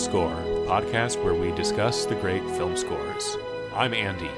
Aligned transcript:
Score, 0.00 0.34
the 0.34 0.64
podcast 0.66 1.22
where 1.22 1.34
we 1.34 1.52
discuss 1.52 2.06
the 2.06 2.14
great 2.14 2.42
film 2.52 2.74
scores. 2.74 3.36
I'm 3.74 3.92
Andy. 3.92 4.30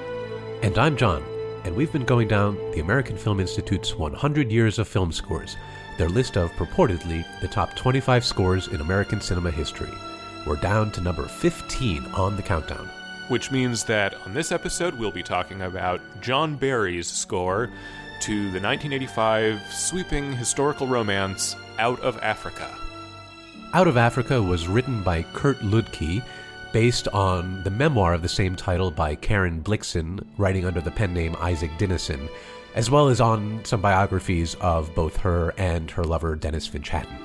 And 0.60 0.76
I'm 0.76 0.96
John, 0.96 1.22
and 1.62 1.76
we've 1.76 1.92
been 1.92 2.04
going 2.04 2.26
down 2.26 2.56
the 2.72 2.80
American 2.80 3.16
Film 3.16 3.38
Institute's 3.38 3.94
100 3.94 4.50
Years 4.50 4.80
of 4.80 4.88
Film 4.88 5.12
Scores, 5.12 5.56
their 5.98 6.08
list 6.08 6.36
of 6.36 6.50
purportedly 6.54 7.24
the 7.40 7.46
top 7.46 7.76
25 7.76 8.24
scores 8.24 8.66
in 8.68 8.80
American 8.80 9.20
cinema 9.20 9.52
history. 9.52 9.92
We're 10.48 10.56
down 10.56 10.90
to 10.92 11.00
number 11.00 11.28
15 11.28 12.06
on 12.06 12.34
the 12.34 12.42
countdown. 12.42 12.90
Which 13.28 13.52
means 13.52 13.84
that 13.84 14.14
on 14.26 14.34
this 14.34 14.50
episode, 14.50 14.98
we'll 14.98 15.12
be 15.12 15.22
talking 15.22 15.62
about 15.62 16.00
John 16.20 16.56
Barry's 16.56 17.06
score 17.06 17.70
to 18.22 18.34
the 18.50 18.60
1985 18.60 19.62
sweeping 19.72 20.32
historical 20.32 20.88
romance 20.88 21.54
Out 21.78 22.00
of 22.00 22.18
Africa. 22.18 22.81
Out 23.74 23.88
of 23.88 23.96
Africa 23.96 24.42
was 24.42 24.68
written 24.68 25.02
by 25.02 25.22
Kurt 25.32 25.58
Luedtke, 25.60 26.22
based 26.74 27.08
on 27.08 27.62
the 27.62 27.70
memoir 27.70 28.12
of 28.12 28.20
the 28.20 28.28
same 28.28 28.54
title 28.54 28.90
by 28.90 29.14
Karen 29.14 29.62
Blixen, 29.62 30.22
writing 30.36 30.66
under 30.66 30.82
the 30.82 30.90
pen 30.90 31.14
name 31.14 31.34
Isak 31.42 31.70
Dinesen, 31.78 32.28
as 32.74 32.90
well 32.90 33.08
as 33.08 33.18
on 33.18 33.64
some 33.64 33.80
biographies 33.80 34.56
of 34.56 34.94
both 34.94 35.16
her 35.16 35.54
and 35.56 35.90
her 35.90 36.04
lover 36.04 36.36
Denys 36.36 36.68
Finch 36.68 36.90
Hatton. 36.90 37.16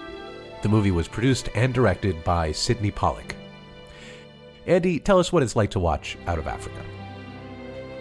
The 0.62 0.70
movie 0.70 0.92
was 0.92 1.10
produced 1.10 1.50
and 1.54 1.74
directed 1.74 2.24
by 2.24 2.54
Sydney 2.54 2.92
Pollack. 2.92 3.36
Andy, 4.68 5.02
tell 5.02 5.20
us 5.20 5.34
what 5.34 5.44
it's 5.44 5.58
like 5.58 5.72
to 5.72 5.80
watch 5.80 6.18
Out 6.28 6.40
of 6.40 6.48
Africa. 6.48 6.82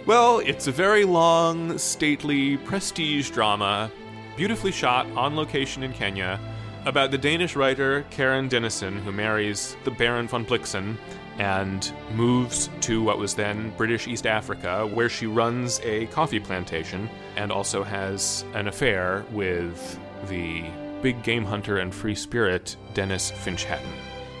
Well, 0.05 0.39
it's 0.39 0.67
a 0.67 0.71
very 0.71 1.03
long, 1.03 1.77
stately, 1.77 2.55
prestige 2.55 3.29
drama, 3.29 3.91
beautifully 4.37 4.71
shot 4.71 5.05
on 5.17 5.35
location 5.35 5.83
in 5.83 5.91
Kenya, 5.91 6.39
about 6.85 7.11
the 7.11 7.17
Danish 7.17 7.55
writer 7.55 8.05
Karen 8.09 8.49
Dinesen, 8.49 8.99
who 9.03 9.11
marries 9.11 9.75
the 9.83 9.91
Baron 9.91 10.27
von 10.27 10.45
Blixen 10.45 10.97
and 11.39 11.91
moves 12.15 12.69
to 12.81 13.01
what 13.03 13.17
was 13.17 13.35
then 13.35 13.71
British 13.77 14.07
East 14.07 14.25
Africa, 14.25 14.87
where 14.87 15.09
she 15.09 15.27
runs 15.27 15.79
a 15.81 16.07
coffee 16.07 16.39
plantation 16.39 17.09
and 17.35 17.51
also 17.51 17.83
has 17.83 18.43
an 18.53 18.67
affair 18.67 19.25
with 19.31 19.99
the 20.29 20.63
big 21.01 21.21
game 21.23 21.45
hunter 21.45 21.77
and 21.77 21.93
free 21.93 22.15
spirit 22.15 22.75
Dennis 22.93 23.29
Finch 23.29 23.65
Hatton. 23.65 23.91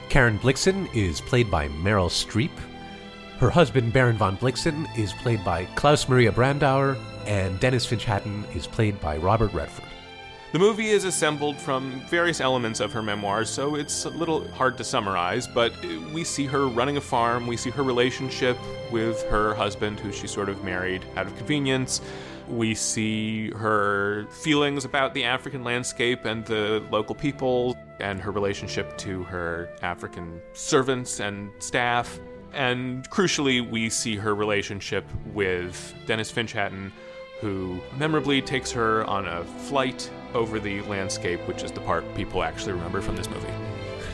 Karen 0.09 0.39
Blixen 0.39 0.93
is 0.95 1.21
played 1.21 1.51
by 1.51 1.67
Meryl 1.67 2.09
Streep. 2.09 2.51
Her 3.39 3.49
husband, 3.49 3.93
Baron 3.93 4.17
von 4.17 4.37
Blixen, 4.37 4.87
is 4.97 5.13
played 5.13 5.43
by 5.45 5.65
Klaus 5.75 6.09
Maria 6.09 6.31
Brandauer, 6.31 6.97
and 7.27 7.59
Dennis 7.59 7.85
Finch 7.85 8.05
Hatton 8.05 8.45
is 8.55 8.65
played 8.65 8.99
by 8.99 9.17
Robert 9.17 9.53
Redford. 9.53 9.86
The 10.53 10.59
movie 10.59 10.87
is 10.87 11.03
assembled 11.03 11.57
from 11.57 11.99
various 12.09 12.39
elements 12.39 12.79
of 12.79 12.93
her 12.93 13.03
memoirs, 13.03 13.49
so 13.49 13.75
it's 13.75 14.05
a 14.05 14.09
little 14.09 14.47
hard 14.51 14.77
to 14.77 14.83
summarize, 14.85 15.45
but 15.45 15.73
we 16.13 16.23
see 16.23 16.45
her 16.45 16.67
running 16.67 16.95
a 16.95 17.01
farm, 17.01 17.47
we 17.47 17.57
see 17.57 17.69
her 17.69 17.83
relationship 17.83 18.57
with 18.89 19.21
her 19.23 19.53
husband, 19.55 19.99
who 19.99 20.13
she 20.13 20.25
sort 20.25 20.47
of 20.47 20.63
married 20.63 21.03
out 21.17 21.27
of 21.27 21.35
convenience. 21.35 21.99
We 22.47 22.75
see 22.75 23.51
her 23.51 24.25
feelings 24.41 24.85
about 24.85 25.13
the 25.13 25.25
African 25.25 25.65
landscape 25.65 26.23
and 26.23 26.45
the 26.45 26.81
local 26.91 27.13
people, 27.13 27.77
and 27.99 28.21
her 28.21 28.31
relationship 28.31 28.97
to 28.99 29.23
her 29.23 29.69
African 29.81 30.41
servants 30.53 31.19
and 31.19 31.51
staff. 31.59 32.21
And 32.53 33.07
crucially, 33.09 33.69
we 33.69 33.89
see 33.89 34.15
her 34.15 34.33
relationship 34.33 35.05
with 35.33 35.93
Dennis 36.05 36.31
Finch 36.31 36.53
Hatton, 36.53 36.93
who 37.41 37.81
memorably 37.97 38.41
takes 38.41 38.71
her 38.71 39.03
on 39.05 39.27
a 39.27 39.43
flight 39.43 40.09
over 40.33 40.59
the 40.59 40.81
landscape, 40.83 41.39
which 41.47 41.63
is 41.63 41.71
the 41.71 41.81
part 41.81 42.03
people 42.15 42.43
actually 42.43 42.73
remember 42.73 43.01
from 43.01 43.15
this 43.15 43.29
movie. 43.29 43.47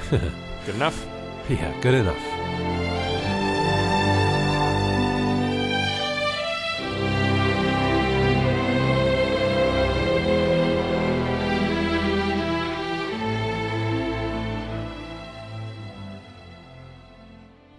Good 0.66 0.76
enough? 0.76 1.06
Yeah, 1.50 1.78
good 1.82 1.94
enough. 1.94 2.44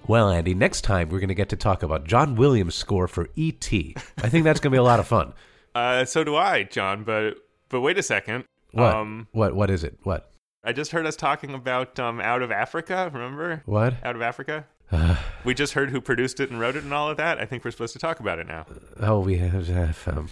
Well, 0.06 0.28
Andy, 0.28 0.52
next 0.54 0.82
time 0.82 1.08
we're 1.08 1.18
going 1.18 1.28
to 1.28 1.34
get 1.34 1.48
to 1.48 1.56
talk 1.56 1.82
about 1.82 2.04
John 2.04 2.34
Williams' 2.34 2.74
score 2.74 3.08
for 3.08 3.28
E.T. 3.36 3.96
I 4.18 4.28
think 4.28 4.44
that's 4.44 4.60
going 4.60 4.70
to 4.70 4.74
be 4.74 4.78
a 4.78 4.82
lot 4.82 5.00
of 5.00 5.06
fun. 5.06 5.32
Uh, 5.74 6.04
so 6.04 6.22
do 6.22 6.36
I, 6.36 6.62
John. 6.62 7.02
But 7.02 7.38
but 7.74 7.80
wait 7.80 7.98
a 7.98 8.04
second. 8.04 8.44
What? 8.70 8.94
Um, 8.94 9.26
what? 9.32 9.56
What 9.56 9.68
is 9.68 9.82
it? 9.82 9.98
What? 10.04 10.30
I 10.62 10.72
just 10.72 10.92
heard 10.92 11.06
us 11.06 11.16
talking 11.16 11.54
about 11.54 11.98
um, 11.98 12.20
Out 12.20 12.40
of 12.40 12.52
Africa. 12.52 13.10
Remember? 13.12 13.64
What? 13.66 13.94
Out 14.04 14.14
of 14.14 14.22
Africa. 14.22 14.66
we 15.44 15.54
just 15.54 15.72
heard 15.72 15.90
who 15.90 16.00
produced 16.00 16.38
it 16.38 16.50
and 16.50 16.60
wrote 16.60 16.76
it 16.76 16.84
and 16.84 16.94
all 16.94 17.10
of 17.10 17.16
that. 17.16 17.40
I 17.40 17.46
think 17.46 17.64
we're 17.64 17.72
supposed 17.72 17.92
to 17.94 17.98
talk 17.98 18.20
about 18.20 18.38
it 18.38 18.46
now. 18.46 18.64
Oh, 19.00 19.18
we 19.18 19.38
have. 19.38 19.66
have 19.66 20.06
um... 20.06 20.28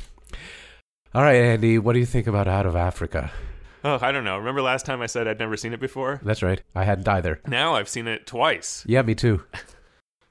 All 1.12 1.22
right, 1.22 1.34
Andy. 1.34 1.80
What 1.80 1.94
do 1.94 1.98
you 1.98 2.06
think 2.06 2.28
about 2.28 2.46
Out 2.46 2.64
of 2.64 2.76
Africa? 2.76 3.32
Oh, 3.82 3.98
I 4.00 4.12
don't 4.12 4.22
know. 4.22 4.38
Remember 4.38 4.62
last 4.62 4.86
time 4.86 5.02
I 5.02 5.06
said 5.06 5.26
I'd 5.26 5.40
never 5.40 5.56
seen 5.56 5.72
it 5.72 5.80
before? 5.80 6.20
That's 6.22 6.44
right. 6.44 6.62
I 6.76 6.84
hadn't 6.84 7.08
either. 7.08 7.40
Now 7.48 7.74
I've 7.74 7.88
seen 7.88 8.06
it 8.06 8.24
twice. 8.24 8.84
Yeah, 8.86 9.02
me 9.02 9.16
too. 9.16 9.42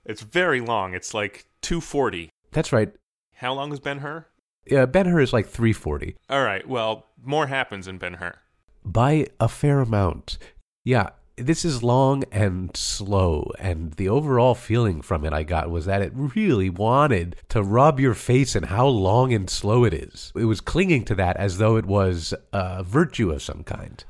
It's 0.03 0.23
very 0.23 0.61
long. 0.61 0.95
It's 0.95 1.13
like 1.13 1.45
240. 1.61 2.31
That's 2.51 2.73
right. 2.73 2.91
How 3.35 3.53
long 3.53 3.69
has 3.69 3.79
Ben 3.79 4.00
Hur? 4.00 4.25
Yeah, 4.66 4.85
Ben 4.85 5.07
Hur 5.07 5.19
is 5.19 5.33
like 5.33 5.47
340 5.47 6.16
All 6.29 6.44
right. 6.44 6.67
Well, 6.67 7.07
more 7.23 7.47
happens 7.47 7.88
in 7.88 7.97
Ben 7.97 8.16
Hur. 8.16 8.35
by 8.83 9.27
a 9.39 9.47
fair 9.47 9.79
amount. 9.79 10.38
Yeah, 10.83 11.09
this 11.38 11.66
is 11.66 11.81
long 11.83 12.23
and 12.31 12.75
slow, 12.75 13.51
and 13.59 13.94
the 13.94 14.09
overall 14.09 14.53
feeling 14.55 15.01
from 15.01 15.25
it 15.25 15.33
I 15.33 15.44
got 15.44 15.69
was 15.69 15.85
that 15.85 16.01
it 16.01 16.11
really 16.16 16.69
wanted 16.69 17.35
to 17.50 17.63
rub 17.63 18.00
your 18.00 18.13
face 18.13 18.55
in 18.55 18.63
how 18.63 18.88
long 18.88 19.33
and 19.33 19.50
slow 19.50 19.83
it 19.83 19.94
is. 19.94 20.31
It 20.35 20.45
was 20.45 20.61
clinging 20.61 21.05
to 21.05 21.16
that 21.16 21.38
as 21.38 21.57
though 21.57 21.77
it 21.77 21.85
was 21.85 22.33
a 22.53 22.83
virtue 22.83 23.31
of 23.31 23.41
some 23.41 23.63
kind. 23.63 24.03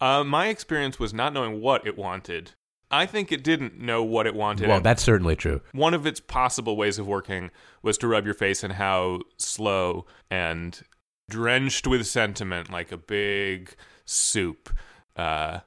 Uh, 0.00 0.24
my 0.24 0.46
experience 0.48 0.98
was 0.98 1.12
not 1.12 1.32
knowing 1.32 1.60
what 1.60 1.86
it 1.86 1.98
wanted. 1.98 2.52
I 2.90 3.06
think 3.06 3.32
it 3.32 3.44
didn't 3.44 3.78
know 3.78 4.02
what 4.02 4.26
it 4.26 4.34
wanted. 4.34 4.68
Well, 4.68 4.80
that's 4.80 5.02
certainly 5.02 5.36
true. 5.36 5.60
one 5.72 5.94
of 5.94 6.06
its 6.06 6.20
possible 6.20 6.76
ways 6.76 6.98
of 6.98 7.06
working 7.06 7.50
was 7.82 7.98
to 7.98 8.08
rub 8.08 8.24
your 8.24 8.34
face 8.34 8.64
in 8.64 8.72
how 8.72 9.20
slow 9.36 10.06
and 10.30 10.80
drenched 11.28 11.86
with 11.86 12.06
sentiment, 12.06 12.70
like 12.70 12.90
a 12.90 12.96
big 12.96 13.74
soup. 14.04 14.70
Uh, 15.16 15.60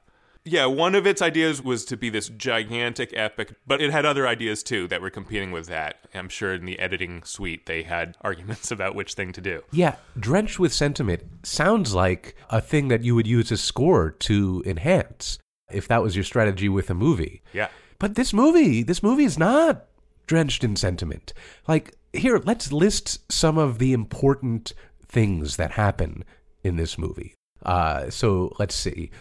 yeah, 0.44 0.66
one 0.66 0.96
of 0.96 1.06
its 1.06 1.22
ideas 1.22 1.62
was 1.62 1.86
to 1.86 1.98
be 1.98 2.10
this 2.10 2.30
gigantic 2.30 3.14
epic, 3.16 3.54
but 3.68 3.80
it 3.80 3.92
had 3.92 4.06
other 4.06 4.28
ideas 4.28 4.64
too 4.64 4.88
that 4.88 5.02
were 5.02 5.12
competing 5.12 5.52
with 5.52 5.68
that. 5.68 6.08
I'm 6.16 6.30
sure 6.30 6.56
in 6.56 6.66
the 6.66 6.80
editing 6.80 7.22
suite 7.24 7.68
they 7.68 7.84
had 7.84 8.18
arguments 8.22 8.72
about 8.72 8.96
which 8.96 9.14
thing 9.14 9.34
to 9.34 9.42
do. 9.42 9.62
Yeah, 9.72 9.98
drenched 10.20 10.58
with 10.58 10.74
sentiment 10.74 11.22
sounds 11.44 11.94
like 11.94 12.36
a 12.50 12.60
thing 12.60 12.88
that 12.88 13.04
you 13.04 13.14
would 13.14 13.28
use 13.28 13.52
a 13.52 13.58
score 13.58 14.10
to 14.10 14.64
enhance 14.66 15.38
if 15.74 15.88
that 15.88 16.02
was 16.02 16.16
your 16.16 16.24
strategy 16.24 16.70
with 16.70 16.90
a 16.90 16.94
movie. 16.94 17.42
Yeah. 17.54 17.70
But 18.00 18.16
this 18.16 18.34
movie, 18.34 18.84
this 18.84 19.04
movie 19.04 19.26
is 19.26 19.38
not 19.38 19.86
drenched 20.28 20.64
in 20.64 20.76
sentiment. 20.76 21.34
Like, 21.68 21.94
here, 22.14 22.42
let's 22.44 22.72
list 22.72 23.32
some 23.32 23.58
of 23.58 23.80
the 23.80 23.94
important 23.94 24.74
things 25.08 25.58
that 25.58 25.72
happen 25.72 26.24
in 26.64 26.78
this 26.78 26.98
movie. 26.98 27.36
Uh, 27.64 28.10
so 28.10 28.54
let's 28.60 28.76
see. 28.76 29.12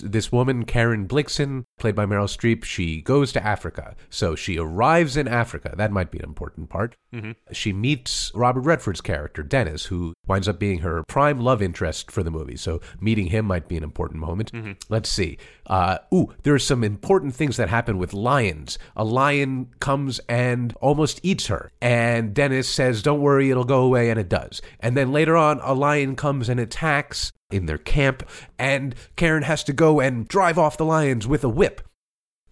This 0.00 0.32
woman, 0.32 0.64
Karen 0.64 1.06
Blixen, 1.06 1.64
played 1.78 1.94
by 1.94 2.06
Meryl 2.06 2.24
Streep, 2.28 2.64
she 2.64 3.00
goes 3.02 3.32
to 3.32 3.44
Africa. 3.46 3.94
So 4.08 4.34
she 4.34 4.58
arrives 4.58 5.16
in 5.16 5.28
Africa. 5.28 5.74
That 5.76 5.92
might 5.92 6.10
be 6.10 6.18
an 6.18 6.24
important 6.24 6.68
part. 6.70 6.96
Mhm. 7.14 7.34
She 7.52 7.72
meets 7.72 8.30
Robert 8.34 8.60
Redford's 8.62 9.00
character, 9.00 9.42
Dennis, 9.42 9.86
who 9.86 10.14
winds 10.26 10.48
up 10.48 10.58
being 10.58 10.78
her 10.80 11.02
prime 11.08 11.40
love 11.40 11.60
interest 11.62 12.10
for 12.10 12.22
the 12.22 12.30
movie. 12.30 12.56
So 12.56 12.80
meeting 13.00 13.26
him 13.26 13.44
might 13.46 13.68
be 13.68 13.76
an 13.76 13.82
important 13.82 14.20
moment. 14.20 14.52
Let's 14.88 15.08
see. 15.08 15.38
Uh, 15.66 15.98
ooh, 16.14 16.32
there 16.42 16.54
are 16.54 16.58
some 16.58 16.82
important 16.84 17.34
things 17.34 17.56
that 17.56 17.68
happen 17.68 17.98
with 17.98 18.12
lions. 18.12 18.78
A 18.96 19.04
lion 19.04 19.68
comes 19.80 20.20
and 20.28 20.72
almost 20.80 21.20
eats 21.22 21.46
her. 21.48 21.70
And 21.80 22.34
Dennis 22.34 22.68
says, 22.68 23.02
Don't 23.02 23.20
worry, 23.20 23.50
it'll 23.50 23.64
go 23.64 23.82
away. 23.82 24.10
And 24.10 24.18
it 24.18 24.28
does. 24.28 24.60
And 24.80 24.96
then 24.96 25.12
later 25.12 25.36
on, 25.36 25.60
a 25.62 25.74
lion 25.74 26.16
comes 26.16 26.48
and 26.48 26.58
attacks 26.60 27.32
in 27.50 27.66
their 27.66 27.78
camp. 27.78 28.22
And 28.58 28.94
Karen 29.16 29.42
has 29.44 29.64
to 29.64 29.72
go 29.72 30.00
and 30.00 30.26
drive 30.28 30.58
off 30.58 30.76
the 30.76 30.84
lions 30.84 31.26
with 31.26 31.44
a 31.44 31.48
whip. 31.48 31.80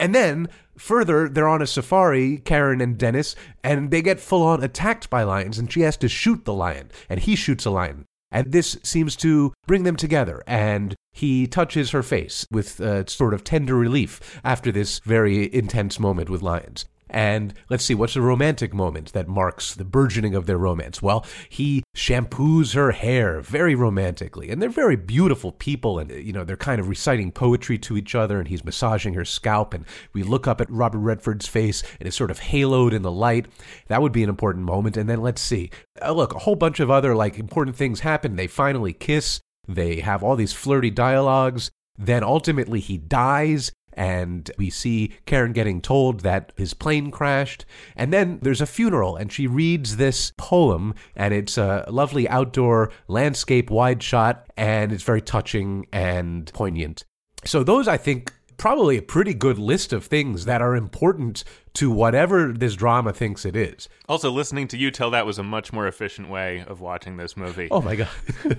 And 0.00 0.15
then 0.15 0.49
further, 0.77 1.29
they're 1.29 1.49
on 1.49 1.62
a 1.62 1.67
safari, 1.67 2.39
Karen 2.39 2.81
and 2.81 2.97
Dennis, 2.97 3.35
and 3.65 3.91
they 3.91 4.03
get 4.03 4.21
full 4.21 4.43
on 4.43 4.62
attacked 4.62 5.11
by 5.11 5.25
lions, 5.25 5.59
and 5.59 5.73
she 5.73 5.81
has 5.81 5.97
to 5.99 6.09
shoot 6.09 6.45
the 6.45 6.55
lion, 6.55 6.91
and 7.09 7.21
he 7.21 7.35
shoots 7.35 7.65
a 7.65 7.71
lion. 7.71 8.05
And 8.31 8.53
this 8.53 8.79
seems 8.83 9.17
to 9.17 9.53
bring 9.67 9.85
them 9.85 9.97
together, 9.97 10.43
and 10.47 10.95
he 11.12 11.47
touches 11.47 11.91
her 11.91 12.03
face 12.03 12.47
with 12.51 12.79
a 12.79 13.09
sort 13.09 13.35
of 13.35 13.43
tender 13.43 13.75
relief 13.75 14.41
after 14.44 14.71
this 14.71 15.01
very 15.01 15.53
intense 15.53 15.99
moment 15.99 16.31
with 16.31 16.43
lions. 16.43 16.85
And 17.10 17.55
let's 17.70 17.84
see, 17.84 17.94
what's 17.94 18.14
the 18.14 18.20
romantic 18.20 18.75
moment 18.75 19.12
that 19.12 19.28
marks 19.28 19.75
the 19.75 19.84
burgeoning 19.84 20.34
of 20.34 20.46
their 20.46 20.58
romance? 20.58 21.00
Well, 21.00 21.25
he 21.49 21.82
shampoos 21.96 22.75
her 22.75 22.93
hair 22.93 23.40
very 23.40 23.75
romantically. 23.75 24.50
And 24.50 24.60
they're 24.60 24.69
very 24.69 24.96
beautiful 24.96 25.52
people. 25.52 25.99
And, 25.99 26.10
you 26.10 26.32
know, 26.32 26.44
they're 26.44 26.56
kind 26.56 26.81
of 26.81 26.88
reciting 26.88 27.32
poetry 27.32 27.78
to 27.78 27.96
each 27.96 28.14
other. 28.14 28.38
And 28.38 28.49
he's 28.49 28.64
massaging 28.64 29.14
her 29.14 29.25
scalp. 29.25 29.75
And 29.75 29.84
we 30.12 30.22
look 30.22 30.46
up 30.46 30.60
at 30.60 30.70
Robert 30.70 30.99
Redford's 30.99 31.49
face 31.49 31.82
and 31.99 32.06
it's 32.06 32.16
sort 32.16 32.31
of 32.31 32.40
haloed 32.40 32.93
in 32.93 33.02
the 33.02 33.12
light. 33.12 33.46
That 33.88 34.02
would 34.02 34.12
be 34.12 34.22
an 34.22 34.28
important 34.28 34.64
moment. 34.64 34.96
And 34.96 35.08
then 35.08 35.22
let's 35.22 35.40
see. 35.40 35.70
Uh, 36.00 36.12
look, 36.12 36.34
a 36.34 36.40
whole 36.40 36.56
bunch 36.56 36.81
of 36.81 36.90
other, 36.90 37.14
like, 37.14 37.38
important 37.38 37.76
things 37.76 38.00
happen. 38.00 38.37
They 38.37 38.46
finally 38.46 38.93
kiss. 38.93 39.40
They 39.66 40.00
have 40.00 40.22
all 40.22 40.37
these 40.37 40.52
flirty 40.52 40.90
dialogues. 40.90 41.70
Then 41.96 42.22
ultimately 42.22 42.81
he 42.81 42.96
dies 42.96 43.72
and 43.99 44.49
we 44.56 44.71
see 44.71 45.12
Karen 45.27 45.53
getting 45.53 45.81
told 45.81 46.21
that 46.21 46.53
his 46.56 46.73
plane 46.73 47.11
crashed. 47.11 47.67
And 47.97 48.12
then 48.12 48.39
there's 48.41 48.61
a 48.61 48.67
funeral, 48.67 49.17
and 49.17 49.33
she 49.33 49.49
reads 49.49 49.97
this 49.97 50.33
poem, 50.39 50.95
and 51.17 51.35
it's 51.35 51.59
a 51.59 51.85
lovely 51.89 52.29
outdoor 52.29 52.93
landscape 53.09 53.71
wide 53.71 54.00
shot, 54.00 54.47
and 54.56 54.93
it's 54.93 55.03
very 55.03 55.21
touching 55.21 55.87
and 55.93 56.50
poignant. 56.55 57.05
So, 57.45 57.65
those 57.65 57.89
I 57.89 57.97
think 57.97 58.33
probably 58.56 58.99
a 58.99 59.03
pretty 59.03 59.35
good 59.35 59.59
list 59.59 59.93
of 59.93 60.05
things 60.05 60.44
that 60.44 60.62
are 60.62 60.77
important 60.77 61.43
to 61.75 61.91
whatever 61.91 62.53
this 62.53 62.77
drama 62.77 63.12
thinks 63.12 63.44
it 63.44 63.56
is. 63.56 63.89
Also, 64.09 64.31
listening 64.31 64.69
to 64.69 64.77
you 64.77 64.93
tell 64.93 65.11
that 65.11 65.27
was 65.27 65.39
a 65.39 65.44
much 65.44 65.73
more 65.73 65.89
efficient 65.89 66.29
way 66.29 66.65
of 66.69 66.81
watching 66.81 67.17
this 67.17 67.37
movie. 67.37 67.67
Oh 67.73 67.83
my 67.83 67.97
God. 67.97 68.09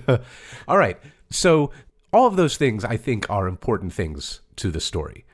All 0.68 0.76
right. 0.76 0.98
So, 1.30 1.70
all 2.12 2.26
of 2.26 2.36
those 2.36 2.58
things 2.58 2.84
I 2.84 2.98
think 2.98 3.30
are 3.30 3.46
important 3.48 3.94
things 3.94 4.42
to 4.56 4.70
the 4.70 4.80
story 4.80 5.24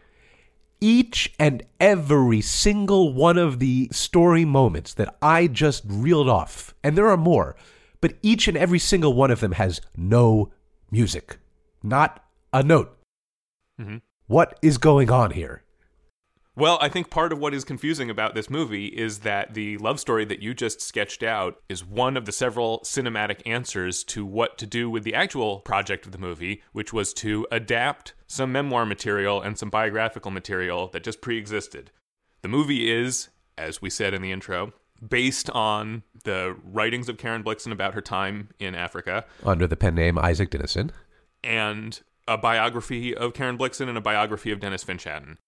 each 0.87 1.35
and 1.41 1.65
every 1.81 2.41
single 2.41 3.13
one 3.13 3.37
of 3.37 3.59
the 3.59 3.89
story 3.91 4.45
moments 4.45 4.95
that 4.95 5.17
I 5.21 5.49
just 5.49 5.83
reeled 5.85 6.29
off, 6.29 6.77
and 6.85 6.97
there 6.97 7.09
are 7.09 7.17
more, 7.17 7.57
but 8.01 8.15
each 8.23 8.47
and 8.47 8.57
every 8.57 8.79
single 8.79 9.13
one 9.13 9.33
of 9.33 9.41
them 9.41 9.51
has 9.51 9.81
no 9.97 10.53
music, 10.93 11.39
not 11.83 12.25
a 12.53 12.63
note. 12.63 12.97
Mm-hmm. 13.81 13.97
What 14.29 14.61
is 14.63 14.79
going 14.79 15.11
on 15.11 15.33
here? 15.33 15.65
Well, 16.55 16.79
I 16.81 16.89
think 16.89 17.11
part 17.11 17.33
of 17.33 17.41
what 17.41 17.53
is 17.53 17.65
confusing 17.65 18.09
about 18.09 18.37
this 18.37 18.49
movie 18.49 18.87
is 18.87 19.19
that 19.19 19.55
the 19.55 19.79
love 19.79 19.99
story 19.99 20.25
that 20.27 20.41
you 20.41 20.55
just 20.55 20.81
sketched 20.81 21.25
out 21.25 21.57
is 21.69 21.85
one 21.85 22.17
of 22.17 22.27
the 22.27 22.33
several 22.33 22.79
cinematic 22.85 23.43
answers 23.45 24.05
to 24.05 24.25
what 24.25 24.57
to 24.59 24.67
do 24.67 24.89
with 24.89 25.03
the 25.03 25.15
actual 25.15 25.59
project 25.59 26.07
of 26.07 26.13
the 26.13 26.19
movie, 26.19 26.63
which 26.71 26.93
was 26.93 27.13
to 27.15 27.45
adapt 27.51 28.15
some 28.27 28.53
memoir 28.53 28.85
material 28.87 29.41
and 29.41 29.59
some 29.59 29.71
biographical 29.71 30.31
material 30.31 30.89
that 30.89 31.05
just 31.05 31.21
pre 31.21 31.39
existed. 31.39 31.91
The 32.43 32.49
movie 32.49 32.91
is, 32.91 33.29
as 33.57 33.81
we 33.81 33.91
said 33.91 34.15
in 34.15 34.23
the 34.23 34.33
intro, 34.33 34.73
based 35.07 35.51
on 35.51 36.03
the 36.25 36.57
writings 36.65 37.09
of 37.09 37.19
Karen 37.19 37.45
Blixen 37.45 37.73
about 37.73 37.95
her 37.95 38.01
time 38.01 38.51
in 38.59 38.75
Africa. 38.75 39.25
Under 39.45 39.67
the 39.67 39.77
pen 39.77 39.95
name 39.95 40.19
Isak 40.19 40.51
Dinesen. 40.51 40.91
And 41.45 42.01
a 42.27 42.37
biography 42.37 43.15
of 43.15 43.35
Karen 43.35 43.59
Blixen 43.59 43.89
and 43.89 43.99
a 43.99 44.01
biography 44.01 44.51
of 44.51 44.61
Dennis 44.61 44.83
Finch-Hatton. 44.83 45.39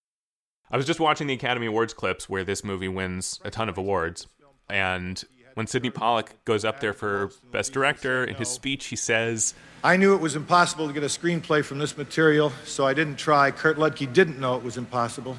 I 0.70 0.76
was 0.76 0.86
just 0.86 1.00
watching 1.00 1.26
the 1.26 1.34
Academy 1.34 1.66
Awards 1.66 1.94
clips 1.94 2.28
where 2.28 2.44
this 2.44 2.62
movie 2.62 2.88
wins 2.88 3.40
a 3.44 3.50
ton 3.50 3.69
of 3.69 3.78
awards, 3.78 4.26
and 4.69 5.25
when 5.58 5.66
Sydney 5.66 5.90
Pollack 5.90 6.44
goes 6.44 6.64
up 6.64 6.78
there 6.78 6.93
for 6.93 7.32
Best 7.50 7.72
Director, 7.72 8.22
in 8.22 8.37
his 8.37 8.49
speech 8.49 8.87
he 8.87 8.94
says, 8.94 9.55
I 9.82 9.96
knew 9.96 10.14
it 10.14 10.20
was 10.20 10.37
impossible 10.37 10.87
to 10.87 10.93
get 10.93 11.02
a 11.02 11.06
screenplay 11.06 11.64
from 11.64 11.78
this 11.81 11.99
material, 11.99 12.52
so 12.64 12.87
I 12.87 12.94
didn't 12.94 13.16
try. 13.16 13.50
Kurt 13.50 13.76
Luedtke 13.76 14.12
didn't 14.12 14.38
know 14.38 14.55
it 14.55 14.62
was 14.62 14.76
impossible, 14.76 15.37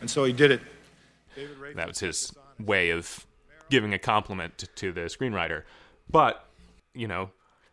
and 0.00 0.08
so 0.08 0.22
he 0.22 0.32
did 0.32 0.52
it. 0.52 0.60
That 1.74 1.88
was 1.88 1.98
his 1.98 2.32
way 2.60 2.90
of 2.90 3.26
giving 3.68 3.92
a 3.92 3.98
compliment 3.98 4.68
to 4.76 4.92
the 4.92 5.00
screenwriter. 5.00 5.64
But, 6.08 6.48
you 6.94 7.08
know, 7.08 7.30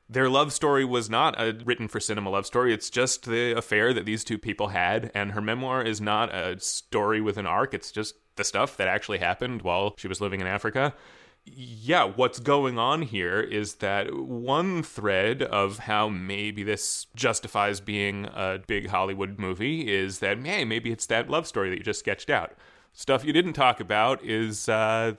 their 0.09 0.29
love 0.29 0.51
story 0.51 0.83
was 0.83 1.11
not 1.11 1.39
a 1.39 1.55
written 1.63 1.87
for 1.87 1.99
cinema 1.99 2.31
love 2.31 2.47
story. 2.47 2.73
It's 2.73 2.89
just 2.89 3.25
the 3.25 3.55
affair 3.55 3.93
that 3.93 4.05
these 4.05 4.23
two 4.23 4.39
people 4.39 4.69
had, 4.69 5.11
and 5.13 5.33
her 5.33 5.41
memoir 5.41 5.83
is 5.83 6.01
not 6.01 6.33
a 6.33 6.59
story 6.59 7.21
with 7.21 7.37
an 7.37 7.45
arc. 7.45 7.75
It's 7.75 7.91
just 7.91 8.15
the 8.35 8.43
stuff 8.43 8.77
that 8.77 8.87
actually 8.87 9.19
happened 9.19 9.61
while 9.61 9.93
she 9.99 10.07
was 10.07 10.19
living 10.19 10.41
in 10.41 10.47
Africa. 10.47 10.95
Yeah, 11.45 12.05
what's 12.05 12.39
going 12.39 12.79
on 12.79 13.01
here 13.01 13.41
is 13.41 13.75
that 13.75 14.15
one 14.15 14.81
thread 14.81 15.43
of 15.43 15.79
how 15.79 16.07
maybe 16.07 16.63
this 16.63 17.07
justifies 17.15 17.81
being 17.81 18.25
a 18.33 18.59
big 18.65 18.87
Hollywood 18.87 19.37
movie 19.37 19.93
is 19.93 20.19
that, 20.19 20.39
hey, 20.45 20.63
maybe 20.63 20.91
it's 20.91 21.05
that 21.07 21.29
love 21.29 21.45
story 21.45 21.69
that 21.69 21.77
you 21.77 21.83
just 21.83 21.99
sketched 21.99 22.29
out. 22.29 22.53
Stuff 22.93 23.25
you 23.25 23.33
didn't 23.33 23.53
talk 23.53 23.81
about 23.81 24.23
is 24.23 24.69
uh, 24.69 25.13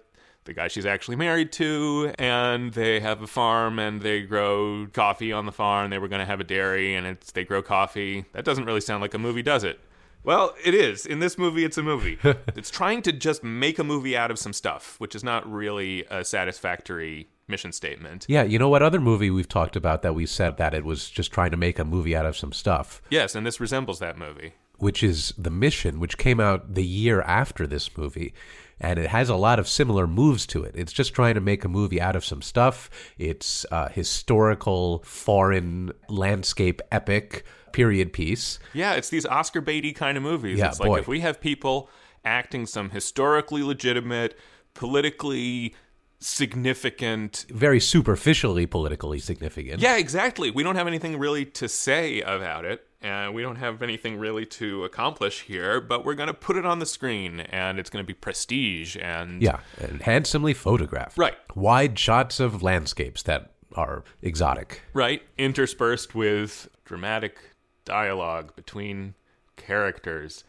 the 0.44 0.54
guy 0.54 0.68
she's 0.68 0.86
actually 0.86 1.16
married 1.16 1.52
to, 1.52 2.14
and 2.18 2.72
they 2.72 3.00
have 3.00 3.20
a 3.20 3.26
farm 3.26 3.78
and 3.78 4.00
they 4.00 4.22
grow 4.22 4.86
coffee 4.94 5.32
on 5.32 5.44
the 5.44 5.52
farm. 5.52 5.90
They 5.90 5.98
were 5.98 6.08
going 6.08 6.20
to 6.20 6.26
have 6.26 6.40
a 6.40 6.44
dairy, 6.44 6.94
and 6.94 7.06
it's 7.06 7.32
they 7.32 7.44
grow 7.44 7.60
coffee. 7.60 8.24
That 8.32 8.46
doesn't 8.46 8.64
really 8.64 8.80
sound 8.80 9.02
like 9.02 9.14
a 9.14 9.18
movie, 9.18 9.42
does 9.42 9.62
it? 9.64 9.78
Well, 10.24 10.54
it 10.64 10.74
is. 10.74 11.04
In 11.04 11.18
this 11.18 11.36
movie, 11.36 11.64
it's 11.64 11.76
a 11.76 11.82
movie. 11.82 12.18
it's 12.24 12.70
trying 12.70 13.02
to 13.02 13.12
just 13.12 13.44
make 13.44 13.78
a 13.78 13.84
movie 13.84 14.16
out 14.16 14.30
of 14.30 14.38
some 14.38 14.54
stuff, 14.54 14.96
which 14.98 15.14
is 15.14 15.22
not 15.22 15.50
really 15.50 16.04
a 16.10 16.24
satisfactory 16.24 17.28
mission 17.46 17.72
statement. 17.72 18.24
Yeah, 18.26 18.42
you 18.42 18.58
know 18.58 18.70
what 18.70 18.82
other 18.82 19.00
movie 19.00 19.30
we've 19.30 19.48
talked 19.48 19.76
about 19.76 20.00
that 20.00 20.14
we 20.14 20.24
said 20.24 20.56
that 20.56 20.72
it 20.72 20.84
was 20.84 21.10
just 21.10 21.30
trying 21.30 21.50
to 21.50 21.58
make 21.58 21.78
a 21.78 21.84
movie 21.84 22.16
out 22.16 22.24
of 22.24 22.38
some 22.38 22.52
stuff? 22.52 23.02
Yes, 23.10 23.34
and 23.34 23.46
this 23.46 23.60
resembles 23.60 23.98
that 23.98 24.16
movie. 24.16 24.54
Which 24.78 25.02
is 25.02 25.34
The 25.36 25.50
Mission, 25.50 26.00
which 26.00 26.18
came 26.18 26.40
out 26.40 26.74
the 26.74 26.84
year 26.84 27.20
after 27.22 27.66
this 27.66 27.96
movie 27.96 28.34
and 28.80 28.98
it 28.98 29.08
has 29.08 29.28
a 29.28 29.36
lot 29.36 29.58
of 29.58 29.68
similar 29.68 30.06
moves 30.06 30.46
to 30.48 30.64
it. 30.64 30.74
It's 30.74 30.92
just 30.92 31.14
trying 31.14 31.34
to 31.34 31.40
make 31.40 31.64
a 31.64 31.68
movie 31.68 32.00
out 32.00 32.16
of 32.16 32.24
some 32.24 32.42
stuff. 32.42 32.90
It's 33.18 33.64
a 33.70 33.88
historical 33.90 35.02
foreign 35.04 35.92
landscape 36.08 36.82
epic 36.90 37.44
period 37.74 38.12
piece. 38.12 38.58
Yeah, 38.72 38.94
it's 38.94 39.10
these 39.10 39.26
Oscar 39.26 39.60
baity 39.60 39.94
kind 39.94 40.16
of 40.16 40.22
movies. 40.22 40.58
Yeah, 40.58 40.68
it's 40.68 40.80
like 40.80 40.98
if 41.00 41.08
we 41.08 41.20
have 41.20 41.40
people 41.40 41.90
acting 42.24 42.64
some 42.64 42.90
historically 42.90 43.62
legitimate, 43.62 44.38
politically 44.72 45.74
significant 46.20 47.44
very 47.50 47.78
superficially 47.78 48.64
politically 48.64 49.18
significant 49.18 49.82
yeah 49.82 49.98
exactly 49.98 50.50
we 50.50 50.62
don't 50.62 50.76
have 50.76 50.86
anything 50.86 51.18
really 51.18 51.44
to 51.44 51.68
say 51.68 52.22
about 52.22 52.64
it 52.64 52.86
and 53.04 53.34
we 53.34 53.42
don't 53.42 53.56
have 53.56 53.82
anything 53.82 54.18
really 54.18 54.46
to 54.46 54.82
accomplish 54.84 55.42
here, 55.42 55.80
but 55.80 56.04
we're 56.04 56.14
going 56.14 56.28
to 56.28 56.34
put 56.34 56.56
it 56.56 56.64
on 56.64 56.78
the 56.78 56.86
screen 56.86 57.40
and 57.40 57.78
it's 57.78 57.90
going 57.90 58.02
to 58.02 58.06
be 58.06 58.14
prestige 58.14 58.96
and 58.96 59.42
yeah, 59.42 59.60
and 59.78 60.00
handsomely 60.02 60.54
photographed. 60.54 61.18
Right. 61.18 61.34
Wide 61.54 61.98
shots 61.98 62.40
of 62.40 62.62
landscapes 62.62 63.22
that 63.24 63.52
are 63.74 64.04
exotic. 64.22 64.80
Right, 64.94 65.22
interspersed 65.36 66.14
with 66.14 66.68
dramatic 66.84 67.38
dialogue 67.84 68.54
between 68.56 69.14
characters. 69.56 70.44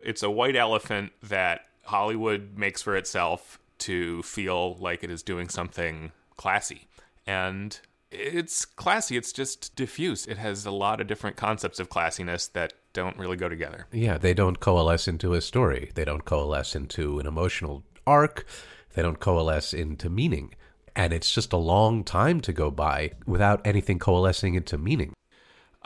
It's 0.00 0.22
a 0.22 0.30
white 0.30 0.56
elephant 0.56 1.12
that 1.22 1.62
Hollywood 1.84 2.56
makes 2.56 2.82
for 2.82 2.96
itself 2.96 3.58
to 3.78 4.22
feel 4.22 4.76
like 4.76 5.04
it 5.04 5.10
is 5.10 5.22
doing 5.22 5.48
something 5.48 6.12
classy. 6.36 6.86
And 7.26 7.78
it's 8.10 8.64
classy. 8.64 9.16
It's 9.16 9.32
just 9.32 9.74
diffuse. 9.76 10.26
It 10.26 10.38
has 10.38 10.64
a 10.64 10.70
lot 10.70 11.00
of 11.00 11.06
different 11.06 11.36
concepts 11.36 11.80
of 11.80 11.88
classiness 11.88 12.50
that 12.52 12.72
don't 12.92 13.18
really 13.18 13.36
go 13.36 13.48
together. 13.48 13.86
Yeah, 13.92 14.16
they 14.18 14.32
don't 14.32 14.60
coalesce 14.60 15.08
into 15.08 15.34
a 15.34 15.40
story. 15.40 15.90
They 15.94 16.04
don't 16.04 16.24
coalesce 16.24 16.74
into 16.74 17.18
an 17.18 17.26
emotional 17.26 17.82
arc. 18.06 18.46
They 18.94 19.02
don't 19.02 19.20
coalesce 19.20 19.74
into 19.74 20.08
meaning. 20.08 20.54
And 20.94 21.12
it's 21.12 21.34
just 21.34 21.52
a 21.52 21.58
long 21.58 22.04
time 22.04 22.40
to 22.42 22.52
go 22.52 22.70
by 22.70 23.12
without 23.26 23.66
anything 23.66 23.98
coalescing 23.98 24.54
into 24.54 24.78
meaning. 24.78 25.12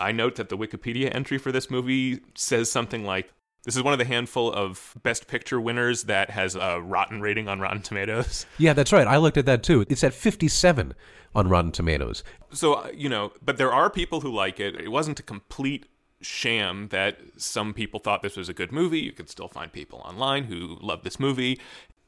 I 0.01 0.13
note 0.13 0.37
that 0.37 0.49
the 0.49 0.57
Wikipedia 0.59 1.15
entry 1.15 1.39
for 1.39 1.53
this 1.53 1.71
movie 1.71 2.21
says 2.35 2.71
something 2.71 3.05
like 3.05 3.33
this 3.65 3.77
is 3.77 3.83
one 3.83 3.93
of 3.93 3.99
the 3.99 4.07
handful 4.07 4.51
of 4.51 4.95
Best 5.03 5.27
Picture 5.27 5.61
winners 5.61 6.05
that 6.05 6.31
has 6.31 6.55
a 6.55 6.81
rotten 6.81 7.21
rating 7.21 7.47
on 7.47 7.61
Rotten 7.61 7.83
Tomatoes. 7.83 8.47
Yeah, 8.59 8.73
that's 8.73 8.93
right. 8.93 9.07
I 9.07 9.19
looked 9.19 9.37
at 9.37 9.47
that 9.47 9.63
too. 9.63 9.85
It's 9.89 10.03
at 10.03 10.15
57 10.15 10.95
on 11.35 11.49
Rotten 11.49 11.73
Tomatoes. 11.73 12.25
So, 12.53 12.75
uh, 12.75 12.89
you 12.95 13.09
know, 13.09 13.33
but 13.43 13.59
there 13.59 13.73
are 13.73 13.91
people 13.91 14.21
who 14.21 14.33
like 14.33 14.61
it. 14.61 14.75
It 14.77 14.89
wasn't 14.89 15.21
a 15.21 15.23
complete 15.23 15.87
sham 16.23 16.89
that 16.89 17.19
some 17.37 17.73
people 17.73 18.01
thought 18.01 18.23
this 18.23 18.37
was 18.37 18.49
a 18.49 18.55
good 18.55 18.73
movie. 18.73 19.01
You 19.01 19.13
could 19.13 19.31
still 19.31 19.49
find 19.49 19.73
people 19.73 20.01
online 20.05 20.45
who 20.45 20.79
love 20.81 21.03
this 21.03 21.19
movie. 21.21 21.59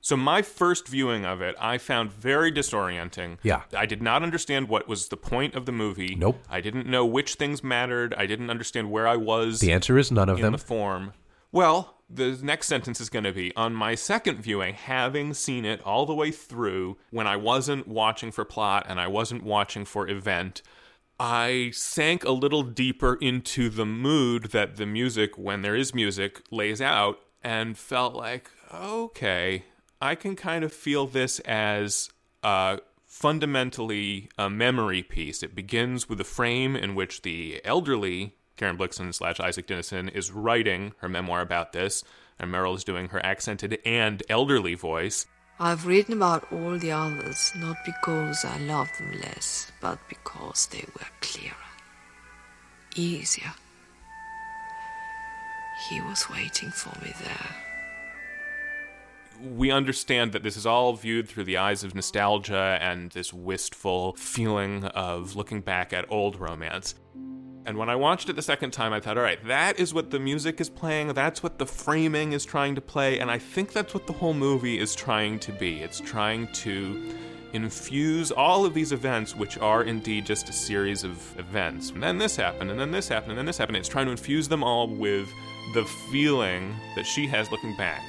So 0.04 0.16
my 0.16 0.42
first 0.42 0.88
viewing 0.88 1.24
of 1.24 1.40
it, 1.40 1.54
I 1.60 1.78
found 1.78 2.12
very 2.12 2.50
disorienting. 2.50 3.38
Yeah. 3.44 3.62
I 3.72 3.86
did 3.86 4.02
not 4.02 4.24
understand 4.24 4.68
what 4.68 4.88
was 4.88 5.08
the 5.08 5.16
point 5.16 5.54
of 5.54 5.64
the 5.64 5.70
movie. 5.72 6.16
Nope. 6.16 6.40
I 6.50 6.60
didn't 6.60 6.88
know 6.88 7.06
which 7.06 7.34
things 7.34 7.62
mattered. 7.62 8.12
I 8.14 8.26
didn't 8.26 8.50
understand 8.50 8.90
where 8.90 9.06
I 9.06 9.16
was. 9.16 9.60
The 9.60 9.70
answer 9.72 9.96
is 9.96 10.10
none 10.10 10.28
of 10.28 10.38
in 10.38 10.42
them. 10.42 10.52
the 10.52 10.58
form. 10.58 11.12
Well, 11.52 11.98
the 12.10 12.36
next 12.42 12.66
sentence 12.66 13.00
is 13.00 13.10
going 13.10 13.24
to 13.24 13.32
be 13.32 13.54
on 13.54 13.74
my 13.74 13.94
second 13.94 14.38
viewing, 14.42 14.74
having 14.74 15.34
seen 15.34 15.64
it 15.64 15.80
all 15.82 16.04
the 16.04 16.14
way 16.14 16.32
through 16.32 16.98
when 17.10 17.28
I 17.28 17.36
wasn't 17.36 17.86
watching 17.86 18.32
for 18.32 18.44
plot 18.44 18.86
and 18.88 19.00
I 19.00 19.06
wasn't 19.06 19.44
watching 19.44 19.84
for 19.84 20.08
event. 20.08 20.62
I 21.20 21.70
sank 21.72 22.24
a 22.24 22.32
little 22.32 22.64
deeper 22.64 23.14
into 23.20 23.70
the 23.70 23.86
mood 23.86 24.46
that 24.50 24.76
the 24.76 24.86
music, 24.86 25.38
when 25.38 25.62
there 25.62 25.76
is 25.76 25.94
music, 25.94 26.42
lays 26.50 26.80
out 26.80 27.20
and 27.44 27.78
felt 27.78 28.14
like, 28.14 28.50
okay, 28.74 29.66
I 30.02 30.16
can 30.16 30.34
kind 30.34 30.64
of 30.64 30.72
feel 30.72 31.06
this 31.06 31.38
as 31.40 32.10
uh, 32.42 32.78
fundamentally 33.06 34.30
a 34.36 34.50
memory 34.50 35.04
piece. 35.04 35.44
It 35.44 35.54
begins 35.54 36.08
with 36.08 36.20
a 36.20 36.24
frame 36.24 36.74
in 36.74 36.96
which 36.96 37.22
the 37.22 37.60
elderly 37.64 38.34
Karen 38.56 38.76
Blixen 38.76 39.14
slash 39.14 39.38
Isak 39.38 39.68
Dinesen 39.68 40.12
is 40.12 40.32
writing 40.32 40.92
her 40.98 41.08
memoir 41.08 41.40
about 41.40 41.72
this, 41.72 42.02
and 42.36 42.52
Meryl 42.52 42.74
is 42.74 42.82
doing 42.82 43.10
her 43.10 43.24
accented 43.24 43.78
and 43.86 44.24
elderly 44.28 44.74
voice. 44.74 45.24
I've 45.60 45.86
written 45.86 46.14
about 46.14 46.52
all 46.52 46.78
the 46.78 46.90
others, 46.90 47.52
not 47.56 47.76
because 47.86 48.44
I 48.44 48.58
loved 48.58 48.98
them 48.98 49.12
less, 49.20 49.70
but 49.80 50.00
because 50.08 50.66
they 50.66 50.84
were 50.94 51.06
clearer, 51.20 51.54
easier. 52.96 53.52
He 55.88 56.00
was 56.00 56.28
waiting 56.28 56.70
for 56.70 56.90
me 57.04 57.12
there. 57.22 57.71
We 59.42 59.70
understand 59.70 60.32
that 60.32 60.42
this 60.42 60.56
is 60.56 60.66
all 60.66 60.92
viewed 60.94 61.28
through 61.28 61.44
the 61.44 61.56
eyes 61.56 61.82
of 61.82 61.94
nostalgia 61.94 62.78
and 62.80 63.10
this 63.10 63.32
wistful 63.32 64.14
feeling 64.14 64.84
of 64.84 65.34
looking 65.34 65.60
back 65.60 65.92
at 65.92 66.04
old 66.08 66.38
romance. 66.38 66.94
And 67.64 67.76
when 67.76 67.88
I 67.88 67.96
watched 67.96 68.28
it 68.28 68.36
the 68.36 68.42
second 68.42 68.72
time, 68.72 68.92
I 68.92 69.00
thought, 69.00 69.16
all 69.16 69.22
right, 69.22 69.44
that 69.46 69.78
is 69.78 69.94
what 69.94 70.10
the 70.10 70.18
music 70.18 70.60
is 70.60 70.68
playing. 70.68 71.08
That's 71.14 71.42
what 71.42 71.58
the 71.58 71.66
framing 71.66 72.32
is 72.32 72.44
trying 72.44 72.74
to 72.74 72.80
play. 72.80 73.20
And 73.20 73.30
I 73.30 73.38
think 73.38 73.72
that's 73.72 73.94
what 73.94 74.06
the 74.06 74.12
whole 74.12 74.34
movie 74.34 74.78
is 74.78 74.94
trying 74.94 75.38
to 75.40 75.52
be. 75.52 75.80
It's 75.80 76.00
trying 76.00 76.48
to 76.54 77.14
infuse 77.52 78.32
all 78.32 78.64
of 78.64 78.74
these 78.74 78.92
events, 78.92 79.36
which 79.36 79.58
are 79.58 79.84
indeed 79.84 80.24
just 80.24 80.48
a 80.48 80.52
series 80.52 81.04
of 81.04 81.38
events. 81.38 81.90
And 81.90 82.02
then 82.02 82.18
this 82.18 82.34
happened, 82.34 82.70
and 82.70 82.80
then 82.80 82.90
this 82.90 83.08
happened, 83.08 83.32
and 83.32 83.38
then 83.38 83.46
this 83.46 83.58
happened. 83.58 83.76
It's 83.76 83.88
trying 83.88 84.06
to 84.06 84.12
infuse 84.12 84.48
them 84.48 84.64
all 84.64 84.88
with 84.88 85.28
the 85.74 85.84
feeling 86.10 86.74
that 86.96 87.06
she 87.06 87.26
has 87.26 87.50
looking 87.50 87.76
back. 87.76 88.02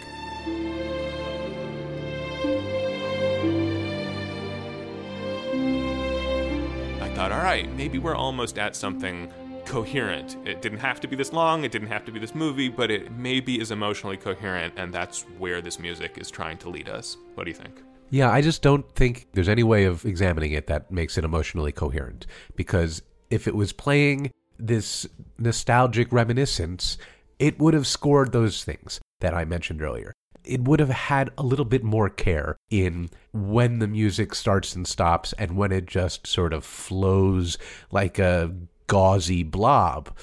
Thought, 7.15 7.32
all 7.32 7.43
right, 7.43 7.72
maybe 7.75 8.00
we're 8.00 8.15
almost 8.15 8.58
at 8.58 8.75
something 8.75 9.32
coherent. 9.65 10.36
It 10.46 10.63
didn't 10.63 10.79
have 10.79 11.00
to 11.01 11.08
be 11.08 11.15
this 11.15 11.32
long, 11.32 11.63
it 11.63 11.72
didn't 11.72 11.89
have 11.89 12.03
to 12.05 12.12
be 12.12 12.20
this 12.20 12.34
movie, 12.34 12.70
but 12.70 12.89
it 12.89 13.12
maybe 13.12 13.62
is 13.62 13.70
emotionally 13.70 14.17
coherent, 14.17 14.74
and 14.77 14.91
that's 14.91 15.22
where 15.38 15.62
this 15.62 15.77
music 15.77 16.17
is 16.17 16.32
trying 16.32 16.58
to 16.58 16.70
lead 16.70 16.89
us. 16.89 17.17
What 17.36 17.43
do 17.43 17.51
you 17.51 17.55
think? 17.55 17.84
Yeah, 18.10 18.32
I 18.32 18.41
just 18.41 18.63
don't 18.63 18.89
think 18.96 19.27
there's 19.34 19.48
any 19.48 19.62
way 19.62 19.86
of 19.86 20.05
examining 20.05 20.53
it 20.53 20.65
that 20.67 20.91
makes 20.91 21.15
it 21.17 21.24
emotionally 21.24 21.72
coherent. 21.72 22.25
Because 22.55 23.03
if 23.29 23.48
it 23.48 23.55
was 23.55 23.74
playing 23.74 24.32
this 24.58 25.08
nostalgic 25.38 26.12
reminiscence, 26.12 26.98
it 27.38 27.60
would 27.60 27.75
have 27.75 27.86
scored 27.86 28.32
those 28.32 28.63
things 28.63 29.00
that 29.20 29.36
I 29.36 29.46
mentioned 29.46 29.84
earlier. 29.84 30.13
It 30.45 30.62
would 30.65 30.79
have 30.79 30.89
had 30.89 31.31
a 31.38 31.43
little 31.43 31.65
bit 31.65 31.83
more 31.83 32.09
care 32.09 32.57
in 32.69 33.09
when 33.31 33.79
the 33.79 33.88
music 33.88 34.35
starts 34.35 34.75
and 34.75 34.88
stops 34.88 35.33
and 35.38 35.55
when 35.55 35.71
it 35.71 35.85
just 35.85 36.27
sort 36.27 36.53
of 36.53 36.65
flows 36.65 37.57
like 37.91 38.19
a 38.19 38.53
gauzy 38.88 39.43
blob. 39.43 40.15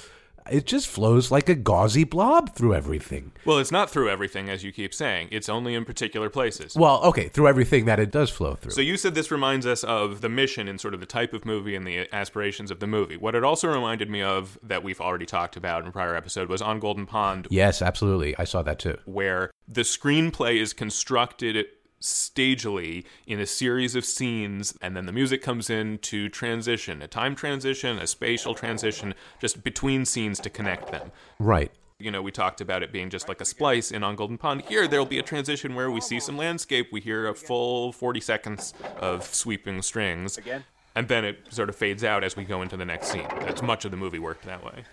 It 0.50 0.66
just 0.66 0.88
flows 0.88 1.30
like 1.30 1.48
a 1.48 1.54
gauzy 1.54 2.04
blob 2.04 2.54
through 2.54 2.74
everything. 2.74 3.32
Well, 3.44 3.58
it's 3.58 3.70
not 3.70 3.88
through 3.88 4.10
everything, 4.10 4.48
as 4.48 4.64
you 4.64 4.72
keep 4.72 4.92
saying. 4.92 5.28
It's 5.30 5.48
only 5.48 5.74
in 5.74 5.84
particular 5.84 6.28
places. 6.28 6.74
Well, 6.74 7.02
okay, 7.04 7.28
through 7.28 7.48
everything 7.48 7.84
that 7.84 8.00
it 8.00 8.10
does 8.10 8.30
flow 8.30 8.54
through. 8.54 8.72
So 8.72 8.80
you 8.80 8.96
said 8.96 9.14
this 9.14 9.30
reminds 9.30 9.64
us 9.64 9.84
of 9.84 10.20
the 10.20 10.28
mission 10.28 10.66
and 10.66 10.80
sort 10.80 10.94
of 10.94 11.00
the 11.00 11.06
type 11.06 11.32
of 11.32 11.44
movie 11.44 11.74
and 11.74 11.86
the 11.86 12.12
aspirations 12.12 12.70
of 12.70 12.80
the 12.80 12.86
movie. 12.86 13.16
What 13.16 13.34
it 13.34 13.44
also 13.44 13.72
reminded 13.72 14.10
me 14.10 14.22
of 14.22 14.58
that 14.62 14.82
we've 14.82 15.00
already 15.00 15.26
talked 15.26 15.56
about 15.56 15.82
in 15.82 15.88
a 15.88 15.92
prior 15.92 16.16
episode 16.16 16.48
was 16.48 16.60
on 16.60 16.80
Golden 16.80 17.06
Pond. 17.06 17.46
Yes, 17.50 17.80
absolutely. 17.80 18.36
I 18.36 18.44
saw 18.44 18.62
that 18.62 18.78
too. 18.78 18.98
Where 19.04 19.50
the 19.68 19.82
screenplay 19.82 20.60
is 20.60 20.72
constructed 20.72 21.66
stagely 22.00 23.04
in 23.26 23.38
a 23.38 23.46
series 23.46 23.94
of 23.94 24.04
scenes, 24.04 24.76
and 24.80 24.96
then 24.96 25.06
the 25.06 25.12
music 25.12 25.42
comes 25.42 25.70
in 25.70 25.98
to 25.98 26.28
transition 26.28 27.02
a 27.02 27.06
time 27.06 27.34
transition, 27.34 27.98
a 27.98 28.06
spatial 28.06 28.54
transition, 28.54 29.14
just 29.40 29.62
between 29.62 30.04
scenes 30.04 30.40
to 30.40 30.50
connect 30.50 30.90
them. 30.90 31.12
Right. 31.38 31.70
You 31.98 32.10
know, 32.10 32.22
we 32.22 32.30
talked 32.30 32.62
about 32.62 32.82
it 32.82 32.92
being 32.92 33.10
just 33.10 33.28
like 33.28 33.42
a 33.42 33.44
splice 33.44 33.92
in 33.92 34.02
On 34.02 34.16
Golden 34.16 34.38
Pond. 34.38 34.62
Here, 34.62 34.88
there'll 34.88 35.04
be 35.04 35.18
a 35.18 35.22
transition 35.22 35.74
where 35.74 35.90
we 35.90 36.00
see 36.00 36.18
some 36.18 36.38
landscape, 36.38 36.88
we 36.90 37.00
hear 37.00 37.28
a 37.28 37.34
full 37.34 37.92
40 37.92 38.20
seconds 38.20 38.72
of 38.98 39.22
sweeping 39.24 39.82
strings. 39.82 40.38
Again? 40.38 40.64
And 40.96 41.08
then 41.08 41.26
it 41.26 41.46
sort 41.50 41.68
of 41.68 41.76
fades 41.76 42.02
out 42.02 42.24
as 42.24 42.36
we 42.36 42.44
go 42.44 42.62
into 42.62 42.76
the 42.78 42.86
next 42.86 43.08
scene. 43.08 43.28
That's 43.40 43.62
much 43.62 43.84
of 43.84 43.90
the 43.90 43.98
movie 43.98 44.18
worked 44.18 44.44
that 44.44 44.64
way. 44.64 44.84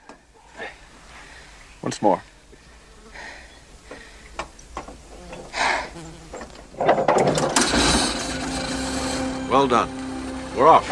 Once 1.81 2.01
more. 2.01 2.21
Well 9.50 9.67
done. 9.67 9.89
We're 10.55 10.67
off. 10.67 10.88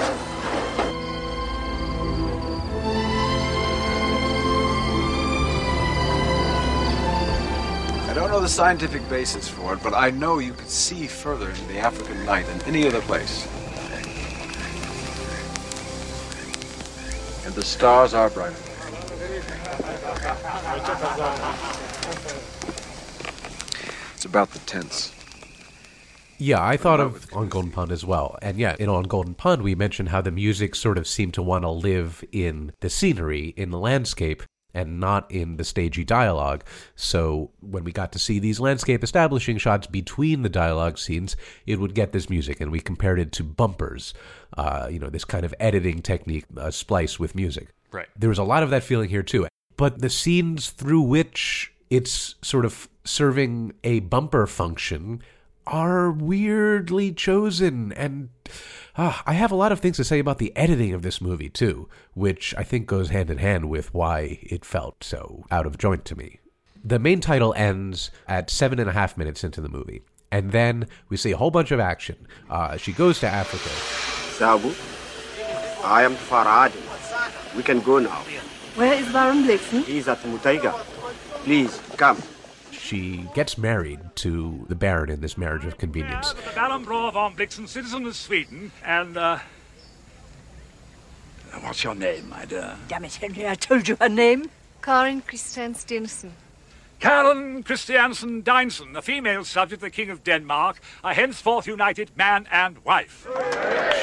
I 8.10 8.14
don't 8.16 8.32
know 8.32 8.40
the 8.40 8.50
scientific 8.50 9.08
basis 9.10 9.48
for 9.48 9.74
it, 9.74 9.84
but 9.84 9.94
I 9.94 10.10
know 10.10 10.40
you 10.40 10.54
could 10.54 10.70
see 10.70 11.06
further 11.06 11.50
into 11.50 11.66
the 11.66 11.78
African 11.78 12.26
night 12.26 12.48
than 12.48 12.62
any 12.64 12.88
other 12.88 13.02
place. 13.02 13.46
And 17.46 17.54
the 17.54 17.62
stars 17.62 18.16
are 18.16 18.32
brighter. 18.32 18.56
It's 24.16 24.26
about 24.26 24.50
the 24.52 24.60
tents. 24.60 25.15
Yeah, 26.38 26.64
I 26.64 26.78
thought 26.78 27.00
of 27.00 27.34
On 27.34 27.48
Golden 27.48 27.72
Pond 27.72 27.92
as 27.92 28.06
well. 28.06 28.38
And 28.42 28.58
yeah, 28.58 28.76
in 28.80 28.90
On 28.90 29.04
Golden 29.04 29.34
Pond, 29.34 29.62
we 29.62 29.76
mentioned 29.76 30.10
how 30.10 30.22
the 30.22 30.32
music 30.32 30.76
sort 30.76 30.98
of 30.98 31.08
seemed 31.08 31.34
to 31.36 31.42
want 31.42 31.64
to 31.64 31.70
live 31.70 32.24
in 32.32 32.74
the 32.82 32.90
scenery, 32.90 33.54
in 33.56 33.72
the 33.72 33.80
landscape, 33.80 34.44
and 34.74 35.00
not 35.00 35.32
in 35.32 35.56
the 35.56 35.64
stagey 35.64 36.04
dialogue. 36.04 36.64
So 36.96 37.52
when 37.62 37.86
we 37.86 37.94
got 37.94 38.12
to 38.12 38.20
see 38.20 38.40
these 38.40 38.60
landscape 38.60 39.04
establishing 39.04 39.58
shots 39.58 39.88
between 39.88 40.42
the 40.42 40.50
dialogue 40.50 40.98
scenes, 40.98 41.38
it 41.66 41.80
would 41.80 41.96
get 41.96 42.12
this 42.12 42.30
music. 42.30 42.60
And 42.60 42.72
we 42.72 42.82
compared 42.82 43.20
it 43.20 43.32
to 43.34 43.44
bumpers, 43.44 44.14
uh, 44.58 44.90
you 44.92 45.00
know, 45.00 45.10
this 45.10 45.26
kind 45.26 45.46
of 45.46 45.56
editing 45.60 46.02
technique, 46.02 46.46
uh, 46.58 46.72
splice 46.72 47.18
with 47.18 47.36
music. 47.36 47.70
Right. 47.92 48.08
There 48.18 48.30
was 48.30 48.38
a 48.38 48.44
lot 48.44 48.64
of 48.64 48.70
that 48.72 48.84
feeling 48.84 49.10
here 49.10 49.24
too. 49.24 49.48
But 49.78 50.02
the 50.02 50.10
scenes 50.10 50.70
through 50.70 51.02
which 51.02 51.72
it's 51.90 52.36
sort 52.42 52.66
of 52.66 52.90
serving 53.06 53.74
a 53.84 54.02
bumper 54.02 54.48
function 54.48 55.22
are 55.68 56.12
weirdly 56.12 57.12
chosen 57.12 57.92
and 57.94 58.30
uh, 58.98 59.22
I 59.26 59.34
have 59.34 59.52
a 59.52 59.56
lot 59.56 59.72
of 59.72 59.80
things 59.80 59.98
to 59.98 60.04
say 60.04 60.20
about 60.20 60.38
the 60.38 60.56
editing 60.56 60.94
of 60.94 61.02
this 61.02 61.20
movie 61.20 61.50
too, 61.50 61.90
which 62.14 62.56
I 62.58 62.64
think 62.64 62.88
goes 62.88 63.10
hand 63.10 63.30
in 63.30 63.40
hand 63.40 63.70
with 63.70 63.94
why 63.94 64.40
it 64.42 64.64
felt 64.64 65.04
so 65.04 65.44
out 65.52 65.66
of 65.66 65.78
joint 65.78 66.06
to 66.06 66.16
me. 66.16 66.40
The 66.84 67.00
main 67.00 67.20
title 67.20 67.54
ends 67.56 68.12
at 68.28 68.50
seven 68.50 68.80
and 68.80 68.90
a 68.90 68.94
half 68.94 69.18
minutes 69.18 69.44
into 69.44 69.60
the 69.60 69.68
movie, 69.68 70.02
and 70.32 70.52
then 70.52 70.88
we 71.10 71.18
see 71.18 71.32
a 71.32 71.38
whole 71.38 71.52
bunch 71.52 71.72
of 71.72 71.80
action. 71.80 72.28
Uh, 72.50 72.78
she 72.78 72.94
goes 72.94 73.20
to 73.20 73.28
Africa. 73.28 73.70
Sabu, 74.38 74.74
I 75.84 76.04
am 76.04 76.16
Farah. 76.16 76.72
We 77.56 77.64
can 77.64 77.82
go 77.82 78.00
now. 78.00 78.24
Where 78.76 78.94
is 78.94 79.12
Baron 79.12 79.44
Blixen? 79.44 79.84
He's 79.84 80.08
at 80.08 80.20
Muthaiga. 80.20 80.74
Please, 81.44 81.82
come. 81.98 82.22
She 82.86 83.28
gets 83.34 83.58
married 83.58 84.00
to 84.18 84.64
the 84.70 84.76
Baron 84.76 85.10
in 85.10 85.20
this 85.20 85.40
marriage 85.40 85.66
of 85.66 85.80
convenience. 85.80 86.34
the 86.34 86.52
Baron 86.54 86.86
Bror 86.86 87.12
von 87.12 87.36
Blixen, 87.36 87.68
citizen 87.68 88.06
of 88.06 88.16
Sweden, 88.16 88.72
and, 88.84 89.18
uh. 89.18 89.40
What's 91.62 91.84
your 91.84 91.96
name, 91.96 92.30
my 92.30 92.46
dear? 92.46 92.76
Damn 92.88 93.06
it, 93.06 93.16
Henry, 93.16 93.48
I 93.48 93.56
told 93.56 93.88
you 93.88 93.98
her 94.00 94.08
name. 94.08 94.52
Karin 94.84 95.22
Christian 95.22 95.74
Stinsen. 95.74 96.34
Karen 97.00 97.64
Christiansen 97.64 98.44
Deinsen, 98.44 98.96
a 98.96 99.02
female 99.02 99.44
subject 99.44 99.82
of 99.82 99.88
the 99.88 99.90
King 99.90 100.12
of 100.12 100.24
Denmark, 100.24 100.80
are 101.04 101.16
henceforth 101.16 101.66
united 101.66 102.16
man 102.16 102.48
and 102.52 102.78
wife. 102.86 103.26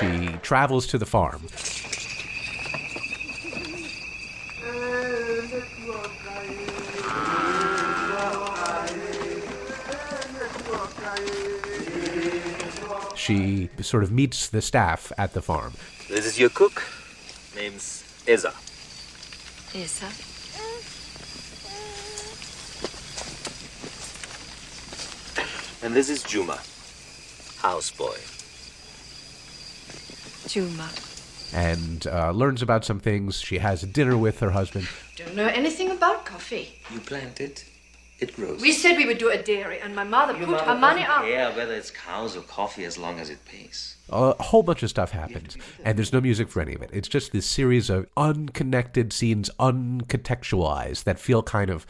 She 0.01 0.39
travels 0.43 0.89
to 0.89 0.99
the 0.99 1.07
farm. 1.07 1.47
She 13.23 13.69
sort 13.81 14.02
of 14.02 14.11
meets 14.11 14.49
the 14.49 14.61
staff 14.61 15.12
at 15.17 15.33
the 15.33 15.41
farm. 15.41 15.75
This 16.09 16.26
is 16.26 16.41
your 16.41 16.50
cook. 16.50 16.83
Name's 17.55 18.02
Eza. 18.26 18.52
Esa? 19.75 20.11
And 25.85 25.95
this 25.95 26.09
is 26.11 26.23
Juma. 26.25 26.59
Houseboy. 27.62 28.19
Juma. 30.49 30.88
and 31.55 32.07
uh, 32.09 32.31
learns 32.33 32.61
about 32.62 32.85
some 32.85 32.99
things. 32.99 33.41
She 33.41 33.59
has 33.59 33.83
a 33.83 33.87
dinner 33.87 34.17
with 34.17 34.41
her 34.41 34.50
husband. 34.50 34.88
Don't 35.17 35.37
know 35.37 35.47
anything 35.47 35.91
about 35.91 36.25
coffee. 36.25 36.81
You 36.93 36.99
plant 36.99 37.41
it, 38.23 38.31
It 38.31 38.37
grows. 38.37 38.61
We 38.62 38.73
said 38.73 38.97
we 38.97 39.07
would 39.07 39.19
do 39.19 39.31
a 39.31 39.43
dairy, 39.43 39.79
and 39.81 39.95
my 39.95 40.05
mother 40.05 40.33
Your 40.37 40.47
put 40.47 40.52
mother 40.52 40.64
her 40.64 40.79
money 40.79 41.02
doesn't 41.02 41.17
up. 41.19 41.25
care 41.25 41.50
whether 41.52 41.75
it's 41.75 41.91
cows 41.91 42.37
or 42.37 42.43
coffee 42.43 42.85
as 42.85 42.97
long 42.99 43.19
as 43.21 43.29
it 43.31 43.45
pays. 43.45 43.97
a 44.11 44.43
whole 44.43 44.62
bunch 44.62 44.83
of 44.83 44.91
stuff 44.91 45.11
happens 45.12 45.57
and 45.85 45.97
there's 45.97 46.12
no 46.12 46.21
music 46.21 46.49
for 46.50 46.61
any 46.61 46.75
of 46.75 46.83
it 46.83 46.91
it's 46.93 47.09
just 47.09 47.33
this 47.33 47.47
series 47.47 47.88
of 47.88 48.07
unconnected 48.17 49.11
scenes 49.12 49.49
uncontextualized 49.59 51.05
that 51.05 51.19
feel 51.19 51.43
kind 51.43 51.71
of 51.71 51.87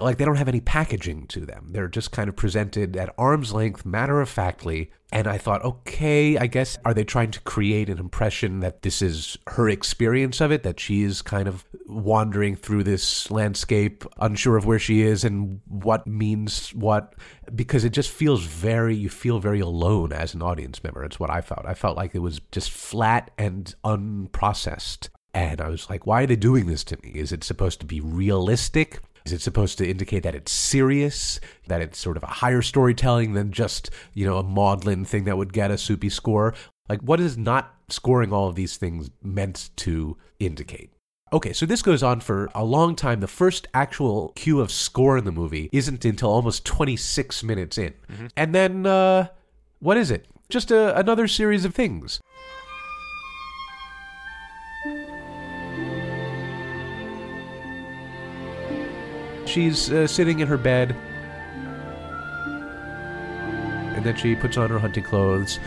like 0.00 0.18
they 0.18 0.24
don't 0.24 0.36
have 0.36 0.48
any 0.48 0.60
packaging 0.60 1.26
to 1.28 1.40
them. 1.40 1.68
They're 1.70 1.88
just 1.88 2.12
kind 2.12 2.28
of 2.28 2.36
presented 2.36 2.96
at 2.96 3.14
arm's 3.18 3.52
length 3.52 3.84
matter 3.84 4.20
of 4.20 4.28
factly. 4.28 4.90
And 5.12 5.26
i 5.26 5.38
thought 5.38 5.64
okay 5.64 6.38
i 6.38 6.46
guess 6.46 6.78
are 6.84 6.94
they 6.94 7.02
trying 7.02 7.32
to 7.32 7.40
create 7.40 7.90
an 7.90 7.98
impression 7.98 8.60
that 8.60 8.82
this 8.82 9.02
is 9.02 9.36
her 9.48 9.68
experience 9.68 10.40
of 10.40 10.52
it? 10.52 10.62
That 10.62 10.78
she 10.78 11.02
is 11.02 11.20
kind 11.20 11.48
of 11.48 11.64
wandering 11.86 12.54
through 12.54 12.84
this 12.84 13.28
landscape 13.30 14.04
unsure 14.20 14.56
of 14.56 14.66
where 14.66 14.78
she 14.78 15.02
is 15.02 15.24
and 15.24 15.60
what 15.66 16.06
means 16.06 16.72
what? 16.74 17.14
Because 17.52 17.84
it 17.84 17.92
just 17.92 18.10
feels 18.10 18.44
very 18.44 18.94
you 18.94 19.08
feel 19.08 19.40
very 19.40 19.60
alone 19.60 20.12
as 20.12 20.32
an 20.32 20.42
audience 20.42 20.82
member. 20.84 21.02
It's 21.02 21.18
what 21.18 21.30
i 21.30 21.40
felt. 21.40 21.66
I 21.66 21.74
felt 21.74 21.96
like 21.96 22.14
it 22.14 22.20
was 22.20 22.40
just 22.52 22.70
flat 22.70 23.32
and 23.36 23.74
unprocessed. 23.84 25.08
And 25.34 25.60
i 25.60 25.68
was 25.68 25.90
like 25.90 26.06
why 26.06 26.22
are 26.22 26.26
they 26.26 26.36
doing 26.36 26.66
this 26.66 26.84
to 26.84 26.98
me? 27.02 27.10
Is 27.14 27.32
it 27.32 27.42
supposed 27.42 27.80
to 27.80 27.86
be 27.86 28.00
realistic 28.00 29.00
is 29.24 29.32
it 29.32 29.40
supposed 29.40 29.78
to 29.78 29.88
indicate 29.88 30.22
that 30.22 30.34
it's 30.34 30.52
serious, 30.52 31.40
that 31.66 31.80
it's 31.80 31.98
sort 31.98 32.16
of 32.16 32.22
a 32.22 32.26
higher 32.26 32.62
storytelling 32.62 33.34
than 33.34 33.52
just, 33.52 33.90
you 34.14 34.26
know, 34.26 34.38
a 34.38 34.42
maudlin 34.42 35.04
thing 35.04 35.24
that 35.24 35.36
would 35.36 35.52
get 35.52 35.70
a 35.70 35.78
soupy 35.78 36.08
score? 36.08 36.54
Like, 36.88 37.00
what 37.00 37.20
is 37.20 37.38
not 37.38 37.74
scoring 37.88 38.32
all 38.32 38.48
of 38.48 38.54
these 38.54 38.76
things 38.76 39.10
meant 39.22 39.70
to 39.76 40.16
indicate? 40.38 40.90
Okay, 41.32 41.52
so 41.52 41.64
this 41.64 41.82
goes 41.82 42.02
on 42.02 42.20
for 42.20 42.50
a 42.54 42.64
long 42.64 42.96
time. 42.96 43.20
The 43.20 43.28
first 43.28 43.68
actual 43.72 44.30
cue 44.34 44.60
of 44.60 44.72
score 44.72 45.16
in 45.16 45.24
the 45.24 45.30
movie 45.30 45.68
isn't 45.72 46.04
until 46.04 46.28
almost 46.30 46.64
26 46.64 47.44
minutes 47.44 47.78
in. 47.78 47.94
And 48.36 48.52
then, 48.52 48.84
uh, 48.84 49.28
what 49.78 49.96
is 49.96 50.10
it? 50.10 50.26
Just 50.48 50.72
a, 50.72 50.98
another 50.98 51.28
series 51.28 51.64
of 51.64 51.74
things. 51.74 52.20
She's 59.50 59.90
uh, 59.90 60.06
sitting 60.06 60.38
in 60.38 60.46
her 60.46 60.56
bed, 60.56 60.94
and 63.96 64.04
then 64.04 64.14
she 64.14 64.36
puts 64.36 64.56
on 64.56 64.70
her 64.70 64.78
hunting 64.78 65.02
clothes. 65.02 65.58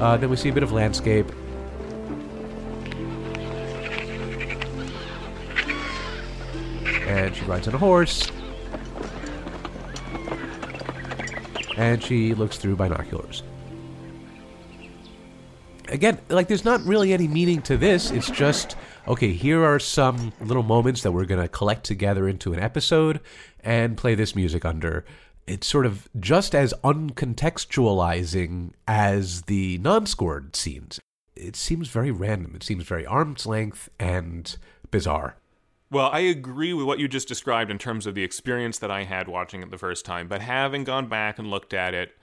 Uh, 0.00 0.16
then 0.16 0.30
we 0.30 0.36
see 0.36 0.48
a 0.48 0.52
bit 0.52 0.62
of 0.62 0.72
landscape. 0.72 1.30
She 7.34 7.44
rides 7.44 7.68
on 7.68 7.74
a 7.74 7.78
horse. 7.78 8.30
And 11.76 12.02
she 12.02 12.34
looks 12.34 12.56
through 12.56 12.76
binoculars. 12.76 13.42
Again, 15.88 16.18
like 16.28 16.48
there's 16.48 16.64
not 16.64 16.80
really 16.82 17.12
any 17.12 17.28
meaning 17.28 17.60
to 17.62 17.76
this. 17.76 18.10
It's 18.10 18.30
just, 18.30 18.76
okay, 19.06 19.32
here 19.32 19.62
are 19.64 19.78
some 19.78 20.32
little 20.40 20.62
moments 20.62 21.02
that 21.02 21.12
we're 21.12 21.24
going 21.24 21.42
to 21.42 21.48
collect 21.48 21.84
together 21.84 22.28
into 22.28 22.52
an 22.52 22.60
episode 22.60 23.20
and 23.60 23.96
play 23.96 24.14
this 24.14 24.34
music 24.34 24.64
under. 24.64 25.04
It's 25.46 25.66
sort 25.66 25.84
of 25.84 26.08
just 26.18 26.54
as 26.54 26.72
uncontextualizing 26.84 28.72
as 28.88 29.42
the 29.42 29.78
non 29.78 30.06
scored 30.06 30.56
scenes. 30.56 31.00
It 31.36 31.56
seems 31.56 31.88
very 31.88 32.10
random. 32.10 32.54
It 32.54 32.62
seems 32.62 32.84
very 32.84 33.04
arm's 33.04 33.44
length 33.44 33.90
and 33.98 34.56
bizarre. 34.90 35.36
Well, 35.94 36.10
I 36.12 36.18
agree 36.18 36.72
with 36.72 36.86
what 36.86 36.98
you 36.98 37.06
just 37.06 37.28
described 37.28 37.70
in 37.70 37.78
terms 37.78 38.04
of 38.04 38.16
the 38.16 38.24
experience 38.24 38.80
that 38.80 38.90
I 38.90 39.04
had 39.04 39.28
watching 39.28 39.62
it 39.62 39.70
the 39.70 39.78
first 39.78 40.04
time, 40.04 40.26
but 40.26 40.40
having 40.40 40.82
gone 40.82 41.06
back 41.06 41.38
and 41.38 41.48
looked 41.48 41.72
at 41.72 41.94
it, 41.94 42.16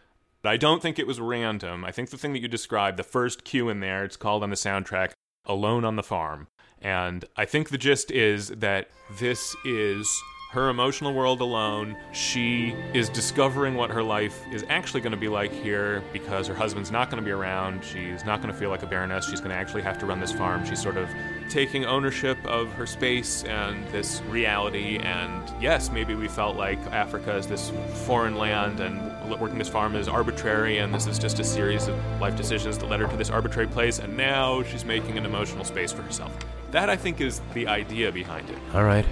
I 0.44 0.58
don't 0.58 0.82
think 0.82 1.00
it 1.00 1.08
was 1.08 1.22
random. 1.22 1.86
I 1.86 1.94
think 1.94 2.10
the 2.10 2.18
thing 2.18 2.34
that 2.34 2.42
you 2.42 2.50
described, 2.50 2.98
the 2.98 3.04
first 3.04 3.46
cue 3.46 3.70
in 3.70 3.80
there, 3.80 4.04
it's 4.04 4.18
called 4.18 4.44
on 4.44 4.50
the 4.50 4.58
soundtrack 4.58 5.12
Alone 5.46 5.86
on 5.86 5.96
the 5.96 6.04
Farm. 6.04 6.48
And 6.82 7.24
I 7.38 7.46
think 7.46 7.70
the 7.70 7.78
gist 7.78 8.12
is 8.12 8.50
that 8.50 8.90
this 9.18 9.56
is 9.64 10.22
her 10.52 10.68
emotional 10.68 11.14
world 11.14 11.40
alone. 11.40 11.96
She 12.12 12.76
is 12.94 13.08
discovering 13.08 13.76
what 13.76 13.90
her 13.90 14.04
life 14.04 14.44
is 14.52 14.66
actually 14.68 15.00
going 15.00 15.14
to 15.14 15.18
be 15.18 15.30
like 15.30 15.54
here 15.54 16.04
because 16.12 16.46
her 16.46 16.54
husband's 16.54 16.92
not 16.92 17.10
going 17.10 17.24
to 17.24 17.26
be 17.26 17.32
around. 17.32 17.86
She's 17.86 18.26
not 18.26 18.42
going 18.42 18.54
to 18.54 18.60
feel 18.60 18.70
like 18.70 18.84
a 18.84 18.86
baroness. 18.86 19.30
She's 19.30 19.40
going 19.40 19.52
to 19.52 19.56
actually 19.56 19.84
have 19.84 19.98
to 20.00 20.06
run 20.06 20.20
this 20.20 20.34
farm. 20.34 20.66
She's 20.66 20.82
sort 20.82 20.98
of 20.98 21.08
taking 21.52 21.84
ownership 21.84 22.38
of 22.46 22.72
her 22.74 22.88
space 22.88 23.44
and 23.44 23.86
this 23.90 24.22
reality. 24.30 24.98
And 25.00 25.44
yes, 25.62 25.92
maybe 25.92 26.16
we 26.16 26.30
felt 26.30 26.56
like 26.56 26.80
Africa 26.88 27.36
is 27.36 27.46
this 27.46 27.72
foreign 28.06 28.38
land 28.38 28.80
and 28.80 29.12
working 29.40 29.58
this 29.58 29.68
farm 29.68 29.96
is 29.96 30.08
arbitrary 30.08 30.78
and 30.78 30.94
this 30.94 31.08
is 31.08 31.20
just 31.20 31.40
a 31.40 31.44
series 31.44 31.88
of 31.88 31.96
life 32.22 32.38
decisions 32.38 32.78
that 32.78 32.88
led 32.88 33.02
her 33.02 33.08
to 33.08 33.18
this 33.18 33.30
arbitrary 33.30 33.68
place. 33.68 34.00
And 34.00 34.16
now 34.16 34.64
she's 34.64 34.86
making 34.86 35.18
an 35.18 35.26
emotional 35.26 35.66
space 35.66 35.92
for 35.92 36.02
herself. 36.02 36.34
That, 36.72 36.90
I 36.90 36.96
think, 36.96 37.20
is 37.20 37.42
the 37.54 37.68
idea 37.68 38.14
behind 38.14 38.50
it. 38.50 38.58
All 38.74 38.86
right. 38.86 39.06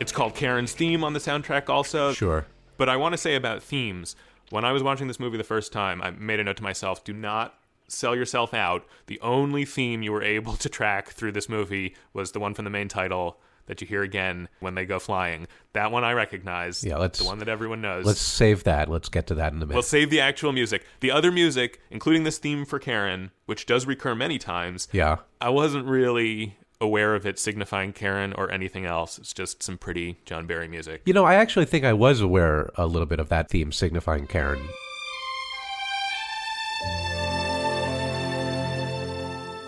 It's 0.00 0.10
called 0.10 0.34
Karen's 0.34 0.72
theme 0.72 1.04
on 1.04 1.12
the 1.12 1.20
soundtrack, 1.20 1.68
also. 1.68 2.12
Sure. 2.12 2.46
But 2.78 2.88
I 2.88 2.96
want 2.96 3.12
to 3.12 3.18
say 3.18 3.36
about 3.36 3.62
themes. 3.62 4.16
When 4.48 4.64
I 4.64 4.72
was 4.72 4.82
watching 4.82 5.06
this 5.06 5.20
movie 5.20 5.36
the 5.36 5.44
first 5.44 5.72
time, 5.72 6.02
I 6.02 6.10
made 6.10 6.40
a 6.40 6.44
note 6.44 6.56
to 6.56 6.64
myself 6.64 7.04
do 7.04 7.12
not 7.12 7.54
sell 7.90 8.14
yourself 8.16 8.54
out. 8.54 8.86
The 9.06 9.20
only 9.20 9.64
theme 9.64 10.02
you 10.02 10.12
were 10.12 10.22
able 10.22 10.56
to 10.56 10.68
track 10.68 11.08
through 11.10 11.32
this 11.32 11.48
movie 11.48 11.94
was 12.12 12.32
the 12.32 12.40
one 12.40 12.54
from 12.54 12.64
the 12.64 12.70
main 12.70 12.88
title 12.88 13.38
that 13.66 13.80
you 13.80 13.86
hear 13.86 14.02
again 14.02 14.48
when 14.58 14.74
they 14.74 14.84
go 14.84 14.98
flying. 14.98 15.46
That 15.74 15.92
one 15.92 16.02
I 16.02 16.12
recognize. 16.12 16.82
Yeah, 16.82 16.96
let's- 16.96 17.20
the 17.20 17.24
one 17.24 17.38
that 17.38 17.48
everyone 17.48 17.80
knows. 17.80 18.04
Let's 18.04 18.20
save 18.20 18.64
that. 18.64 18.88
Let's 18.88 19.08
get 19.08 19.28
to 19.28 19.34
that 19.34 19.52
in 19.52 19.58
a 19.58 19.66
minute. 19.66 19.74
We'll 19.74 19.82
save 19.82 20.10
the 20.10 20.18
actual 20.20 20.52
music. 20.52 20.84
The 21.00 21.12
other 21.12 21.30
music, 21.30 21.80
including 21.90 22.24
this 22.24 22.38
theme 22.38 22.64
for 22.64 22.78
Karen, 22.80 23.30
which 23.46 23.66
does 23.66 23.86
recur 23.86 24.14
many 24.16 24.38
times, 24.38 24.88
yeah. 24.92 25.18
I 25.40 25.50
wasn't 25.50 25.86
really 25.86 26.56
aware 26.80 27.14
of 27.14 27.26
it 27.26 27.38
signifying 27.38 27.92
Karen 27.92 28.32
or 28.32 28.50
anything 28.50 28.86
else. 28.86 29.18
It's 29.18 29.34
just 29.34 29.62
some 29.62 29.78
pretty 29.78 30.18
John 30.24 30.46
Barry 30.46 30.66
music. 30.66 31.02
You 31.04 31.12
know, 31.12 31.24
I 31.26 31.34
actually 31.34 31.66
think 31.66 31.84
I 31.84 31.92
was 31.92 32.20
aware 32.20 32.70
a 32.76 32.86
little 32.86 33.06
bit 33.06 33.20
of 33.20 33.28
that 33.28 33.50
theme 33.50 33.70
signifying 33.70 34.26
Karen. 34.26 34.66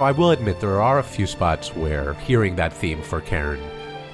I 0.03 0.13
will 0.13 0.31
admit 0.31 0.61
there 0.61 0.81
are 0.81 0.99
a 0.99 1.03
few 1.03 1.27
spots 1.27 1.75
where 1.75 2.15
hearing 2.15 2.57
that 2.57 2.73
theme 2.73 3.03
for 3.03 3.21
Karen 3.21 3.61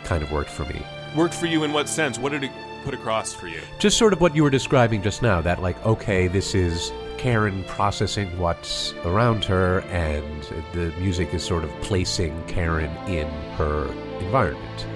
kind 0.05 0.22
of 0.22 0.31
worked 0.31 0.51
for 0.51 0.64
me. 0.66 0.83
Worked 1.16 1.35
for 1.35 1.46
you 1.46 1.64
in 1.64 1.72
what 1.72 1.88
sense? 1.88 2.18
What 2.18 2.33
did 2.33 2.44
it 2.44 2.51
put 2.85 2.94
across 2.94 3.33
for 3.33 3.48
you? 3.48 3.61
Just 3.79 3.98
sort 3.98 4.12
of 4.12 4.20
what 4.20 4.37
you 4.37 4.42
were 4.42 4.51
describing 4.51 5.03
just 5.03 5.22
now 5.22 5.40
that, 5.40 5.62
like, 5.62 5.85
okay, 5.85 6.29
this 6.29 6.55
is 6.55 6.92
Karen 7.16 7.64
processing 7.64 8.38
what's 8.38 8.92
around 9.05 9.44
her, 9.44 9.81
and 9.90 10.42
the 10.72 10.92
music 11.01 11.35
is 11.35 11.42
sort 11.42 11.64
of 11.64 11.70
placing 11.81 12.44
Karen 12.46 12.90
in 13.09 13.27
her 13.57 13.90
environment. 14.20 14.87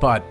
But 0.00 0.24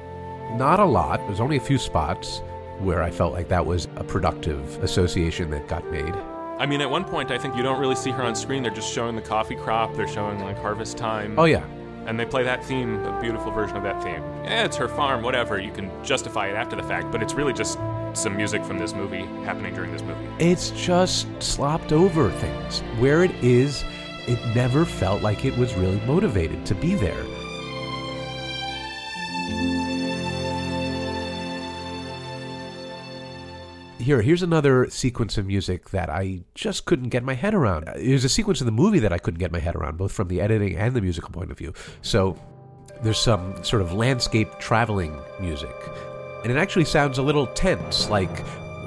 not 0.58 0.80
a 0.80 0.86
lot. 0.86 1.20
There's 1.28 1.40
only 1.40 1.58
a 1.58 1.62
few 1.62 1.78
spots 1.78 2.42
where 2.80 3.04
I 3.04 3.12
felt 3.12 3.34
like 3.34 3.48
that 3.50 3.66
was 3.66 3.88
a 3.96 4.04
productive 4.04 4.84
association 4.84 5.50
that 5.52 5.68
got 5.68 5.90
made. 5.92 6.14
I 6.60 6.66
mean, 6.66 6.82
at 6.82 6.90
one 6.90 7.06
point, 7.06 7.32
I 7.32 7.38
think 7.38 7.56
you 7.56 7.64
don't 7.64 7.80
really 7.80 7.96
see 7.96 8.12
her 8.12 8.24
on 8.24 8.36
screen. 8.36 8.62
They're 8.64 8.72
just 8.72 8.94
showing 8.94 9.16
the 9.16 9.22
coffee 9.22 9.56
crop. 9.56 9.96
They're 9.96 10.08
showing 10.08 10.40
like 10.40 10.58
harvest 10.58 10.98
time. 10.98 11.38
Oh, 11.40 11.46
yeah. 11.46 11.66
And 12.06 12.20
they 12.20 12.26
play 12.26 12.44
that 12.44 12.64
theme, 12.64 13.04
a 13.04 13.22
beautiful 13.22 13.52
version 13.52 13.78
of 13.78 13.84
that 13.84 14.02
theme. 14.04 14.24
Yeah, 14.44 14.66
it's 14.66 14.78
her 14.78 14.88
farm, 14.88 15.22
whatever. 15.24 15.60
You 15.60 15.72
can 15.72 15.92
justify 16.04 16.48
it 16.48 16.56
after 16.56 16.76
the 16.76 16.84
fact, 16.84 17.12
but 17.12 17.22
it's 17.22 17.34
really 17.34 17.54
just 17.54 17.78
some 18.14 18.36
music 18.36 18.66
from 18.66 18.80
this 18.80 18.94
movie 18.94 19.26
happening 19.46 19.74
during 19.74 19.92
this 19.92 20.02
movie. 20.02 20.28
It's 20.40 20.72
just 20.72 21.28
slopped 21.42 21.92
over 21.92 22.32
things. 22.32 22.80
Where 23.00 23.24
it 23.24 23.32
is, 23.44 23.84
it 24.28 24.40
never 24.56 24.86
felt 24.86 25.22
like 25.22 25.46
it 25.46 25.56
was 25.58 25.74
really 25.76 26.00
motivated 26.08 26.66
to 26.68 26.76
be 26.76 26.96
there. 26.96 27.24
Here, 34.02 34.22
here's 34.24 34.42
another 34.42 34.90
sequence 34.90 35.38
of 35.38 35.46
music 35.46 35.92
that 35.92 36.10
I 36.10 36.42
just 36.56 36.86
couldn't 36.86 37.10
get 37.10 37.24
my 37.24 37.36
head 37.36 37.54
around. 37.54 37.88
There's 37.96 38.26
a 38.26 38.30
sequence 38.30 38.60
in 38.60 38.66
the 38.66 38.72
movie 38.72 38.98
that 38.98 39.14
I 39.14 39.20
couldn't 39.20 39.38
get 39.38 39.52
my 39.52 39.60
head 39.60 39.76
around, 39.76 39.98
both 39.98 40.12
from 40.12 40.28
the 40.28 40.42
editing 40.42 40.76
and 40.76 40.96
the 40.96 41.02
musical 41.02 41.30
point 41.30 41.52
of 41.52 41.58
view. 41.60 41.72
So 42.02 42.36
there's 43.04 43.20
some 43.20 43.64
sort 43.64 43.84
of 43.84 43.94
landscape 43.94 44.58
traveling 44.58 45.16
music, 45.40 45.76
and 46.42 46.52
it 46.52 46.58
actually 46.58 46.86
sounds 46.86 47.20
a 47.20 47.22
little 47.22 47.46
tense, 47.46 48.10
like 48.10 48.44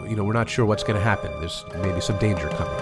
You 0.09 0.17
know, 0.17 0.25
we're 0.25 0.35
not 0.35 0.51
sure 0.51 0.67
what's 0.67 0.83
going 0.83 0.99
to 0.99 1.05
happen. 1.05 1.31
There's 1.41 1.65
maybe 1.83 2.01
some 2.01 2.19
danger 2.19 2.49
coming. 2.49 2.75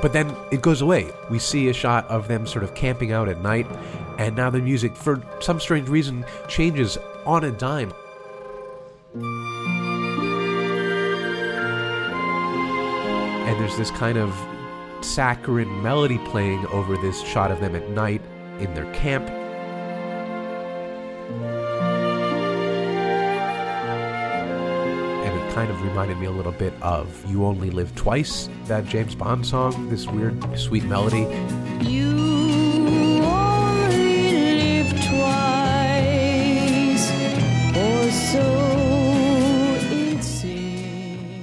But 0.00 0.14
then 0.14 0.34
it 0.50 0.62
goes 0.62 0.80
away. 0.80 1.10
We 1.28 1.38
see 1.38 1.68
a 1.68 1.74
shot 1.74 2.06
of 2.08 2.26
them 2.26 2.46
sort 2.46 2.64
of 2.64 2.74
camping 2.74 3.12
out 3.12 3.28
at 3.28 3.42
night, 3.42 3.66
and 4.18 4.34
now 4.34 4.48
the 4.48 4.60
music, 4.60 4.96
for 4.96 5.22
some 5.40 5.60
strange 5.60 5.90
reason, 5.90 6.24
changes 6.48 6.96
on 7.26 7.44
a 7.44 7.50
dime. 7.50 7.92
And 13.46 13.60
there's 13.60 13.76
this 13.76 13.90
kind 13.90 14.16
of 14.16 14.34
saccharine 15.04 15.82
melody 15.82 16.18
playing 16.18 16.66
over 16.66 16.96
this 16.96 17.20
shot 17.22 17.50
of 17.50 17.60
them 17.60 17.74
at 17.74 17.88
night 17.90 18.22
in 18.58 18.72
their 18.74 18.90
camp. 18.92 19.28
And 25.24 25.40
it 25.40 25.54
kind 25.54 25.70
of 25.70 25.82
reminded 25.82 26.18
me 26.18 26.26
a 26.26 26.30
little 26.30 26.52
bit 26.52 26.72
of 26.82 27.28
You 27.30 27.44
Only 27.44 27.70
Live 27.70 27.94
Twice, 27.94 28.48
that 28.66 28.86
James 28.86 29.14
Bond 29.14 29.46
song, 29.46 29.88
this 29.88 30.06
weird, 30.06 30.58
sweet 30.58 30.84
melody. 30.84 31.26
You 31.84 32.39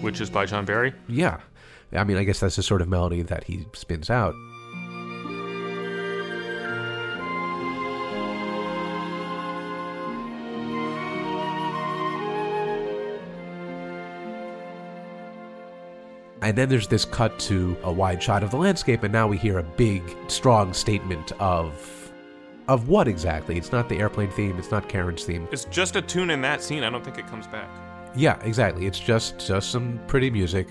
Which 0.07 0.21
is 0.21 0.29
by 0.29 0.45
John 0.45 0.63
Barry. 0.63 0.93
Yeah. 1.09 1.41
I 1.91 2.05
mean, 2.05 2.15
I 2.15 2.23
guess 2.23 2.39
that's 2.39 2.55
the 2.55 2.63
sort 2.63 2.81
of 2.81 2.87
melody 2.87 3.23
that 3.23 3.43
he 3.43 3.65
spins 3.73 4.09
out. 4.09 4.33
And 16.41 16.57
then 16.57 16.69
there's 16.69 16.87
this 16.87 17.03
cut 17.03 17.37
to 17.39 17.75
a 17.83 17.91
wide 17.91 18.23
shot 18.23 18.43
of 18.43 18.51
the 18.51 18.57
landscape, 18.57 19.03
and 19.03 19.11
now 19.11 19.27
we 19.27 19.37
hear 19.37 19.59
a 19.59 19.63
big, 19.63 20.01
strong 20.29 20.73
statement 20.73 21.33
of. 21.33 22.13
Of 22.69 22.87
what 22.87 23.09
exactly? 23.09 23.57
It's 23.57 23.73
not 23.73 23.89
the 23.89 23.97
airplane 23.97 24.31
theme, 24.31 24.57
it's 24.57 24.71
not 24.71 24.87
Karen's 24.87 25.25
theme. 25.25 25.49
It's 25.51 25.65
just 25.65 25.97
a 25.97 26.01
tune 26.01 26.29
in 26.29 26.39
that 26.43 26.63
scene. 26.63 26.85
I 26.85 26.89
don't 26.89 27.03
think 27.03 27.17
it 27.17 27.27
comes 27.27 27.45
back. 27.47 27.69
Yeah, 28.17 28.39
exactly. 28.41 28.87
It's 28.87 28.99
just 28.99 29.39
just 29.39 29.71
some 29.71 29.99
pretty 30.07 30.31
music. 30.31 30.67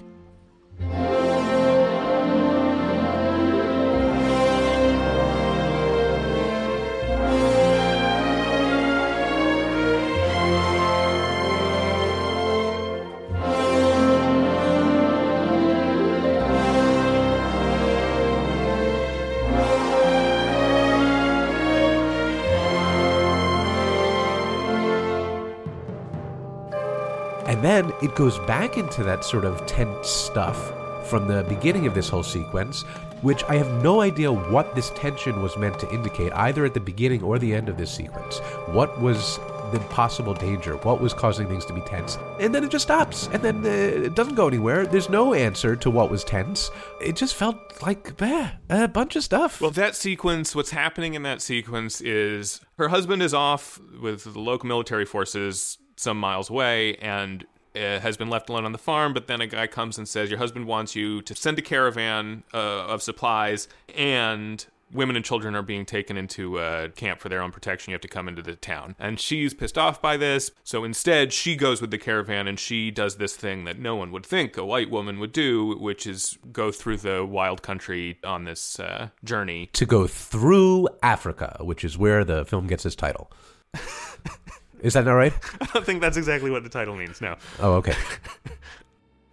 It 28.02 28.14
goes 28.14 28.38
back 28.40 28.76
into 28.76 29.02
that 29.04 29.24
sort 29.24 29.44
of 29.44 29.64
tense 29.66 30.08
stuff 30.08 30.72
from 31.08 31.28
the 31.28 31.44
beginning 31.48 31.86
of 31.86 31.94
this 31.94 32.08
whole 32.08 32.22
sequence, 32.22 32.82
which 33.22 33.42
I 33.44 33.56
have 33.56 33.82
no 33.82 34.00
idea 34.00 34.30
what 34.30 34.74
this 34.74 34.90
tension 34.90 35.40
was 35.40 35.56
meant 35.56 35.78
to 35.80 35.90
indicate, 35.92 36.32
either 36.32 36.64
at 36.64 36.74
the 36.74 36.80
beginning 36.80 37.22
or 37.22 37.38
the 37.38 37.54
end 37.54 37.68
of 37.68 37.78
this 37.78 37.90
sequence. 37.90 38.38
What 38.66 39.00
was 39.00 39.38
the 39.72 39.80
possible 39.90 40.34
danger? 40.34 40.76
What 40.76 41.00
was 41.00 41.14
causing 41.14 41.48
things 41.48 41.64
to 41.66 41.72
be 41.72 41.80
tense? 41.82 42.18
And 42.38 42.54
then 42.54 42.64
it 42.64 42.70
just 42.70 42.84
stops, 42.84 43.28
and 43.32 43.42
then 43.42 43.64
uh, 43.64 44.06
it 44.06 44.14
doesn't 44.14 44.34
go 44.34 44.46
anywhere. 44.48 44.86
There's 44.86 45.08
no 45.08 45.34
answer 45.34 45.76
to 45.76 45.90
what 45.90 46.10
was 46.10 46.24
tense. 46.24 46.70
It 47.00 47.16
just 47.16 47.34
felt 47.34 47.56
like 47.82 48.16
bah, 48.16 48.50
a 48.68 48.88
bunch 48.88 49.16
of 49.16 49.24
stuff. 49.24 49.60
Well, 49.60 49.70
that 49.72 49.96
sequence, 49.96 50.54
what's 50.54 50.70
happening 50.70 51.14
in 51.14 51.22
that 51.22 51.40
sequence 51.40 52.00
is 52.00 52.60
her 52.78 52.88
husband 52.88 53.22
is 53.22 53.32
off 53.32 53.80
with 54.00 54.24
the 54.24 54.38
local 54.38 54.68
military 54.68 55.06
forces 55.06 55.78
some 55.96 56.18
miles 56.18 56.50
away 56.50 56.96
and 56.96 57.46
uh, 57.76 58.00
has 58.00 58.16
been 58.16 58.30
left 58.30 58.48
alone 58.48 58.64
on 58.64 58.72
the 58.72 58.78
farm. 58.78 59.12
But 59.12 59.26
then 59.26 59.40
a 59.40 59.46
guy 59.46 59.66
comes 59.66 59.98
and 59.98 60.08
says, 60.08 60.30
Your 60.30 60.38
husband 60.38 60.66
wants 60.66 60.96
you 60.96 61.22
to 61.22 61.34
send 61.34 61.58
a 61.58 61.62
caravan 61.62 62.42
uh, 62.52 62.86
of 62.86 63.02
supplies 63.02 63.68
and. 63.96 64.64
Women 64.92 65.16
and 65.16 65.24
children 65.24 65.56
are 65.56 65.62
being 65.62 65.84
taken 65.84 66.16
into 66.16 66.60
a 66.60 66.90
camp 66.90 67.18
for 67.18 67.28
their 67.28 67.42
own 67.42 67.50
protection. 67.50 67.90
You 67.90 67.96
have 67.96 68.02
to 68.02 68.08
come 68.08 68.28
into 68.28 68.40
the 68.40 68.54
town. 68.54 68.94
And 69.00 69.18
she's 69.18 69.52
pissed 69.52 69.76
off 69.76 70.00
by 70.00 70.16
this. 70.16 70.52
So 70.62 70.84
instead, 70.84 71.32
she 71.32 71.56
goes 71.56 71.80
with 71.80 71.90
the 71.90 71.98
caravan 71.98 72.46
and 72.46 72.56
she 72.56 72.92
does 72.92 73.16
this 73.16 73.34
thing 73.34 73.64
that 73.64 73.80
no 73.80 73.96
one 73.96 74.12
would 74.12 74.24
think 74.24 74.56
a 74.56 74.64
white 74.64 74.88
woman 74.88 75.18
would 75.18 75.32
do, 75.32 75.76
which 75.80 76.06
is 76.06 76.38
go 76.52 76.70
through 76.70 76.98
the 76.98 77.26
wild 77.26 77.62
country 77.62 78.20
on 78.22 78.44
this 78.44 78.78
uh, 78.78 79.08
journey. 79.24 79.70
to 79.72 79.86
go 79.86 80.06
through 80.06 80.88
Africa, 81.02 81.56
which 81.62 81.84
is 81.84 81.98
where 81.98 82.24
the 82.24 82.44
film 82.44 82.68
gets 82.68 82.86
its 82.86 82.94
title. 82.94 83.32
is 84.86 84.94
that 84.94 85.04
not 85.04 85.12
right? 85.14 85.32
I 85.60 85.66
don't 85.66 85.84
think 85.84 86.00
that's 86.00 86.16
exactly 86.16 86.50
what 86.50 86.62
the 86.62 86.68
title 86.68 86.94
means, 86.94 87.20
no. 87.20 87.36
Oh, 87.60 87.74
okay. 87.74 87.94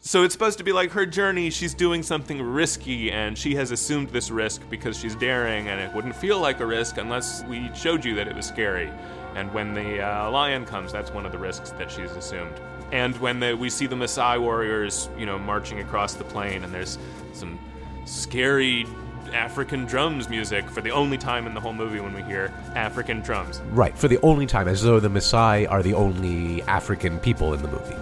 So 0.06 0.24
it's 0.24 0.34
supposed 0.34 0.58
to 0.58 0.66
be 0.66 0.74
like 0.74 0.92
her 0.92 1.06
journey. 1.06 1.50
She's 1.50 1.74
doing 1.74 2.04
something 2.04 2.42
risky, 2.42 3.10
and 3.10 3.38
she 3.38 3.56
has 3.56 3.72
assumed 3.72 4.10
this 4.10 4.30
risk 4.30 4.62
because 4.70 5.00
she's 5.00 5.16
daring, 5.16 5.70
and 5.70 5.80
it 5.80 5.96
wouldn't 5.96 6.14
feel 6.14 6.42
like 6.42 6.60
a 6.60 6.66
risk 6.66 6.98
unless 6.98 7.42
we 7.46 7.74
showed 7.74 8.04
you 8.04 8.14
that 8.16 8.28
it 8.28 8.36
was 8.36 8.46
scary. 8.46 8.92
And 9.34 9.50
when 9.54 9.74
the 9.74 10.02
uh, 10.02 10.30
lion 10.30 10.66
comes, 10.66 10.92
that's 10.92 11.12
one 11.12 11.26
of 11.26 11.32
the 11.32 11.38
risks 11.38 11.72
that 11.72 11.90
she's 11.90 12.12
assumed. 12.12 12.60
And 12.92 13.16
when 13.22 13.40
the, 13.40 13.56
we 13.56 13.70
see 13.70 13.86
the 13.86 13.96
Maasai 13.96 14.42
warriors, 14.42 15.08
you 15.18 15.26
know, 15.26 15.40
marching 15.40 15.80
across 15.80 16.16
the 16.16 16.26
plain, 16.26 16.66
and 16.66 16.74
there's 16.74 16.98
some 17.32 17.58
scary 18.04 18.86
African 19.34 19.86
drums 19.86 20.30
music 20.30 20.70
for 20.70 20.82
the 20.82 20.92
only 20.92 21.18
time 21.18 21.48
in 21.48 21.54
the 21.54 21.60
whole 21.60 21.74
movie 21.74 22.00
when 22.00 22.14
we 22.14 22.22
hear 22.24 22.52
African 22.76 23.22
drums. 23.22 23.62
Right, 23.72 23.98
for 23.98 24.08
the 24.08 24.20
only 24.22 24.46
time, 24.46 24.68
as 24.68 24.84
though 24.84 25.00
the 25.00 25.10
Maasai 25.10 25.70
are 25.70 25.84
the 25.84 25.94
only 25.94 26.62
African 26.64 27.20
people 27.20 27.54
in 27.54 27.62
the 27.62 27.68
movie. 27.68 27.96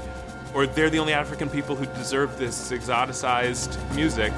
Or 0.53 0.67
they're 0.67 0.89
the 0.89 0.99
only 0.99 1.13
African 1.13 1.49
people 1.49 1.75
who 1.75 1.85
deserve 1.97 2.37
this 2.37 2.71
exoticized 2.71 3.77
music. 3.95 4.33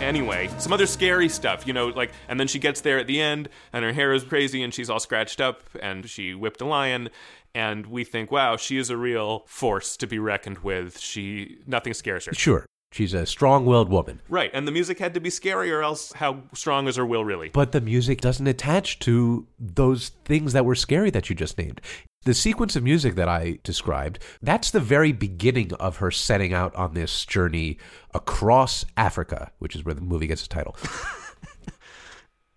Anyway, 0.00 0.50
some 0.58 0.72
other 0.72 0.86
scary 0.86 1.28
stuff, 1.28 1.64
you 1.64 1.72
know, 1.72 1.86
like, 1.86 2.10
and 2.28 2.40
then 2.40 2.48
she 2.48 2.58
gets 2.58 2.80
there 2.80 2.98
at 2.98 3.06
the 3.06 3.20
end, 3.20 3.48
and 3.72 3.84
her 3.84 3.92
hair 3.92 4.12
is 4.12 4.24
crazy, 4.24 4.62
and 4.62 4.74
she's 4.74 4.90
all 4.90 4.98
scratched 4.98 5.40
up, 5.40 5.62
and 5.80 6.10
she 6.10 6.34
whipped 6.34 6.60
a 6.60 6.64
lion, 6.64 7.08
and 7.54 7.86
we 7.86 8.04
think, 8.04 8.30
wow, 8.30 8.56
she 8.56 8.78
is 8.78 8.90
a 8.90 8.96
real 8.96 9.44
force 9.46 9.96
to 9.98 10.06
be 10.06 10.18
reckoned 10.18 10.58
with. 10.58 10.98
She, 10.98 11.58
nothing 11.66 11.94
scares 11.94 12.26
her. 12.26 12.34
Sure, 12.34 12.66
she's 12.92 13.14
a 13.14 13.26
strong 13.26 13.66
willed 13.66 13.90
woman. 13.90 14.20
Right, 14.28 14.50
and 14.52 14.66
the 14.66 14.72
music 14.72 14.98
had 14.98 15.14
to 15.14 15.20
be 15.20 15.30
scary, 15.30 15.70
or 15.70 15.82
else 15.82 16.12
how 16.12 16.42
strong 16.54 16.88
is 16.88 16.96
her 16.96 17.06
will 17.06 17.24
really? 17.24 17.50
But 17.50 17.72
the 17.72 17.80
music 17.80 18.20
doesn't 18.20 18.46
attach 18.46 18.98
to 19.00 19.46
those 19.58 20.10
things 20.24 20.52
that 20.52 20.64
were 20.64 20.74
scary 20.74 21.10
that 21.10 21.28
you 21.28 21.36
just 21.36 21.58
named. 21.58 21.80
The 22.24 22.34
sequence 22.34 22.76
of 22.76 22.84
music 22.84 23.16
that 23.16 23.28
I 23.28 23.58
described, 23.64 24.20
that's 24.40 24.70
the 24.70 24.78
very 24.78 25.10
beginning 25.10 25.72
of 25.74 25.96
her 25.96 26.12
setting 26.12 26.52
out 26.52 26.72
on 26.76 26.94
this 26.94 27.24
journey 27.24 27.78
across 28.14 28.84
Africa, 28.96 29.50
which 29.58 29.74
is 29.74 29.84
where 29.84 29.94
the 29.94 30.00
movie 30.00 30.28
gets 30.28 30.42
its 30.42 30.48
title. 30.48 30.76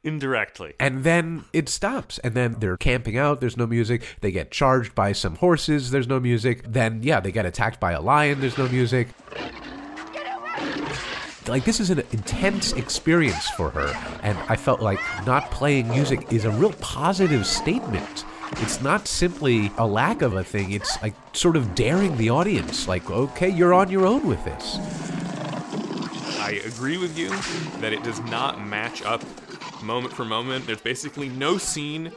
Indirectly. 0.05 0.75
And 0.79 1.03
then 1.03 1.45
it 1.51 1.67
stops. 1.67 2.19
And 2.19 2.35
then 2.35 2.57
they're 2.59 2.77
camping 2.77 3.17
out. 3.17 3.41
There's 3.41 3.57
no 3.57 3.65
music. 3.65 4.03
They 4.21 4.31
get 4.31 4.51
charged 4.51 4.93
by 4.93 5.13
some 5.13 5.35
horses. 5.35 5.89
There's 5.89 6.07
no 6.07 6.19
music. 6.19 6.63
Then, 6.71 7.01
yeah, 7.01 7.19
they 7.19 7.31
get 7.31 7.47
attacked 7.47 7.79
by 7.79 7.93
a 7.93 7.99
lion. 7.99 8.39
There's 8.39 8.57
no 8.57 8.69
music. 8.69 9.07
Like, 11.47 11.65
this 11.65 11.79
is 11.79 11.89
an 11.89 12.03
intense 12.11 12.73
experience 12.73 13.49
for 13.49 13.71
her. 13.71 13.93
And 14.21 14.37
I 14.47 14.55
felt 14.55 14.79
like 14.79 14.99
not 15.25 15.49
playing 15.49 15.89
music 15.89 16.31
is 16.31 16.45
a 16.45 16.51
real 16.51 16.73
positive 16.73 17.47
statement. 17.47 18.25
It's 18.57 18.81
not 18.81 19.07
simply 19.07 19.71
a 19.77 19.87
lack 19.87 20.21
of 20.21 20.35
a 20.35 20.43
thing, 20.43 20.71
it's 20.71 21.01
like 21.01 21.15
sort 21.33 21.57
of 21.57 21.73
daring 21.73 22.15
the 22.17 22.29
audience. 22.29 22.87
Like, 22.87 23.09
okay, 23.09 23.49
you're 23.49 23.73
on 23.73 23.89
your 23.89 24.05
own 24.05 24.27
with 24.27 24.43
this. 24.45 24.77
I 26.39 26.61
agree 26.63 26.97
with 26.97 27.17
you 27.17 27.29
that 27.81 27.91
it 27.91 28.03
does 28.03 28.19
not 28.21 28.65
match 28.65 29.01
up 29.01 29.23
moment 29.85 30.13
for 30.13 30.25
moment. 30.25 30.65
There's 30.65 30.81
basically 30.81 31.29
no 31.29 31.57
scene. 31.57 32.11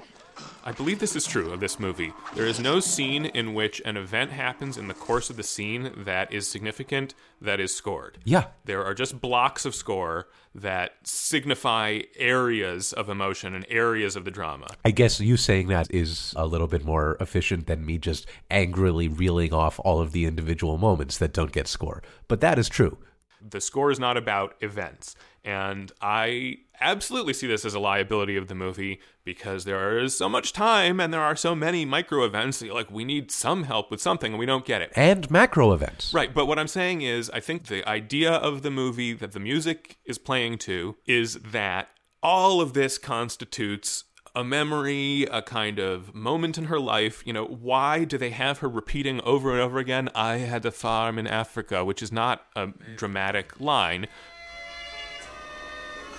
I 0.65 0.73
believe 0.73 0.99
this 0.99 1.17
is 1.17 1.27
true 1.27 1.53
of 1.53 1.61
this 1.61 1.81
movie. 1.81 2.13
There 2.35 2.47
is 2.47 2.61
no 2.61 2.79
scene 2.81 3.27
in 3.27 3.55
which 3.55 3.81
an 3.85 3.97
event 3.97 4.31
happens 4.31 4.77
in 4.77 4.87
the 4.87 4.95
course 4.95 5.31
of 5.31 5.37
the 5.37 5.43
scene 5.43 5.93
that 5.97 6.33
is 6.33 6.47
significant 6.47 7.15
that 7.41 7.59
is 7.59 7.75
scored. 7.75 8.19
Yeah. 8.25 8.47
There 8.65 8.85
are 8.85 8.95
just 8.95 9.21
blocks 9.21 9.65
of 9.65 9.75
score 9.75 10.29
that 10.55 10.97
signify 11.05 12.01
areas 12.17 12.93
of 12.93 13.09
emotion 13.09 13.55
and 13.55 13.67
areas 13.69 14.15
of 14.15 14.25
the 14.25 14.31
drama. 14.31 14.67
I 14.85 14.91
guess 14.91 15.21
you 15.21 15.37
saying 15.37 15.69
that 15.69 15.93
is 15.93 16.35
a 16.37 16.47
little 16.47 16.67
bit 16.67 16.85
more 16.85 17.17
efficient 17.21 17.67
than 17.67 17.87
me 17.87 17.99
just 17.99 18.27
angrily 18.51 19.09
reeling 19.09 19.55
off 19.55 19.81
all 19.85 20.01
of 20.01 20.13
the 20.13 20.27
individual 20.27 20.77
moments 20.77 21.19
that 21.19 21.33
don't 21.33 21.53
get 21.53 21.67
score. 21.67 22.03
But 22.27 22.41
that 22.41 22.59
is 22.59 22.69
true. 22.69 22.99
The 23.41 23.61
score 23.61 23.91
is 23.91 24.01
not 24.01 24.17
about 24.17 24.55
events. 24.61 25.15
And 25.45 25.93
I 26.01 26.59
absolutely 26.81 27.33
see 27.33 27.47
this 27.47 27.65
as 27.65 27.75
a 27.75 27.81
liability 27.81 28.37
of 28.37 28.49
the 28.49 28.55
movie 28.55 29.01
because 29.25 29.65
there 29.65 29.99
is 29.99 30.17
so 30.17 30.29
much 30.29 30.53
time 30.53 31.01
and 31.01 31.13
there 31.13 31.21
are 31.21 31.37
so 31.37 31.55
many 31.55 31.85
micro 31.85 32.25
events 32.25 32.59
that 32.59 32.67
you're 32.67 32.75
like, 32.75 32.91
we 32.91 33.05
need 33.05 33.31
some 33.31 33.65
help 33.65 33.91
with 33.91 34.01
something 34.01 34.33
and 34.33 34.39
we 34.39 34.47
don't 34.47 34.65
get 34.65 34.83
it. 34.83 34.93
And 34.95 35.31
macro 35.31 35.73
events. 35.73 36.13
Right, 36.15 36.33
but 36.33 36.47
what 36.47 36.59
I'm 36.59 36.69
saying 36.69 37.03
is, 37.03 37.31
I 37.31 37.41
think 37.41 37.67
the 37.67 37.87
idea 37.89 38.33
of 38.33 38.63
the 38.63 38.71
movie 38.71 39.13
that 39.15 39.33
the 39.33 39.41
music 39.41 39.99
is 40.05 40.19
playing 40.19 40.59
to 40.59 40.97
is 41.07 41.35
that 41.35 41.89
all 42.23 42.61
of 42.61 42.73
this 42.73 42.99
constitutes 42.99 44.05
a 44.35 44.45
memory, 44.45 45.27
a 45.31 45.43
kind 45.43 45.79
of 45.79 46.15
moment 46.15 46.59
in 46.59 46.65
her 46.65 46.79
life. 46.79 47.23
You 47.27 47.33
know, 47.33 47.45
why 47.45 48.05
do 48.05 48.17
they 48.17 48.31
have 48.31 48.59
her 48.59 48.69
repeating 48.69 49.21
over 49.23 49.53
and 49.53 49.61
over 49.61 49.79
again, 49.79 50.09
I 50.15 50.37
had 50.37 50.65
a 50.65 50.71
farm 50.71 51.19
in 51.19 51.27
Africa, 51.27 51.85
which 51.85 52.03
is 52.03 52.13
not 52.13 52.43
a 52.55 52.69
dramatic 52.97 53.61
line. 53.61 54.07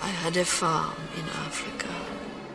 I 0.02 0.08
had 0.08 0.36
a 0.36 0.44
farm 0.44 0.96
in 1.16 1.24
Africa. 1.28 1.88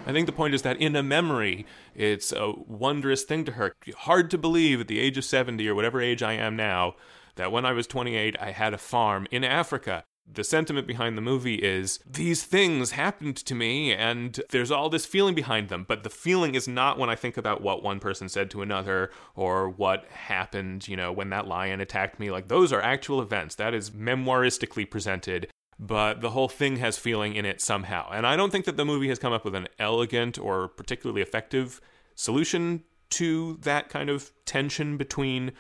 I 0.07 0.11
think 0.11 0.25
the 0.25 0.31
point 0.31 0.53
is 0.53 0.61
that 0.63 0.77
in 0.77 0.95
a 0.95 1.03
memory, 1.03 1.65
it's 1.93 2.31
a 2.31 2.53
wondrous 2.67 3.23
thing 3.23 3.45
to 3.45 3.53
her. 3.53 3.75
Hard 3.97 4.29
to 4.31 4.37
believe 4.37 4.81
at 4.81 4.87
the 4.87 4.99
age 4.99 5.17
of 5.17 5.25
70 5.25 5.67
or 5.67 5.75
whatever 5.75 6.01
age 6.01 6.23
I 6.23 6.33
am 6.33 6.55
now 6.55 6.95
that 7.35 7.51
when 7.51 7.65
I 7.65 7.73
was 7.73 7.87
28, 7.87 8.35
I 8.39 8.51
had 8.51 8.73
a 8.73 8.77
farm 8.77 9.27
in 9.31 9.43
Africa. 9.43 10.03
The 10.31 10.43
sentiment 10.43 10.87
behind 10.87 11.17
the 11.17 11.21
movie 11.21 11.55
is 11.55 11.99
these 12.03 12.43
things 12.43 12.91
happened 12.91 13.35
to 13.37 13.53
me 13.53 13.93
and 13.93 14.39
there's 14.49 14.71
all 14.71 14.89
this 14.89 15.05
feeling 15.05 15.35
behind 15.35 15.69
them, 15.69 15.85
but 15.87 16.03
the 16.03 16.09
feeling 16.09 16.55
is 16.55 16.67
not 16.67 16.97
when 16.97 17.11
I 17.11 17.15
think 17.15 17.37
about 17.37 17.61
what 17.61 17.83
one 17.83 17.99
person 17.99 18.27
said 18.27 18.49
to 18.51 18.63
another 18.63 19.11
or 19.35 19.69
what 19.69 20.05
happened, 20.07 20.87
you 20.87 20.97
know, 20.97 21.11
when 21.11 21.29
that 21.29 21.47
lion 21.47 21.79
attacked 21.79 22.19
me. 22.19 22.31
Like 22.31 22.47
those 22.47 22.73
are 22.73 22.81
actual 22.81 23.21
events. 23.21 23.53
That 23.55 23.75
is 23.75 23.91
memoiristically 23.91 24.89
presented 24.89 25.47
but 25.79 26.21
the 26.21 26.29
whole 26.31 26.47
thing 26.47 26.77
has 26.77 26.97
feeling 26.97 27.35
in 27.35 27.45
it 27.45 27.61
somehow. 27.61 28.09
And 28.11 28.25
I 28.25 28.35
don't 28.35 28.51
think 28.51 28.65
that 28.65 28.77
the 28.77 28.85
movie 28.85 29.09
has 29.09 29.19
come 29.19 29.33
up 29.33 29.43
with 29.43 29.55
an 29.55 29.67
elegant 29.77 30.39
or 30.39 30.67
particularly 30.67 31.21
effective 31.21 31.81
solution 32.15 32.83
to 33.11 33.57
that 33.61 33.89
kind 33.89 34.09
of 34.09 34.31
tension 34.45 34.97
between 34.97 35.51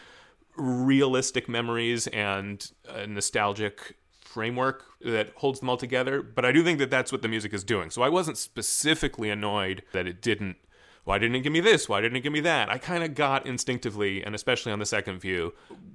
realistic 0.55 1.49
memories 1.49 2.07
and 2.07 2.71
a 2.87 3.05
nostalgic 3.05 3.97
framework 4.21 4.83
that 5.01 5.31
holds 5.35 5.59
them 5.59 5.69
all 5.69 5.77
together. 5.77 6.21
But 6.21 6.45
I 6.45 6.51
do 6.51 6.63
think 6.63 6.79
that 6.79 6.89
that's 6.89 7.11
what 7.11 7.21
the 7.21 7.27
music 7.27 7.53
is 7.53 7.63
doing. 7.63 7.89
So 7.89 8.01
I 8.01 8.09
wasn't 8.09 8.37
specifically 8.37 9.29
annoyed 9.29 9.83
that 9.91 10.07
it 10.07 10.21
didn't. 10.21 10.57
Why 11.05 11.19
didn't 11.19 11.35
it 11.35 11.41
give 11.41 11.53
me 11.53 11.59
this? 11.59 11.87
Why 11.87 12.01
didn't 12.01 12.17
it 12.17 12.21
give 12.21 12.33
me 12.33 12.39
that? 12.41 12.67
I 12.69 12.79
kind 12.79 13.03
of 13.03 13.13
got 13.13 13.45
instinctively, 13.45 14.23
and 14.23 14.33
especially 14.33 14.71
on 14.71 14.79
the 14.79 14.87
second 14.87 15.19
view, 15.19 15.53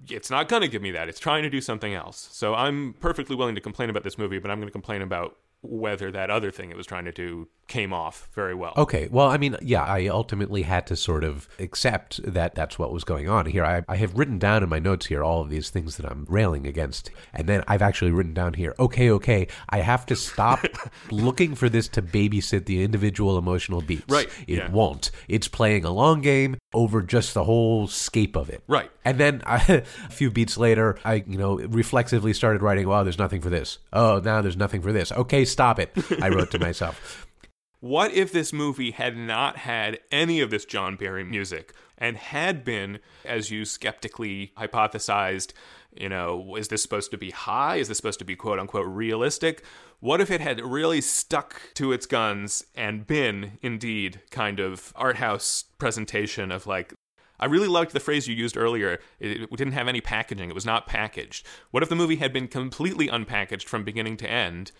it's 0.08 0.30
not 0.30 0.48
going 0.48 0.62
to 0.62 0.68
give 0.68 0.82
me 0.82 0.92
that. 0.92 1.08
It's 1.08 1.18
trying 1.18 1.42
to 1.42 1.50
do 1.50 1.60
something 1.60 1.92
else. 1.92 2.28
So 2.30 2.54
I'm 2.54 2.94
perfectly 3.00 3.34
willing 3.34 3.56
to 3.56 3.60
complain 3.60 3.90
about 3.90 4.04
this 4.04 4.16
movie, 4.16 4.38
but 4.38 4.52
I'm 4.52 4.58
going 4.58 4.68
to 4.68 4.72
complain 4.72 5.02
about 5.02 5.36
whether 5.62 6.10
that 6.10 6.30
other 6.30 6.50
thing 6.50 6.70
it 6.70 6.76
was 6.76 6.86
trying 6.86 7.04
to 7.04 7.12
do 7.12 7.48
came 7.70 7.92
off 7.92 8.28
very 8.34 8.54
well. 8.54 8.72
Okay. 8.76 9.08
Well, 9.10 9.28
I 9.28 9.38
mean, 9.38 9.56
yeah, 9.62 9.84
I 9.84 10.08
ultimately 10.08 10.62
had 10.62 10.86
to 10.88 10.96
sort 10.96 11.22
of 11.22 11.48
accept 11.60 12.20
that 12.24 12.54
that's 12.54 12.78
what 12.78 12.92
was 12.92 13.04
going 13.04 13.28
on 13.28 13.46
here. 13.46 13.64
I, 13.64 13.82
I 13.88 13.96
have 13.96 14.18
written 14.18 14.38
down 14.38 14.64
in 14.64 14.68
my 14.68 14.80
notes 14.80 15.06
here 15.06 15.22
all 15.22 15.40
of 15.40 15.50
these 15.50 15.70
things 15.70 15.96
that 15.96 16.04
I'm 16.10 16.26
railing 16.28 16.66
against. 16.66 17.10
And 17.32 17.46
then 17.46 17.62
I've 17.68 17.80
actually 17.80 18.10
written 18.10 18.34
down 18.34 18.54
here, 18.54 18.74
okay, 18.78 19.10
okay, 19.10 19.46
I 19.68 19.78
have 19.78 20.04
to 20.06 20.16
stop 20.16 20.64
looking 21.10 21.54
for 21.54 21.68
this 21.68 21.86
to 21.88 22.02
babysit 22.02 22.64
the 22.66 22.82
individual 22.82 23.38
emotional 23.38 23.82
beats. 23.82 24.04
Right, 24.08 24.28
It 24.48 24.58
yeah. 24.58 24.70
won't. 24.70 25.12
It's 25.28 25.46
playing 25.46 25.84
a 25.84 25.92
long 25.92 26.22
game 26.22 26.58
over 26.72 27.02
just 27.02 27.34
the 27.34 27.44
whole 27.44 27.86
scape 27.86 28.36
of 28.36 28.48
it. 28.48 28.62
Right. 28.68 28.90
And 29.04 29.18
then 29.18 29.42
I, 29.46 29.56
a 30.06 30.10
few 30.10 30.30
beats 30.30 30.56
later, 30.56 30.98
I, 31.04 31.24
you 31.26 31.38
know, 31.38 31.58
reflexively 31.58 32.32
started 32.32 32.62
writing, 32.62 32.88
wow, 32.88 33.02
there's 33.02 33.18
nothing 33.18 33.40
for 33.40 33.50
this. 33.50 33.78
Oh, 33.92 34.20
now 34.24 34.40
there's 34.40 34.56
nothing 34.56 34.82
for 34.82 34.92
this. 34.92 35.12
Okay, 35.12 35.44
stop 35.44 35.78
it. 35.78 35.92
I 36.22 36.28
wrote 36.28 36.50
to 36.52 36.58
myself. 36.58 37.26
What 37.82 38.12
if 38.12 38.30
this 38.30 38.52
movie 38.52 38.90
had 38.90 39.16
not 39.16 39.56
had 39.56 40.00
any 40.12 40.42
of 40.42 40.50
this 40.50 40.66
John 40.66 40.96
Barry 40.96 41.24
music 41.24 41.72
and 41.96 42.14
had 42.14 42.62
been, 42.62 42.98
as 43.24 43.50
you 43.50 43.64
skeptically 43.64 44.52
hypothesized, 44.58 45.54
you 45.96 46.10
know, 46.10 46.56
is 46.56 46.68
this 46.68 46.82
supposed 46.82 47.10
to 47.12 47.16
be 47.16 47.30
high? 47.30 47.76
Is 47.76 47.88
this 47.88 47.96
supposed 47.96 48.18
to 48.18 48.24
be 48.26 48.36
quote 48.36 48.58
unquote 48.58 48.86
realistic? 48.86 49.64
What 50.00 50.20
if 50.20 50.30
it 50.30 50.40
had 50.40 50.60
really 50.60 51.02
stuck 51.02 51.60
to 51.74 51.92
its 51.92 52.06
guns 52.06 52.64
and 52.74 53.06
been 53.06 53.58
indeed 53.62 54.20
kind 54.30 54.58
of 54.58 54.92
art 54.96 55.16
house 55.16 55.64
presentation 55.78 56.50
of 56.50 56.66
like 56.66 56.94
I 57.38 57.46
really 57.46 57.68
liked 57.68 57.92
the 57.92 58.00
phrase 58.00 58.28
you 58.28 58.34
used 58.34 58.56
earlier. 58.56 58.98
It, 59.18 59.50
didn't 59.50 59.72
have 59.72 59.88
any 59.88 60.02
packaging. 60.02 60.50
It 60.50 60.54
was 60.54 60.66
not 60.66 60.86
packaged. 60.86 61.46
What 61.70 61.82
if 61.82 61.88
the 61.88 61.96
movie 61.96 62.16
had 62.16 62.34
been 62.34 62.48
completely 62.48 63.08
unpackaged 63.08 63.64
from 63.64 63.82
beginning 63.82 64.18
to 64.18 64.30
end? 64.30 64.72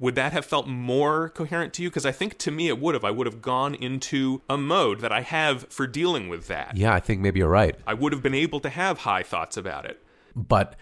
Would 0.00 0.16
that 0.16 0.32
have 0.32 0.44
felt 0.44 0.66
more 0.66 1.28
coherent 1.28 1.72
to 1.74 1.82
you? 1.82 1.88
Because 1.88 2.04
I 2.04 2.10
think 2.10 2.38
to 2.38 2.50
me 2.50 2.66
it 2.66 2.80
would 2.80 2.94
have. 2.94 3.04
I 3.04 3.12
would 3.12 3.28
have 3.28 3.40
gone 3.40 3.76
into 3.76 4.42
a 4.48 4.58
mode 4.58 4.98
that 4.98 5.12
I 5.12 5.20
have 5.20 5.68
for 5.68 5.86
dealing 5.86 6.28
with 6.28 6.48
that. 6.48 6.76
Yeah, 6.76 6.92
I 6.92 6.98
think 6.98 7.20
maybe 7.20 7.38
you're 7.38 7.48
right. 7.48 7.76
I 7.86 7.94
would 7.94 8.12
have 8.12 8.22
been 8.22 8.34
able 8.34 8.58
to 8.60 8.68
have 8.68 8.98
high 8.98 9.22
thoughts 9.22 9.56
about 9.56 9.84
it. 9.84 10.02
But 10.34 10.74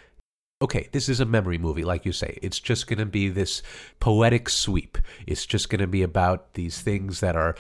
okay, 0.63 0.89
this 0.93 1.09
is 1.09 1.21
a 1.21 1.27
memory 1.27 1.59
movie, 1.59 1.85
like 1.85 2.05
you 2.05 2.13
say. 2.13 2.39
It's 2.43 2.61
just 2.61 2.87
going 2.87 2.99
to 2.99 3.07
be 3.07 3.29
this 3.29 3.63
poetic 3.99 4.49
sweep. 4.49 4.99
It's 5.27 5.47
just 5.47 5.71
going 5.71 5.81
to 5.81 5.87
be 5.87 6.03
about 6.03 6.55
these 6.55 6.81
things 6.81 7.21
that 7.21 7.35
are 7.35 7.57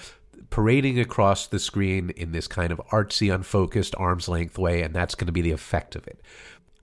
parading 0.50 0.98
across 0.98 1.46
the 1.46 1.58
screen 1.58 2.10
in 2.10 2.32
this 2.32 2.46
kind 2.46 2.72
of 2.72 2.80
artsy, 2.90 3.32
unfocused, 3.32 3.94
arm's 3.96 4.28
length 4.28 4.58
way, 4.58 4.82
and 4.82 4.94
that's 4.94 5.14
going 5.14 5.26
to 5.26 5.32
be 5.32 5.40
the 5.40 5.52
effect 5.52 5.96
of 5.96 6.06
it. 6.06 6.20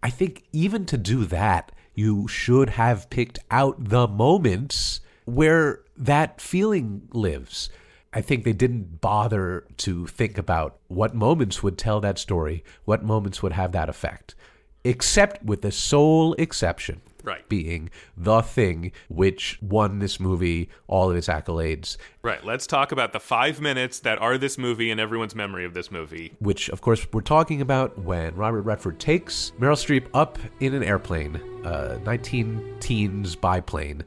I 0.02 0.10
think 0.10 0.44
even 0.52 0.86
to 0.88 0.98
do 0.98 1.26
that, 1.26 1.72
you 1.94 2.28
should 2.28 2.72
have 2.72 3.10
picked 3.10 3.40
out 3.52 3.90
the 3.90 4.08
moments 4.08 5.02
where 5.26 5.82
that 5.98 6.40
feeling 6.40 7.08
lives. 7.12 7.70
I 8.14 8.22
think 8.22 8.44
they 8.44 8.54
didn't 8.54 9.02
bother 9.02 9.66
to 9.78 10.08
think 10.08 10.38
about 10.38 10.78
what 10.88 11.14
moments 11.14 11.62
would 11.62 11.78
tell 11.78 12.00
that 12.00 12.18
story, 12.18 12.64
what 12.86 13.04
moments 13.04 13.44
would 13.44 13.52
have 13.52 13.74
that 13.74 13.90
effect, 13.90 14.34
except 14.84 15.44
with 15.44 15.62
the 15.62 15.72
sole 15.72 16.34
exception 16.36 17.02
Right. 17.24 17.48
being 17.50 17.90
the 18.16 18.42
thing 18.42 18.94
which 19.10 19.60
won 19.62 20.00
this 20.00 20.18
movie 20.18 20.70
all 20.88 21.10
of 21.12 21.18
its 21.18 21.28
accolades, 21.28 21.98
Right. 22.22 22.42
Let's 22.46 22.66
talk 22.68 22.92
about 22.94 23.12
the 23.12 23.20
five 23.20 23.60
minutes 23.60 24.00
that 24.00 24.22
are 24.22 24.38
this 24.38 24.58
movie 24.58 24.92
and 24.92 25.00
everyone's 25.00 25.36
memory 25.36 25.66
of 25.66 25.74
this 25.74 25.92
movie. 25.92 26.32
which 26.40 26.70
of 26.70 26.80
course 26.82 27.06
we're 27.12 27.20
talking 27.22 27.60
about 27.60 27.98
when 28.00 28.34
Robert 28.36 28.62
Redford 28.62 29.00
takes 29.00 29.52
Meryl 29.60 29.74
Streep 29.76 30.06
up 30.14 30.40
in 30.62 30.74
an 30.74 30.84
airplane, 30.84 31.36
uh, 31.66 32.00
19 32.06 32.76
teens 32.80 33.36
biplane, 33.36 34.04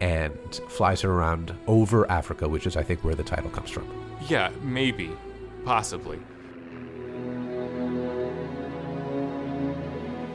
and 0.00 0.60
flies 0.68 1.00
her 1.02 1.12
around 1.12 1.54
over 1.68 2.10
Africa, 2.10 2.48
which 2.48 2.66
is 2.66 2.76
I 2.76 2.82
think 2.82 3.04
where 3.04 3.14
the 3.14 3.22
title 3.22 3.50
comes 3.50 3.70
from. 3.70 3.86
Yeah, 4.28 4.50
maybe. 4.62 5.10
Possibly. 5.64 6.18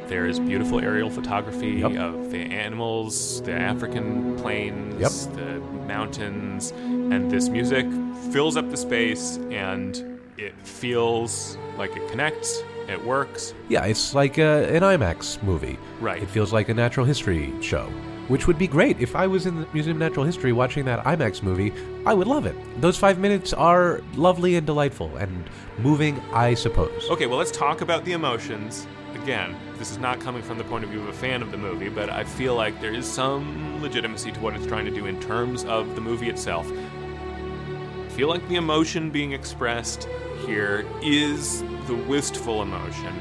There 0.10 0.26
is 0.26 0.40
beautiful 0.40 0.80
aerial 0.80 1.10
photography 1.12 1.68
Yep. 1.86 1.96
of 1.98 2.32
the 2.32 2.40
animals, 2.40 3.42
the 3.44 3.54
African 3.54 4.36
plains, 4.38 5.00
Yep. 5.00 5.36
the 5.36 5.60
mountains, 5.88 6.72
and 6.76 7.30
this 7.30 7.48
music 7.48 7.86
fills 8.32 8.58
up 8.58 8.70
the 8.72 8.78
space 8.78 9.38
and 9.52 10.20
it 10.38 10.54
feels 10.64 11.58
like 11.78 11.96
it 11.96 12.08
connects, 12.10 12.64
it 12.88 13.04
works. 13.06 13.54
Yeah, 13.68 13.86
it's 13.86 14.16
like 14.16 14.40
a, 14.40 14.68
an 14.76 14.82
IMAX 14.82 15.42
movie. 15.44 15.78
Right. 16.02 16.24
It 16.24 16.30
feels 16.30 16.52
like 16.52 16.70
a 16.70 16.74
natural 16.74 17.06
history 17.06 17.54
show, 17.62 17.86
which 18.30 18.48
would 18.48 18.58
be 18.58 18.68
great. 18.68 19.00
If 19.00 19.16
I 19.16 19.28
was 19.28 19.46
in 19.46 19.58
the 19.62 19.68
Museum 19.74 19.98
of 19.98 20.00
Natural 20.02 20.26
History 20.26 20.54
watching 20.54 20.86
that 20.86 21.04
IMAX 21.06 21.44
movie, 21.44 21.72
I 22.08 22.16
would 22.16 22.28
love 22.28 22.48
it. 22.48 22.56
Those 22.82 22.98
five 22.98 23.20
minutes 23.20 23.54
are 23.54 24.02
lovely 24.16 24.56
and 24.56 24.66
delightful 24.66 25.16
and 25.18 25.48
moving, 25.78 26.20
I 26.34 26.56
suppose. 26.56 27.08
Okay, 27.12 27.28
well, 27.28 27.38
let's 27.38 27.52
talk 27.52 27.82
about 27.82 28.06
the 28.06 28.14
emotions. 28.14 28.88
Again, 29.24 29.56
this 29.78 29.92
is 29.92 29.98
not 29.98 30.20
coming 30.20 30.42
from 30.42 30.58
the 30.58 30.64
point 30.64 30.84
of 30.84 30.90
view 30.90 31.02
of 31.02 31.08
a 31.08 31.14
fan 31.14 31.42
of 31.42 31.52
the 31.52 31.58
movie, 31.58 31.90
but 31.90 32.10
I 32.10 32.24
feel 32.24 32.56
like 32.56 32.80
there 32.80 32.94
is 32.94 33.06
some 33.10 33.82
legitimacy 33.82 34.32
to 34.32 34.40
what 34.40 34.56
it's 34.56 34.66
trying 34.66 34.86
to 34.86 34.92
do 34.92 35.06
in 35.06 35.20
terms 35.20 35.66
of 35.66 35.96
the 35.96 36.02
movie 36.02 36.30
itself. 36.30 36.72
I 36.72 38.10
feel 38.10 38.30
like 38.30 38.48
the 38.48 38.56
emotion 38.56 39.10
being 39.12 39.34
expressed 39.34 40.08
here 40.46 40.86
is 41.02 41.62
the 41.88 41.96
wistful 41.96 42.62
emotion. 42.62 43.14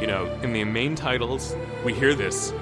You 0.00 0.06
know, 0.06 0.26
in 0.42 0.52
the 0.52 0.64
main 0.64 0.94
titles, 0.94 1.56
we 1.84 1.92
hear 1.92 2.14
this 2.14 2.52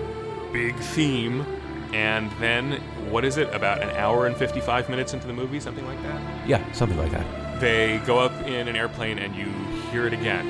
big 0.53 0.75
theme, 0.77 1.45
and 1.93 2.31
then, 2.41 2.81
what 3.11 3.25
is 3.25 3.37
it, 3.37 3.53
about 3.55 3.83
an 3.83 3.91
hour 3.91 4.27
and 4.27 4.37
55 4.37 4.89
minutes 4.89 5.13
into 5.13 5.27
the 5.27 5.33
movie, 5.33 5.61
something 5.61 5.87
like 5.87 6.03
that? 6.03 6.49
Yeah, 6.49 6.73
something 6.73 6.99
like 6.99 7.11
that. 7.11 7.61
they 7.61 7.99
go 8.07 8.19
up 8.19 8.33
in 8.47 8.69
an 8.69 8.77
airplane 8.77 9.19
and 9.19 9.35
you 9.35 9.47
hear 9.91 10.07
it 10.07 10.13
again. 10.13 10.47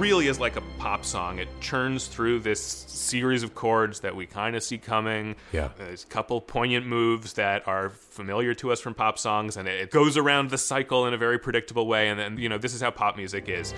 Really 0.00 0.28
is 0.28 0.40
like 0.40 0.56
a 0.56 0.62
pop 0.78 1.04
song. 1.04 1.38
It 1.38 1.48
churns 1.60 2.06
through 2.06 2.40
this 2.40 2.60
series 2.62 3.42
of 3.42 3.54
chords 3.54 4.00
that 4.00 4.16
we 4.16 4.24
kind 4.24 4.56
of 4.56 4.62
see 4.62 4.78
coming. 4.78 5.36
Yeah. 5.52 5.68
There's 5.76 6.04
a 6.04 6.06
couple 6.06 6.40
poignant 6.40 6.86
moves 6.86 7.34
that 7.34 7.68
are 7.68 7.90
familiar 7.90 8.54
to 8.54 8.72
us 8.72 8.80
from 8.80 8.94
pop 8.94 9.18
songs, 9.18 9.58
and 9.58 9.68
it 9.68 9.90
goes 9.90 10.16
around 10.16 10.48
the 10.48 10.58
cycle 10.58 11.06
in 11.06 11.12
a 11.12 11.18
very 11.18 11.38
predictable 11.38 11.86
way. 11.86 12.08
And 12.08 12.18
then, 12.18 12.38
you 12.38 12.48
know, 12.48 12.56
this 12.56 12.72
is 12.72 12.80
how 12.80 12.90
pop 12.90 13.18
music 13.18 13.48
is. 13.48 13.74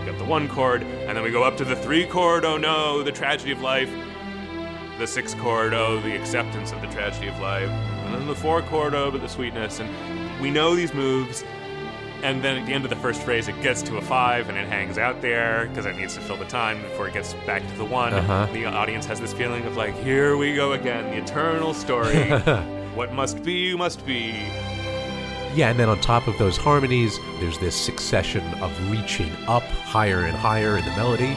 We 0.00 0.06
got 0.06 0.18
the 0.18 0.24
one 0.24 0.48
chord, 0.48 0.82
and 0.82 1.16
then 1.16 1.22
we 1.22 1.30
go 1.30 1.44
up 1.44 1.56
to 1.58 1.64
the 1.64 1.76
three 1.76 2.06
chord, 2.06 2.44
oh 2.44 2.56
no, 2.56 3.04
the 3.04 3.12
tragedy 3.12 3.52
of 3.52 3.60
life. 3.60 3.90
The 4.98 5.06
six 5.06 5.32
chord, 5.34 5.74
oh, 5.74 6.00
the 6.00 6.20
acceptance 6.20 6.72
of 6.72 6.80
the 6.80 6.88
tragedy 6.88 7.28
of 7.28 7.38
life. 7.38 7.70
And 7.70 8.14
then 8.14 8.26
the 8.26 8.34
four 8.34 8.62
chord, 8.62 8.94
oh, 8.94 9.10
but 9.12 9.20
the 9.20 9.28
sweetness. 9.28 9.78
And 9.80 10.40
we 10.40 10.50
know 10.50 10.74
these 10.74 10.92
moves. 10.92 11.44
And 12.22 12.42
then 12.42 12.56
at 12.56 12.66
the 12.66 12.72
end 12.72 12.84
of 12.84 12.90
the 12.90 12.96
first 12.96 13.20
phrase, 13.22 13.48
it 13.48 13.60
gets 13.62 13.82
to 13.82 13.96
a 13.96 14.00
five 14.00 14.48
and 14.48 14.56
it 14.56 14.68
hangs 14.68 14.96
out 14.96 15.20
there 15.20 15.66
because 15.66 15.86
it 15.86 15.96
needs 15.96 16.14
to 16.14 16.20
fill 16.20 16.36
the 16.36 16.44
time 16.44 16.80
before 16.82 17.08
it 17.08 17.14
gets 17.14 17.34
back 17.46 17.66
to 17.66 17.76
the 17.76 17.84
one. 17.84 18.14
Uh-huh. 18.14 18.46
The 18.52 18.66
audience 18.66 19.06
has 19.06 19.20
this 19.20 19.32
feeling 19.32 19.64
of 19.64 19.76
like, 19.76 19.94
here 20.04 20.36
we 20.36 20.54
go 20.54 20.72
again, 20.72 21.10
the 21.10 21.20
eternal 21.20 21.74
story. 21.74 22.30
what 22.94 23.12
must 23.12 23.42
be, 23.42 23.76
must 23.76 24.06
be. 24.06 24.36
Yeah, 25.54 25.70
and 25.70 25.78
then 25.78 25.88
on 25.88 26.00
top 26.00 26.28
of 26.28 26.38
those 26.38 26.56
harmonies, 26.56 27.18
there's 27.40 27.58
this 27.58 27.74
succession 27.74 28.42
of 28.62 28.90
reaching 28.90 29.30
up 29.48 29.64
higher 29.64 30.24
and 30.24 30.36
higher 30.36 30.78
in 30.78 30.84
the 30.84 30.92
melody. 30.92 31.34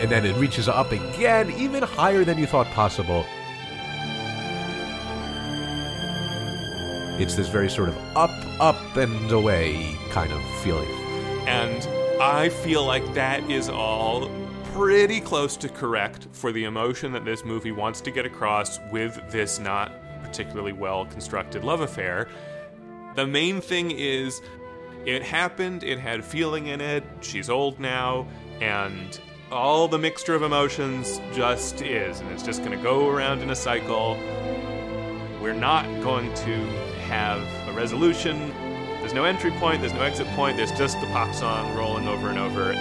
And 0.00 0.10
then 0.10 0.26
it 0.26 0.36
reaches 0.36 0.68
up 0.68 0.90
again, 0.90 1.52
even 1.52 1.84
higher 1.84 2.24
than 2.24 2.36
you 2.36 2.46
thought 2.46 2.66
possible. 2.72 3.24
It's 7.18 7.34
this 7.34 7.48
very 7.48 7.70
sort 7.70 7.88
of 7.88 7.96
up, 8.14 8.30
up, 8.60 8.96
and 8.96 9.32
away 9.32 9.96
kind 10.10 10.30
of 10.30 10.42
feeling. 10.60 10.90
And 11.46 11.88
I 12.20 12.50
feel 12.50 12.84
like 12.84 13.14
that 13.14 13.50
is 13.50 13.70
all 13.70 14.30
pretty 14.74 15.22
close 15.22 15.56
to 15.56 15.70
correct 15.70 16.28
for 16.32 16.52
the 16.52 16.64
emotion 16.64 17.12
that 17.12 17.24
this 17.24 17.42
movie 17.42 17.72
wants 17.72 18.02
to 18.02 18.10
get 18.10 18.26
across 18.26 18.78
with 18.92 19.18
this 19.30 19.58
not 19.58 19.92
particularly 20.22 20.74
well 20.74 21.06
constructed 21.06 21.64
love 21.64 21.80
affair. 21.80 22.28
The 23.14 23.26
main 23.26 23.62
thing 23.62 23.92
is 23.92 24.42
it 25.06 25.22
happened, 25.22 25.84
it 25.84 25.98
had 25.98 26.22
feeling 26.22 26.66
in 26.66 26.82
it, 26.82 27.02
she's 27.22 27.48
old 27.48 27.80
now, 27.80 28.28
and 28.60 29.18
all 29.50 29.88
the 29.88 29.98
mixture 29.98 30.34
of 30.34 30.42
emotions 30.42 31.18
just 31.32 31.80
is, 31.80 32.20
and 32.20 32.30
it's 32.30 32.42
just 32.42 32.62
gonna 32.62 32.82
go 32.82 33.08
around 33.08 33.40
in 33.40 33.48
a 33.48 33.56
cycle. 33.56 34.18
We're 35.40 35.54
not 35.54 35.86
going 36.02 36.34
to 36.34 36.95
have 37.06 37.40
a 37.68 37.72
resolution. 37.72 38.50
There's 39.00 39.14
no 39.14 39.24
entry 39.24 39.50
point, 39.52 39.80
there's 39.80 39.92
no 39.92 40.02
exit 40.02 40.26
point, 40.28 40.56
there's 40.56 40.72
just 40.72 41.00
the 41.00 41.06
pop 41.08 41.34
song 41.34 41.76
rolling 41.76 42.08
over 42.08 42.28
and 42.28 42.38
over. 42.38 42.72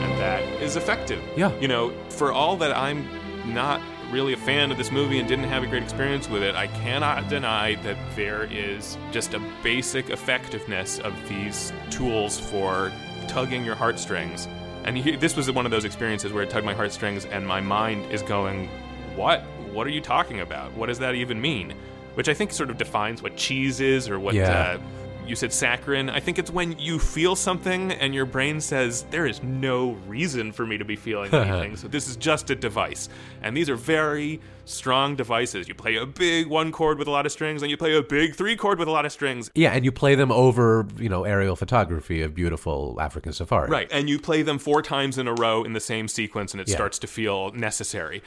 And 0.00 0.20
that 0.20 0.42
is 0.62 0.76
effective. 0.76 1.22
Yeah. 1.36 1.58
You 1.58 1.68
know, 1.68 1.92
for 2.10 2.32
all 2.32 2.56
that 2.58 2.76
I'm 2.76 3.08
not 3.52 3.80
really 4.10 4.32
a 4.32 4.36
fan 4.36 4.70
of 4.70 4.78
this 4.78 4.92
movie 4.92 5.18
and 5.18 5.28
didn't 5.28 5.46
have 5.46 5.62
a 5.62 5.66
great 5.66 5.82
experience 5.82 6.28
with 6.28 6.42
it, 6.42 6.54
I 6.54 6.68
cannot 6.68 7.28
deny 7.28 7.74
that 7.82 7.96
there 8.14 8.44
is 8.44 8.96
just 9.10 9.34
a 9.34 9.40
basic 9.62 10.10
effectiveness 10.10 10.98
of 11.00 11.12
these 11.28 11.72
tools 11.90 12.38
for 12.38 12.92
tugging 13.26 13.64
your 13.64 13.74
heartstrings. 13.74 14.46
And 14.84 14.96
he, 14.96 15.16
this 15.16 15.34
was 15.34 15.50
one 15.50 15.64
of 15.64 15.72
those 15.72 15.84
experiences 15.84 16.32
where 16.32 16.42
it 16.42 16.50
tugged 16.50 16.66
my 16.66 16.74
heartstrings 16.74 17.24
and 17.24 17.46
my 17.46 17.60
mind 17.60 18.12
is 18.12 18.22
going, 18.22 18.68
What? 19.16 19.44
What 19.74 19.86
are 19.86 19.90
you 19.90 20.00
talking 20.00 20.40
about? 20.40 20.72
What 20.74 20.86
does 20.86 20.98
that 21.00 21.14
even 21.16 21.40
mean? 21.40 21.74
Which 22.14 22.28
I 22.28 22.34
think 22.34 22.52
sort 22.52 22.70
of 22.70 22.78
defines 22.78 23.22
what 23.22 23.36
cheese 23.36 23.80
is 23.80 24.08
or 24.08 24.18
what 24.20 24.34
Yeah. 24.34 24.76
uh, 24.76 24.78
you 25.26 25.34
said 25.34 25.52
saccharine. 25.54 26.10
I 26.10 26.20
think 26.20 26.38
it's 26.38 26.50
when 26.50 26.78
you 26.78 26.98
feel 26.98 27.34
something 27.34 27.90
and 27.92 28.14
your 28.14 28.26
brain 28.26 28.60
says, 28.60 29.04
there 29.10 29.26
is 29.26 29.42
no 29.42 29.92
reason 30.06 30.52
for 30.52 30.66
me 30.66 30.76
to 30.78 30.84
be 30.84 30.96
feeling 30.96 31.32
anything. 31.34 31.76
so 31.76 31.88
this 31.88 32.06
is 32.08 32.16
just 32.16 32.50
a 32.50 32.54
device. 32.54 33.08
And 33.42 33.56
these 33.56 33.70
are 33.70 33.74
very 33.74 34.38
strong 34.66 35.16
devices. 35.16 35.66
You 35.66 35.74
play 35.74 35.96
a 35.96 36.04
big 36.04 36.46
one 36.46 36.70
chord 36.72 36.98
with 36.98 37.08
a 37.08 37.10
lot 37.10 37.24
of 37.24 37.32
strings, 37.32 37.62
and 37.62 37.70
you 37.70 37.76
play 37.78 37.96
a 37.96 38.02
big 38.02 38.34
three 38.34 38.54
chord 38.54 38.78
with 38.78 38.86
a 38.86 38.90
lot 38.90 39.06
of 39.06 39.12
strings. 39.12 39.50
Yeah, 39.54 39.70
and 39.72 39.82
you 39.84 39.90
play 39.92 40.14
them 40.14 40.30
over, 40.30 40.86
you 40.98 41.08
know, 41.08 41.24
aerial 41.24 41.56
photography 41.56 42.20
of 42.22 42.34
beautiful 42.34 42.98
African 43.00 43.32
safari. 43.32 43.70
Right. 43.70 43.88
And 43.90 44.08
you 44.10 44.18
play 44.20 44.42
them 44.42 44.58
four 44.58 44.82
times 44.82 45.16
in 45.18 45.26
a 45.26 45.32
row 45.34 45.64
in 45.64 45.72
the 45.72 45.80
same 45.80 46.06
sequence, 46.06 46.52
and 46.52 46.60
it 46.60 46.68
Yeah. 46.68 46.74
starts 46.76 46.98
to 47.00 47.06
feel 47.06 47.50
necessary. 47.52 48.22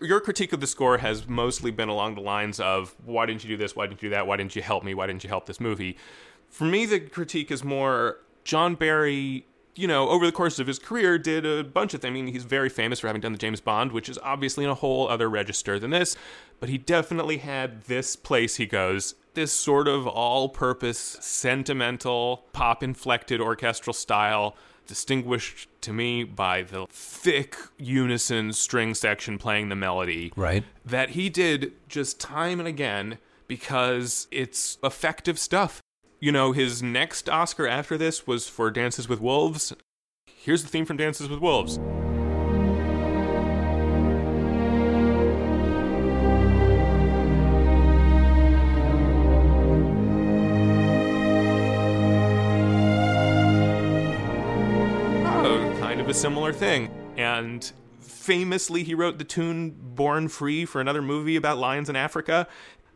Your 0.00 0.20
critique 0.20 0.52
of 0.52 0.60
the 0.60 0.66
score 0.66 0.98
has 0.98 1.28
mostly 1.28 1.70
been 1.70 1.88
along 1.88 2.14
the 2.16 2.20
lines 2.20 2.60
of 2.60 2.94
why 3.04 3.26
didn't 3.26 3.44
you 3.44 3.48
do 3.48 3.56
this? 3.56 3.76
Why 3.76 3.86
didn't 3.86 4.02
you 4.02 4.10
do 4.10 4.14
that? 4.14 4.26
Why 4.26 4.36
didn't 4.36 4.56
you 4.56 4.62
help 4.62 4.84
me? 4.84 4.94
Why 4.94 5.06
didn't 5.06 5.24
you 5.24 5.28
help 5.28 5.46
this 5.46 5.60
movie? 5.60 5.96
For 6.48 6.64
me, 6.64 6.86
the 6.86 7.00
critique 7.00 7.50
is 7.50 7.64
more 7.64 8.18
John 8.44 8.74
Barry. 8.74 9.46
You 9.76 9.88
know, 9.88 10.08
over 10.08 10.24
the 10.24 10.32
course 10.32 10.60
of 10.60 10.68
his 10.68 10.78
career, 10.78 11.18
did 11.18 11.44
a 11.44 11.64
bunch 11.64 11.94
of 11.94 12.00
things. 12.00 12.12
I 12.12 12.14
mean, 12.14 12.28
he's 12.28 12.44
very 12.44 12.68
famous 12.68 13.00
for 13.00 13.08
having 13.08 13.20
done 13.20 13.32
the 13.32 13.38
James 13.38 13.60
Bond, 13.60 13.90
which 13.90 14.08
is 14.08 14.18
obviously 14.22 14.62
in 14.62 14.70
a 14.70 14.74
whole 14.74 15.08
other 15.08 15.28
register 15.28 15.80
than 15.80 15.90
this. 15.90 16.16
But 16.60 16.68
he 16.68 16.78
definitely 16.78 17.38
had 17.38 17.82
this 17.82 18.14
place 18.14 18.56
he 18.56 18.66
goes, 18.66 19.16
this 19.34 19.52
sort 19.52 19.88
of 19.88 20.06
all 20.06 20.48
purpose, 20.48 20.98
sentimental, 21.20 22.44
pop 22.52 22.84
inflected 22.84 23.40
orchestral 23.40 23.94
style 23.94 24.56
distinguished 24.86 25.68
to 25.82 25.92
me 25.92 26.24
by 26.24 26.62
the 26.62 26.86
thick 26.90 27.56
unison 27.78 28.52
string 28.52 28.94
section 28.94 29.38
playing 29.38 29.68
the 29.68 29.76
melody. 29.76 30.32
Right. 30.36 30.64
That 30.84 31.10
he 31.10 31.28
did 31.28 31.72
just 31.88 32.20
time 32.20 32.58
and 32.58 32.68
again 32.68 33.18
because 33.48 34.26
it's 34.30 34.78
effective 34.82 35.38
stuff. 35.38 35.80
You 36.20 36.32
know, 36.32 36.52
his 36.52 36.82
next 36.82 37.28
Oscar 37.28 37.66
after 37.66 37.98
this 37.98 38.26
was 38.26 38.48
for 38.48 38.70
Dances 38.70 39.08
with 39.08 39.20
Wolves. 39.20 39.74
Here's 40.26 40.62
the 40.62 40.68
theme 40.68 40.86
from 40.86 40.96
Dances 40.96 41.28
with 41.28 41.40
Wolves. 41.40 41.78
A 56.14 56.16
similar 56.16 56.52
thing. 56.52 56.90
And 57.16 57.72
famously, 58.00 58.84
he 58.84 58.94
wrote 58.94 59.18
the 59.18 59.24
tune 59.24 59.74
Born 59.76 60.28
Free 60.28 60.64
for 60.64 60.80
another 60.80 61.02
movie 61.02 61.34
about 61.34 61.58
lions 61.58 61.88
in 61.88 61.96
Africa. 61.96 62.46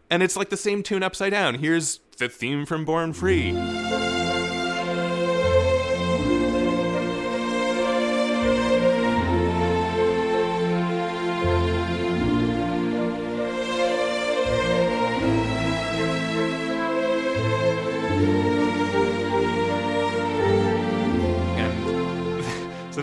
And 0.09 0.23
it's 0.23 0.37
like 0.37 0.51
the 0.51 0.57
same 0.57 0.85
tune 0.85 1.03
upside 1.03 1.33
down. 1.33 1.57
Here's 1.57 1.99
the 2.19 2.29
theme 2.29 2.65
from 2.65 2.85
Born 2.85 3.13
Free. 3.13 3.53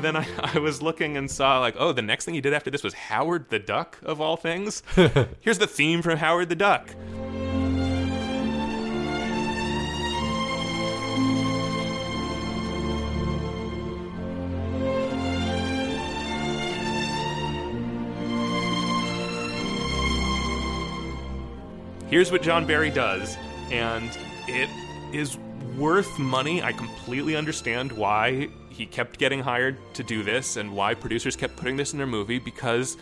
Then 0.06 0.16
I, 0.16 0.28
I 0.56 0.60
was 0.60 0.82
looking 0.82 1.18
and 1.18 1.30
saw, 1.30 1.60
like, 1.60 1.76
oh, 1.78 1.92
the 1.92 2.02
next 2.02 2.26
thing 2.26 2.36
he 2.36 2.42
did 2.42 2.54
after 2.54 2.70
this 2.70 2.84
was 2.84 2.94
Howard 2.94 3.50
the 3.50 3.60
Duck, 3.60 3.98
of 4.04 4.22
all 4.22 4.38
things. 4.38 4.84
Here's 5.42 5.58
the 5.58 5.68
theme 5.68 6.02
from 6.02 6.18
Howard 6.18 6.50
the 6.50 6.56
Duck. 6.56 6.90
Here's 22.08 22.32
what 22.32 22.44
John 22.44 22.66
Barry 22.66 22.92
does, 22.92 23.36
and 23.72 24.16
it 24.48 24.70
is 25.12 25.38
worth 25.76 26.18
money. 26.20 26.62
I 26.62 26.72
completely 26.72 27.36
understand 27.36 27.92
why 27.92 28.50
he 28.76 28.86
kept 28.86 29.18
getting 29.18 29.40
hired 29.40 29.78
to 29.94 30.04
do 30.04 30.22
this 30.22 30.58
and 30.58 30.76
why 30.76 30.94
producers 30.94 31.36
kept 31.36 31.56
putting 31.56 31.78
this 31.78 31.94
in 31.94 31.98
their 31.98 32.08
movie 32.08 32.40
because 32.40 32.98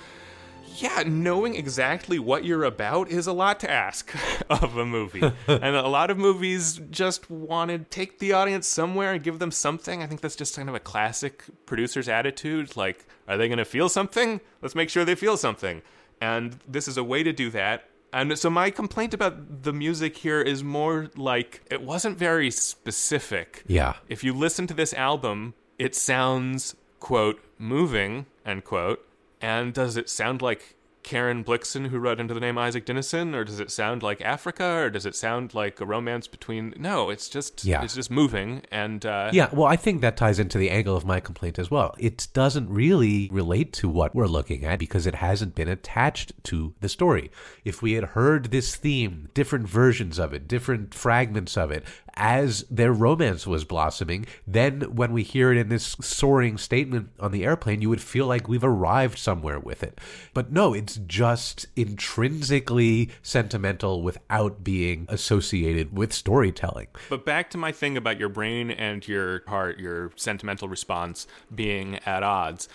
yeah, 0.77 1.03
knowing 1.05 1.55
exactly 1.55 2.17
what 2.19 2.45
you're 2.45 2.63
about 2.63 3.09
is 3.09 3.27
a 3.27 3.33
lot 3.33 3.59
to 3.59 3.69
ask 3.69 4.15
of 4.49 4.77
a 4.77 4.85
movie. 4.85 5.21
and 5.47 5.75
a 5.75 5.87
lot 5.87 6.09
of 6.09 6.17
movies 6.17 6.81
just 6.89 7.29
want 7.29 7.69
to 7.69 7.79
take 7.79 8.19
the 8.19 8.33
audience 8.33 8.67
somewhere 8.67 9.13
and 9.13 9.23
give 9.23 9.39
them 9.39 9.51
something. 9.51 10.01
I 10.01 10.07
think 10.07 10.21
that's 10.21 10.35
just 10.35 10.55
kind 10.55 10.69
of 10.69 10.75
a 10.75 10.79
classic 10.79 11.43
producer's 11.65 12.09
attitude. 12.09 12.75
Like, 12.75 13.05
are 13.27 13.37
they 13.37 13.47
going 13.47 13.57
to 13.57 13.65
feel 13.65 13.89
something? 13.89 14.41
Let's 14.61 14.75
make 14.75 14.89
sure 14.89 15.05
they 15.05 15.15
feel 15.15 15.37
something. 15.37 15.81
And 16.21 16.59
this 16.67 16.87
is 16.87 16.97
a 16.97 17.03
way 17.03 17.23
to 17.23 17.33
do 17.33 17.49
that. 17.51 17.89
And 18.11 18.37
so 18.37 18.49
my 18.49 18.69
complaint 18.69 19.13
about 19.15 19.63
the 19.63 19.73
music 19.73 20.17
here 20.17 20.39
is 20.39 20.63
more 20.63 21.09
like 21.15 21.61
it 21.71 21.81
wasn't 21.81 22.17
very 22.17 22.51
specific. 22.51 23.63
Yeah. 23.67 23.93
If 24.07 24.23
you 24.23 24.33
listen 24.33 24.67
to 24.67 24.73
this 24.75 24.93
album, 24.93 25.55
it 25.79 25.95
sounds, 25.95 26.75
quote, 26.99 27.39
moving, 27.57 28.25
end 28.45 28.63
quote. 28.63 29.05
And 29.41 29.73
does 29.73 29.97
it 29.97 30.09
sound 30.09 30.41
like 30.41 30.75
Karen 31.03 31.43
Blixen 31.43 31.87
who 31.89 31.99
wrote 31.99 32.21
under 32.21 32.33
the 32.33 32.39
name 32.39 32.57
Isak 32.57 32.85
Dinesen, 32.85 33.35
or 33.35 33.43
does 33.43 33.59
it 33.59 33.69
sound 33.69 34.01
like 34.01 34.21
Africa, 34.21 34.63
or 34.63 34.89
does 34.89 35.05
it 35.05 35.15
sound 35.17 35.53
like 35.53 35.81
a 35.81 35.85
romance 35.85 36.27
between? 36.27 36.73
No, 36.77 37.09
it's 37.09 37.27
just 37.27 37.65
Yeah. 37.65 37.83
it's 37.83 37.93
just 37.95 38.09
moving 38.09 38.61
and 38.71 39.05
uh, 39.05 39.29
Yeah, 39.33 39.49
well, 39.51 39.67
I 39.67 39.75
think 39.75 39.99
that 39.99 40.15
ties 40.15 40.39
into 40.39 40.57
the 40.57 40.69
angle 40.69 40.95
of 40.95 41.03
my 41.05 41.19
complaint 41.19 41.59
as 41.59 41.69
well. 41.69 41.93
It 41.99 42.29
doesn't 42.33 42.69
really 42.69 43.29
relate 43.33 43.73
to 43.73 43.89
what 43.89 44.15
we're 44.15 44.27
looking 44.27 44.63
at 44.63 44.79
because 44.79 45.05
it 45.05 45.15
hasn't 45.15 45.55
been 45.55 45.67
attached 45.67 46.41
to 46.45 46.73
the 46.79 46.87
story. 46.87 47.29
If 47.65 47.81
we 47.81 47.93
had 47.93 48.05
heard 48.05 48.51
this 48.51 48.77
theme, 48.77 49.27
different 49.33 49.67
versions 49.67 50.17
of 50.19 50.31
it, 50.33 50.47
different 50.47 50.93
fragments 50.93 51.57
of 51.57 51.69
it, 51.69 51.83
as 52.15 52.63
their 52.69 52.93
romance 52.93 53.47
was 53.47 53.63
blossoming, 53.63 54.25
then 54.45 54.81
when 54.95 55.11
we 55.13 55.23
hear 55.23 55.51
it 55.51 55.57
in 55.57 55.69
this 55.69 55.95
soaring 56.01 56.57
statement 56.57 57.09
on 57.19 57.31
the 57.31 57.43
airplane, 57.43 57.81
you 57.81 57.89
would 57.89 58.01
feel 58.01 58.27
like 58.27 58.47
we've 58.47 58.63
arrived 58.63 59.17
somewhere 59.17 59.59
with 59.59 59.81
it. 59.83 59.99
But 60.33 60.51
no, 60.51 60.73
it's 60.73 60.97
just 61.07 61.65
intrinsically 61.75 63.09
sentimental 63.21 64.01
without 64.03 64.63
being 64.63 65.05
associated 65.09 65.97
with 65.97 66.13
storytelling. 66.13 66.87
But 67.09 67.25
back 67.25 67.49
to 67.51 67.57
my 67.57 67.71
thing 67.71 67.97
about 67.97 68.19
your 68.19 68.29
brain 68.29 68.71
and 68.71 69.05
your 69.07 69.43
heart, 69.47 69.79
your 69.79 70.11
sentimental 70.15 70.67
response 70.69 71.27
being 71.53 71.99
at 72.05 72.23
odds. 72.23 72.69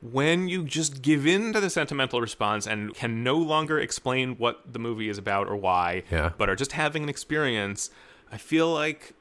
When 0.00 0.48
you 0.48 0.64
just 0.64 1.00
give 1.00 1.26
in 1.26 1.52
to 1.52 1.60
the 1.60 1.70
sentimental 1.70 2.20
response 2.20 2.66
and 2.66 2.92
can 2.92 3.22
no 3.22 3.36
longer 3.36 3.78
explain 3.78 4.36
what 4.36 4.72
the 4.72 4.78
movie 4.80 5.08
is 5.08 5.16
about 5.16 5.46
or 5.48 5.56
why, 5.56 6.02
Yeah. 6.10 6.32
but 6.36 6.48
are 6.50 6.56
just 6.56 6.72
having 6.72 7.04
an 7.04 7.08
experience, 7.08 7.88
I 8.32 8.38
feel 8.38 8.72
like 8.72 9.12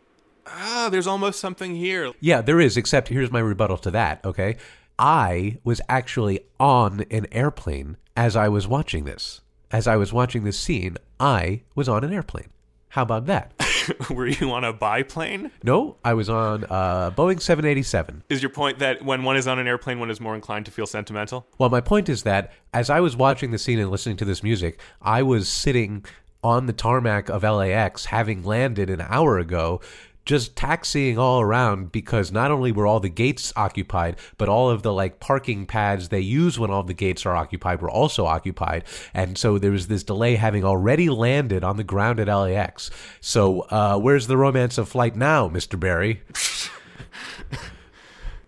ah, 0.48 0.88
there's 0.90 1.08
almost 1.08 1.40
something 1.40 1.76
here. 1.76 2.14
Yeah, 2.22 2.42
there 2.42 2.62
is, 2.62 2.78
except 2.78 3.10
here's 3.10 3.32
my 3.32 3.40
rebuttal 3.40 3.78
to 3.80 3.92
that, 3.92 4.24
okay? 4.26 4.56
I 4.98 5.58
was 5.64 5.82
actually 5.90 6.40
on 6.60 7.06
an 7.12 7.28
airplane 7.32 7.98
as 8.16 8.36
I 8.36 8.48
was 8.48 8.68
watching 8.68 9.04
this. 9.04 9.42
As 9.70 9.88
I 9.88 9.98
was 9.98 10.14
watching 10.14 10.44
this 10.44 10.60
scene, 10.60 10.98
I 11.20 11.62
was 11.76 11.90
on 11.90 12.04
an 12.04 12.14
airplane. 12.14 12.50
How 12.90 13.04
about 13.04 13.26
that? 13.28 13.54
Were 14.10 14.28
you 14.28 14.52
on 14.52 14.64
a 14.66 14.74
biplane? 14.74 15.50
No, 15.64 15.96
I 16.04 16.14
was 16.14 16.30
on 16.30 16.66
uh, 16.66 17.12
Boeing 17.12 17.42
787. 17.42 18.24
Is 18.30 18.44
your 18.44 18.50
point 18.50 18.80
that 18.80 19.04
when 19.04 19.24
one 19.24 19.38
is 19.38 19.48
on 19.48 19.60
an 19.60 19.68
airplane, 19.68 20.00
one 20.00 20.12
is 20.12 20.20
more 20.20 20.36
inclined 20.36 20.66
to 20.66 20.72
feel 20.72 20.86
sentimental? 20.86 21.48
Well, 21.58 21.70
my 21.70 21.82
point 21.82 22.10
is 22.10 22.24
that 22.24 22.52
as 22.74 22.90
I 22.90 23.00
was 23.00 23.16
watching 23.16 23.52
the 23.52 23.58
scene 23.58 23.80
and 23.80 23.90
listening 23.90 24.18
to 24.18 24.26
this 24.26 24.44
music, 24.44 24.80
I 25.02 25.24
was 25.24 25.48
sitting 25.48 26.06
on 26.44 26.66
the 26.66 26.74
tarmac 26.74 27.30
of 27.30 27.44
LAX, 27.44 28.06
having 28.06 28.44
landed 28.44 28.90
an 28.90 29.02
hour 29.02 29.38
ago, 29.38 29.82
just 30.26 30.56
taxiing 30.56 31.18
all 31.18 31.42
around 31.42 31.92
because 31.92 32.32
not 32.32 32.52
only 32.52 32.72
were 32.72 32.86
all 32.86 33.00
the 33.00 33.10
gates 33.10 33.52
occupied, 33.56 34.16
but 34.38 34.48
all 34.48 34.70
of 34.70 34.84
the 34.84 34.94
like 34.94 35.20
parking 35.20 35.66
pads 35.66 36.10
they 36.10 36.20
use 36.20 36.60
when 36.60 36.70
all 36.70 36.84
the 36.84 36.94
gates 36.94 37.26
are 37.26 37.36
occupied 37.36 37.82
were 37.82 37.90
also 37.90 38.26
occupied. 38.26 38.84
And 39.14 39.38
so 39.38 39.58
there 39.58 39.72
was 39.72 39.88
this 39.88 40.04
delay 40.04 40.36
having 40.36 40.64
already 40.64 41.10
landed 41.10 41.64
on 41.64 41.78
the 41.78 41.84
ground 41.84 42.20
at 42.20 42.28
LAX. 42.28 42.92
So 43.20 43.62
uh, 43.62 43.98
where's 43.98 44.28
the 44.28 44.38
romance 44.38 44.78
of 44.78 44.88
flight 44.88 45.16
now, 45.16 45.50
Mr. 45.50 45.80
Barry? 45.80 46.22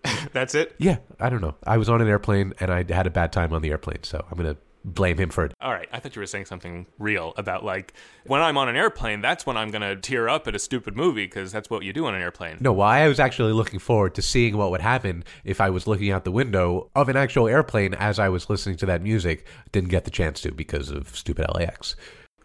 That's 0.31 0.53
it? 0.53 0.75
Yeah, 0.77 0.97
I 1.19 1.29
don't 1.29 1.41
know. 1.41 1.55
I 1.65 1.77
was 1.77 1.89
on 1.89 2.01
an 2.01 2.07
airplane 2.07 2.53
and 2.59 2.71
I 2.71 2.83
had 2.93 3.07
a 3.07 3.11
bad 3.11 3.31
time 3.31 3.53
on 3.53 3.61
the 3.61 3.71
airplane, 3.71 4.03
so 4.03 4.23
I'm 4.29 4.37
going 4.37 4.53
to 4.53 4.61
blame 4.83 5.17
him 5.17 5.29
for 5.29 5.45
it. 5.45 5.53
All 5.61 5.71
right, 5.71 5.87
I 5.91 5.99
thought 5.99 6.15
you 6.15 6.19
were 6.19 6.25
saying 6.27 6.45
something 6.45 6.85
real 6.99 7.33
about 7.37 7.63
like 7.63 7.93
when 8.25 8.41
I'm 8.41 8.57
on 8.57 8.69
an 8.69 8.75
airplane, 8.75 9.21
that's 9.21 9.45
when 9.45 9.57
I'm 9.57 9.71
going 9.71 9.81
to 9.81 9.95
tear 9.95 10.29
up 10.29 10.47
at 10.47 10.55
a 10.55 10.59
stupid 10.59 10.95
movie 10.95 11.25
because 11.25 11.51
that's 11.51 11.69
what 11.69 11.83
you 11.83 11.93
do 11.93 12.05
on 12.05 12.15
an 12.15 12.21
airplane. 12.21 12.57
No, 12.59 12.73
well, 12.73 12.87
I 12.87 13.07
was 13.07 13.19
actually 13.19 13.53
looking 13.53 13.79
forward 13.79 14.15
to 14.15 14.21
seeing 14.21 14.57
what 14.57 14.71
would 14.71 14.81
happen 14.81 15.23
if 15.43 15.61
I 15.61 15.69
was 15.69 15.87
looking 15.87 16.11
out 16.11 16.23
the 16.23 16.31
window 16.31 16.89
of 16.95 17.09
an 17.09 17.17
actual 17.17 17.47
airplane 17.47 17.93
as 17.93 18.19
I 18.19 18.29
was 18.29 18.49
listening 18.49 18.77
to 18.77 18.85
that 18.87 19.01
music. 19.01 19.45
Didn't 19.71 19.89
get 19.89 20.05
the 20.05 20.11
chance 20.11 20.41
to 20.41 20.51
because 20.51 20.89
of 20.89 21.15
stupid 21.15 21.45
LAX. 21.53 21.95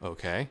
Okay. 0.02 0.48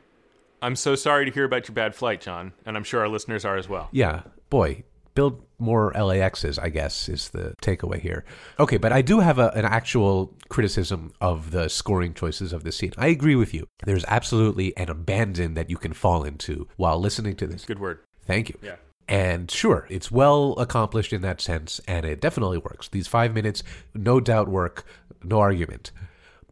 I'm 0.60 0.76
so 0.76 0.96
sorry 0.96 1.24
to 1.24 1.30
hear 1.30 1.44
about 1.44 1.68
your 1.68 1.74
bad 1.74 1.94
flight, 1.94 2.20
John, 2.20 2.52
and 2.66 2.76
I'm 2.76 2.82
sure 2.82 3.00
our 3.00 3.08
listeners 3.08 3.44
are 3.44 3.56
as 3.56 3.68
well. 3.68 3.88
Yeah, 3.92 4.22
boy, 4.50 4.82
build 5.18 5.42
more 5.58 5.92
LAXs, 5.94 6.60
I 6.62 6.68
guess, 6.68 7.08
is 7.08 7.30
the 7.30 7.52
takeaway 7.60 8.00
here. 8.00 8.24
Okay, 8.60 8.76
but 8.76 8.92
I 8.92 9.02
do 9.02 9.18
have 9.18 9.40
a, 9.40 9.48
an 9.56 9.64
actual 9.64 10.32
criticism 10.48 11.12
of 11.20 11.50
the 11.50 11.68
scoring 11.68 12.14
choices 12.14 12.52
of 12.52 12.62
this 12.62 12.76
scene. 12.76 12.92
I 12.96 13.08
agree 13.08 13.34
with 13.34 13.52
you. 13.52 13.66
There's 13.84 14.04
absolutely 14.06 14.76
an 14.76 14.88
abandon 14.88 15.54
that 15.54 15.70
you 15.70 15.76
can 15.76 15.92
fall 15.92 16.22
into 16.22 16.68
while 16.76 17.00
listening 17.00 17.34
to 17.34 17.48
this. 17.48 17.64
Good 17.64 17.80
word. 17.80 17.98
Thank 18.26 18.48
you. 18.50 18.60
Yeah. 18.62 18.76
And 19.08 19.50
sure, 19.50 19.88
it's 19.90 20.08
well 20.08 20.54
accomplished 20.56 21.12
in 21.12 21.22
that 21.22 21.40
sense, 21.40 21.80
and 21.88 22.06
it 22.06 22.20
definitely 22.20 22.58
works. 22.58 22.86
These 22.86 23.08
five 23.08 23.34
minutes, 23.34 23.64
no 23.96 24.20
doubt, 24.20 24.46
work, 24.46 24.84
no 25.24 25.40
argument. 25.40 25.90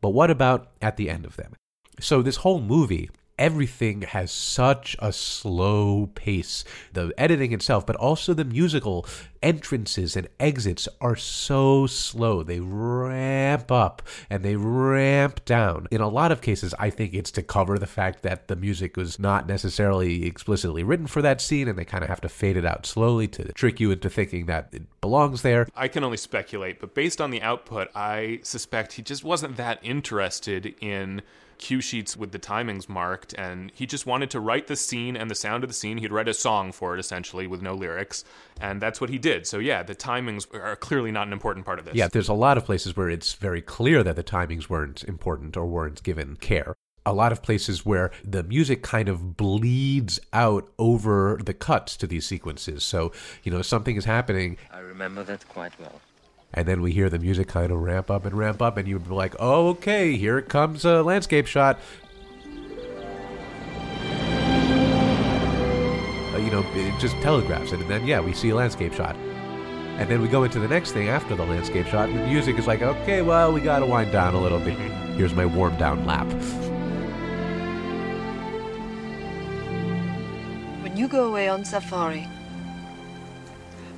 But 0.00 0.10
what 0.10 0.28
about 0.28 0.72
at 0.82 0.96
the 0.96 1.08
end 1.08 1.24
of 1.24 1.36
them? 1.36 1.52
So, 2.00 2.20
this 2.20 2.36
whole 2.36 2.60
movie, 2.60 3.10
everything 3.38 4.02
has 4.02 4.30
such 4.30 4.96
a 4.98 5.12
slow 5.12 6.10
pace. 6.14 6.64
The 6.92 7.12
editing 7.18 7.52
itself, 7.52 7.86
but 7.86 7.96
also 7.96 8.34
the 8.34 8.44
musical 8.44 9.06
entrances 9.42 10.16
and 10.16 10.28
exits 10.40 10.88
are 11.00 11.16
so 11.16 11.86
slow. 11.86 12.42
They 12.42 12.60
ramp 12.60 13.70
up 13.70 14.02
and 14.30 14.42
they 14.42 14.56
ramp 14.56 15.44
down. 15.44 15.86
In 15.90 16.00
a 16.00 16.08
lot 16.08 16.32
of 16.32 16.40
cases, 16.40 16.74
I 16.78 16.90
think 16.90 17.14
it's 17.14 17.30
to 17.32 17.42
cover 17.42 17.78
the 17.78 17.86
fact 17.86 18.22
that 18.22 18.48
the 18.48 18.56
music 18.56 18.96
was 18.96 19.18
not 19.18 19.46
necessarily 19.46 20.26
explicitly 20.26 20.82
written 20.82 21.06
for 21.06 21.22
that 21.22 21.40
scene 21.40 21.68
and 21.68 21.78
they 21.78 21.84
kind 21.84 22.02
of 22.02 22.08
have 22.08 22.20
to 22.22 22.28
fade 22.28 22.56
it 22.56 22.64
out 22.64 22.86
slowly 22.86 23.28
to 23.28 23.52
trick 23.52 23.78
you 23.80 23.90
into 23.90 24.10
thinking 24.10 24.46
that 24.46 24.68
it 24.72 24.82
belongs 25.00 25.42
there. 25.42 25.68
I 25.76 25.88
can 25.88 26.02
only 26.02 26.16
speculate, 26.16 26.80
but 26.80 26.94
based 26.94 27.20
on 27.20 27.30
the 27.30 27.42
output, 27.42 27.88
I 27.94 28.40
suspect 28.42 28.94
he 28.94 29.02
just 29.02 29.24
wasn't 29.24 29.56
that 29.56 29.78
interested 29.82 30.74
in 30.80 31.22
cue 31.58 31.80
sheets 31.80 32.16
with 32.16 32.32
the 32.32 32.38
timings 32.38 32.88
marked, 32.88 33.32
and 33.34 33.72
he 33.74 33.86
just 33.86 34.06
wanted 34.06 34.30
to 34.30 34.40
write 34.40 34.66
the 34.66 34.76
scene 34.76 35.16
and 35.16 35.30
the 35.30 35.34
sound 35.34 35.64
of 35.64 35.70
the 35.70 35.74
scene. 35.74 35.98
He'd 35.98 36.12
write 36.12 36.28
a 36.28 36.34
song 36.34 36.72
for 36.72 36.94
it, 36.94 37.00
essentially, 37.00 37.46
with 37.46 37.62
no 37.62 37.74
lyrics, 37.74 38.24
and 38.60 38.80
that's 38.80 39.00
what 39.00 39.10
he 39.10 39.18
did. 39.18 39.46
So, 39.46 39.58
yeah, 39.58 39.82
the 39.82 39.94
timings 39.94 40.46
are 40.54 40.76
clearly 40.76 41.10
not 41.10 41.26
an 41.26 41.32
important 41.32 41.66
part 41.66 41.78
of 41.78 41.84
this. 41.84 41.94
Yeah, 41.94 42.08
there's 42.08 42.28
a 42.28 42.34
lot 42.34 42.56
of 42.56 42.64
places 42.64 42.96
where 42.96 43.10
it's 43.10 43.34
very 43.34 43.62
clear 43.62 44.02
that 44.02 44.16
the 44.16 44.24
timings 44.24 44.68
weren't 44.68 45.04
important 45.04 45.56
or 45.56 45.66
weren't 45.66 46.02
given 46.02 46.36
care. 46.36 46.74
A 47.04 47.12
lot 47.12 47.30
of 47.30 47.40
places 47.40 47.86
where 47.86 48.10
the 48.24 48.42
music 48.42 48.82
kind 48.82 49.08
of 49.08 49.36
bleeds 49.36 50.18
out 50.32 50.68
over 50.76 51.38
the 51.44 51.54
cuts 51.54 51.96
to 51.98 52.06
these 52.08 52.26
sequences. 52.26 52.82
So, 52.82 53.12
you 53.44 53.52
know, 53.52 53.62
something 53.62 53.94
is 53.94 54.04
happening, 54.04 54.56
I 54.72 54.80
remember 54.80 55.22
that 55.22 55.48
quite 55.48 55.78
well. 55.78 56.00
And 56.54 56.66
then 56.66 56.80
we 56.80 56.92
hear 56.92 57.08
the 57.10 57.18
music 57.18 57.48
kind 57.48 57.70
of 57.70 57.80
ramp 57.80 58.10
up 58.10 58.24
and 58.24 58.36
ramp 58.36 58.62
up, 58.62 58.76
and 58.76 58.88
you'd 58.88 59.08
be 59.08 59.14
like, 59.14 59.34
oh, 59.38 59.68
okay, 59.68 60.16
here 60.16 60.40
comes 60.40 60.84
a 60.84 61.02
landscape 61.02 61.46
shot. 61.46 61.78
Uh, 66.32 66.38
you 66.38 66.50
know, 66.50 66.64
it 66.74 67.00
just 67.00 67.16
telegraphs 67.16 67.72
it, 67.72 67.80
and 67.80 67.90
then, 67.90 68.06
yeah, 68.06 68.20
we 68.20 68.32
see 68.32 68.50
a 68.50 68.54
landscape 68.54 68.92
shot. 68.92 69.16
And 69.98 70.10
then 70.10 70.20
we 70.20 70.28
go 70.28 70.44
into 70.44 70.60
the 70.60 70.68
next 70.68 70.92
thing 70.92 71.08
after 71.08 71.34
the 71.34 71.44
landscape 71.44 71.86
shot, 71.86 72.10
and 72.10 72.18
the 72.18 72.26
music 72.26 72.58
is 72.58 72.66
like, 72.66 72.82
okay, 72.82 73.22
well, 73.22 73.52
we 73.52 73.60
gotta 73.60 73.86
wind 73.86 74.12
down 74.12 74.34
a 74.34 74.40
little 74.40 74.60
bit. 74.60 74.76
Here's 75.16 75.34
my 75.34 75.46
warm 75.46 75.76
down 75.76 76.04
lap. 76.04 76.26
When 80.82 80.96
you 80.96 81.08
go 81.08 81.28
away 81.28 81.48
on 81.48 81.64
safari, 81.64 82.28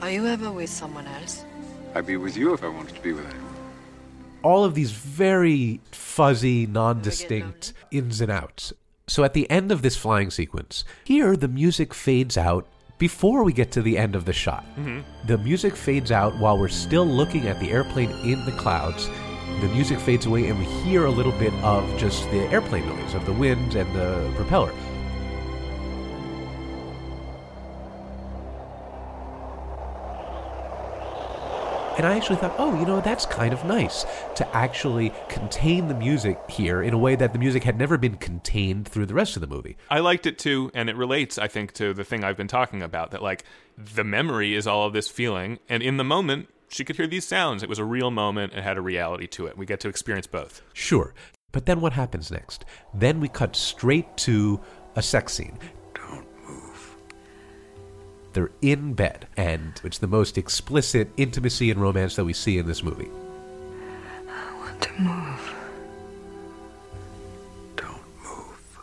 are 0.00 0.10
you 0.10 0.26
ever 0.26 0.52
with 0.52 0.70
someone 0.70 1.08
else? 1.08 1.44
I'd 1.98 2.06
be 2.06 2.16
with 2.16 2.36
you 2.36 2.54
if 2.54 2.62
I 2.62 2.68
wanted 2.68 2.94
to 2.94 3.02
be 3.02 3.12
with 3.12 3.26
anyone. 3.26 3.54
all 4.44 4.64
of 4.64 4.74
these 4.74 4.92
very 4.92 5.80
fuzzy, 5.90 6.64
non-distinct 6.64 7.72
ins 7.90 8.20
and 8.20 8.30
outs. 8.30 8.72
So 9.08 9.24
at 9.24 9.34
the 9.34 9.50
end 9.50 9.72
of 9.72 9.82
this 9.82 9.96
flying 9.96 10.30
sequence, 10.30 10.84
here 11.02 11.36
the 11.36 11.48
music 11.48 11.92
fades 11.92 12.36
out 12.36 12.68
before 12.98 13.42
we 13.42 13.52
get 13.52 13.72
to 13.72 13.82
the 13.82 13.98
end 13.98 14.14
of 14.14 14.26
the 14.26 14.32
shot. 14.32 14.64
Mm-hmm. 14.76 15.00
The 15.26 15.38
music 15.38 15.74
fades 15.74 16.12
out 16.12 16.38
while 16.38 16.56
we're 16.56 16.68
still 16.68 17.06
looking 17.06 17.48
at 17.48 17.58
the 17.58 17.72
airplane 17.72 18.10
in 18.24 18.44
the 18.44 18.52
clouds. 18.52 19.08
The 19.60 19.68
music 19.68 19.98
fades 19.98 20.26
away 20.26 20.46
and 20.46 20.56
we 20.56 20.66
hear 20.84 21.06
a 21.06 21.10
little 21.10 21.32
bit 21.32 21.52
of 21.64 21.82
just 21.98 22.22
the 22.30 22.42
airplane 22.52 22.86
noise 22.86 23.14
of 23.14 23.26
the 23.26 23.32
wind 23.32 23.74
and 23.74 23.92
the 23.96 24.32
propeller. 24.36 24.72
And 31.98 32.06
I 32.06 32.16
actually 32.16 32.36
thought, 32.36 32.54
oh, 32.58 32.78
you 32.78 32.86
know, 32.86 33.00
that's 33.00 33.26
kind 33.26 33.52
of 33.52 33.64
nice 33.64 34.06
to 34.36 34.56
actually 34.56 35.12
contain 35.28 35.88
the 35.88 35.94
music 35.94 36.38
here 36.48 36.80
in 36.80 36.94
a 36.94 36.98
way 36.98 37.16
that 37.16 37.32
the 37.32 37.40
music 37.40 37.64
had 37.64 37.76
never 37.76 37.98
been 37.98 38.16
contained 38.18 38.86
through 38.86 39.06
the 39.06 39.14
rest 39.14 39.36
of 39.36 39.40
the 39.40 39.48
movie. 39.48 39.76
I 39.90 39.98
liked 39.98 40.24
it 40.24 40.38
too, 40.38 40.70
and 40.74 40.88
it 40.88 40.94
relates, 40.94 41.38
I 41.38 41.48
think, 41.48 41.72
to 41.72 41.92
the 41.92 42.04
thing 42.04 42.22
I've 42.22 42.36
been 42.36 42.46
talking 42.46 42.82
about 42.82 43.10
that, 43.10 43.20
like, 43.20 43.42
the 43.76 44.04
memory 44.04 44.54
is 44.54 44.64
all 44.64 44.86
of 44.86 44.92
this 44.92 45.08
feeling, 45.08 45.58
and 45.68 45.82
in 45.82 45.96
the 45.96 46.04
moment, 46.04 46.48
she 46.68 46.84
could 46.84 46.94
hear 46.94 47.08
these 47.08 47.26
sounds. 47.26 47.64
It 47.64 47.68
was 47.68 47.80
a 47.80 47.84
real 47.84 48.12
moment, 48.12 48.52
it 48.52 48.62
had 48.62 48.78
a 48.78 48.80
reality 48.80 49.26
to 49.26 49.46
it. 49.46 49.58
We 49.58 49.66
get 49.66 49.80
to 49.80 49.88
experience 49.88 50.28
both. 50.28 50.62
Sure. 50.72 51.14
But 51.50 51.66
then 51.66 51.80
what 51.80 51.94
happens 51.94 52.30
next? 52.30 52.64
Then 52.94 53.18
we 53.18 53.28
cut 53.28 53.56
straight 53.56 54.16
to 54.18 54.60
a 54.94 55.02
sex 55.02 55.32
scene. 55.32 55.58
They're 58.32 58.50
in 58.60 58.94
bed, 58.94 59.26
and 59.36 59.80
it's 59.82 59.98
the 59.98 60.06
most 60.06 60.36
explicit 60.38 61.10
intimacy 61.16 61.70
and 61.70 61.80
romance 61.80 62.16
that 62.16 62.24
we 62.24 62.32
see 62.32 62.58
in 62.58 62.66
this 62.66 62.82
movie. 62.82 63.10
I 64.28 64.54
want 64.58 64.80
to 64.82 64.92
move. 65.00 65.54
Don't 67.76 68.02
move. 68.22 68.78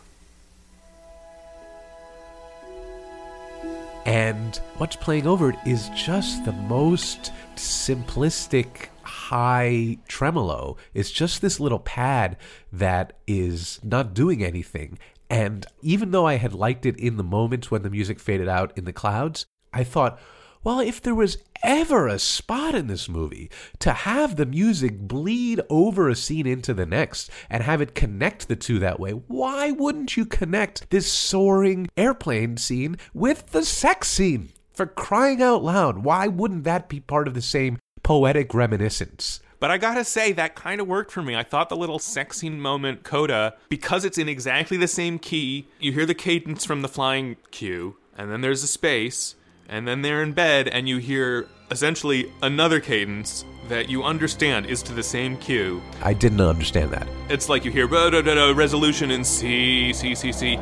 And 4.06 4.58
what's 4.78 4.96
playing 4.96 5.28
over 5.28 5.52
it 5.52 5.58
is 5.66 5.90
just 5.90 6.44
the 6.44 6.52
most 6.52 7.32
simplistic 7.56 8.88
high 9.04 9.98
tremolo. 10.08 10.78
It's 10.94 11.12
just 11.12 11.42
this 11.42 11.60
little 11.60 11.80
pad 11.80 12.38
that 12.74 13.14
is 13.28 13.80
not 13.84 14.14
doing 14.14 14.44
anything. 14.44 15.00
And 15.30 15.66
even 15.82 16.12
though 16.12 16.26
I 16.26 16.36
had 16.36 16.54
liked 16.54 16.86
it 16.86 16.98
in 16.98 17.18
the 17.18 17.24
moments 17.24 17.72
when 17.72 17.82
the 17.82 17.90
music 17.90 18.20
faded 18.20 18.48
out 18.48 18.78
in 18.78 18.86
the 18.86 18.94
clouds, 18.94 19.46
I 19.74 19.84
thought, 19.84 20.20
well, 20.64 20.80
if 20.80 21.00
there 21.00 21.14
was 21.14 21.38
ever 21.64 22.08
a 22.08 22.18
spot 22.18 22.74
in 22.74 22.88
this 22.88 23.08
movie 23.08 23.52
to 23.80 23.94
have 23.94 24.36
the 24.36 24.48
music 24.48 25.00
bleed 25.00 25.62
over 25.70 26.10
a 26.10 26.16
scene 26.16 26.48
into 26.48 26.74
the 26.74 26.88
next 26.88 27.30
and 27.50 27.62
have 27.62 27.82
it 27.82 27.94
connect 27.94 28.48
the 28.48 28.56
two 28.56 28.80
that 28.80 29.00
way, 29.00 29.12
why 29.12 29.72
wouldn't 29.72 30.18
you 30.18 30.26
connect 30.26 30.90
this 30.90 31.12
soaring 31.12 31.88
airplane 31.96 32.58
scene 32.58 32.98
with 33.14 33.52
the 33.52 33.64
sex 33.64 34.08
scene? 34.08 34.50
For 34.74 34.88
crying 34.88 35.42
out 35.42 35.64
loud, 35.64 36.00
why 36.00 36.28
wouldn't 36.28 36.64
that 36.64 36.90
be 36.90 37.00
part 37.00 37.28
of 37.28 37.34
the 37.34 37.42
same 37.42 37.78
poetic 38.04 38.54
reminiscence? 38.54 39.40
But 39.66 39.72
I 39.72 39.80
gotta 39.80 40.04
say, 40.04 40.32
that 40.34 40.54
kind 40.54 40.80
of 40.80 40.86
worked 40.86 41.10
for 41.10 41.24
me. 41.24 41.36
I 41.36 41.42
thought 41.42 41.70
the 41.70 41.76
little 41.76 41.98
sex 41.98 42.38
scene 42.38 42.62
moment 42.62 43.02
coda, 43.02 43.56
because 43.68 44.06
it's 44.06 44.20
in 44.20 44.30
exactly 44.30 44.78
the 44.78 44.88
same 44.88 45.18
key, 45.18 45.68
you 45.80 45.92
hear 45.92 46.06
the 46.06 46.14
cadence 46.14 46.64
from 46.64 46.84
the 46.84 46.88
flying 46.88 47.38
cue, 47.50 47.98
and 48.16 48.32
then 48.32 48.42
there's 48.42 48.62
a 48.62 48.68
space, 48.68 49.34
and 49.68 49.88
then 49.88 50.04
they're 50.04 50.22
in 50.22 50.34
bed, 50.34 50.68
and 50.68 50.88
you 50.88 51.00
hear 51.00 51.48
essentially 51.72 52.32
another 52.44 52.80
cadence 52.80 53.44
that 53.68 53.90
you 53.90 54.04
understand 54.04 54.68
is 54.68 54.84
to 54.84 54.94
the 54.94 55.02
same 55.02 55.36
cue. 55.36 55.82
I 56.04 56.14
didn't 56.14 56.42
understand 56.42 56.92
that. 56.92 57.08
It's 57.30 57.50
like 57.50 57.66
you 57.66 57.72
hear 57.72 57.88
"Blah, 57.88 58.12
da, 58.12 58.22
da, 58.22 58.36
da, 58.36 58.54
resolution 58.56 59.10
in 59.10 59.24
C, 59.24 59.94
C, 59.94 60.14
C, 60.14 60.32
C. 60.32 60.58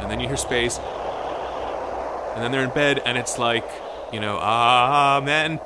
And 0.00 0.10
then 0.10 0.18
you 0.18 0.26
hear 0.26 0.36
space. 0.36 0.80
And 2.34 2.42
then 2.42 2.50
they're 2.50 2.64
in 2.64 2.70
bed, 2.70 3.00
and 3.06 3.16
it's 3.16 3.38
like, 3.38 3.70
you 4.12 4.18
know, 4.18 4.40
ah, 4.40 5.18
Amen. 5.18 5.60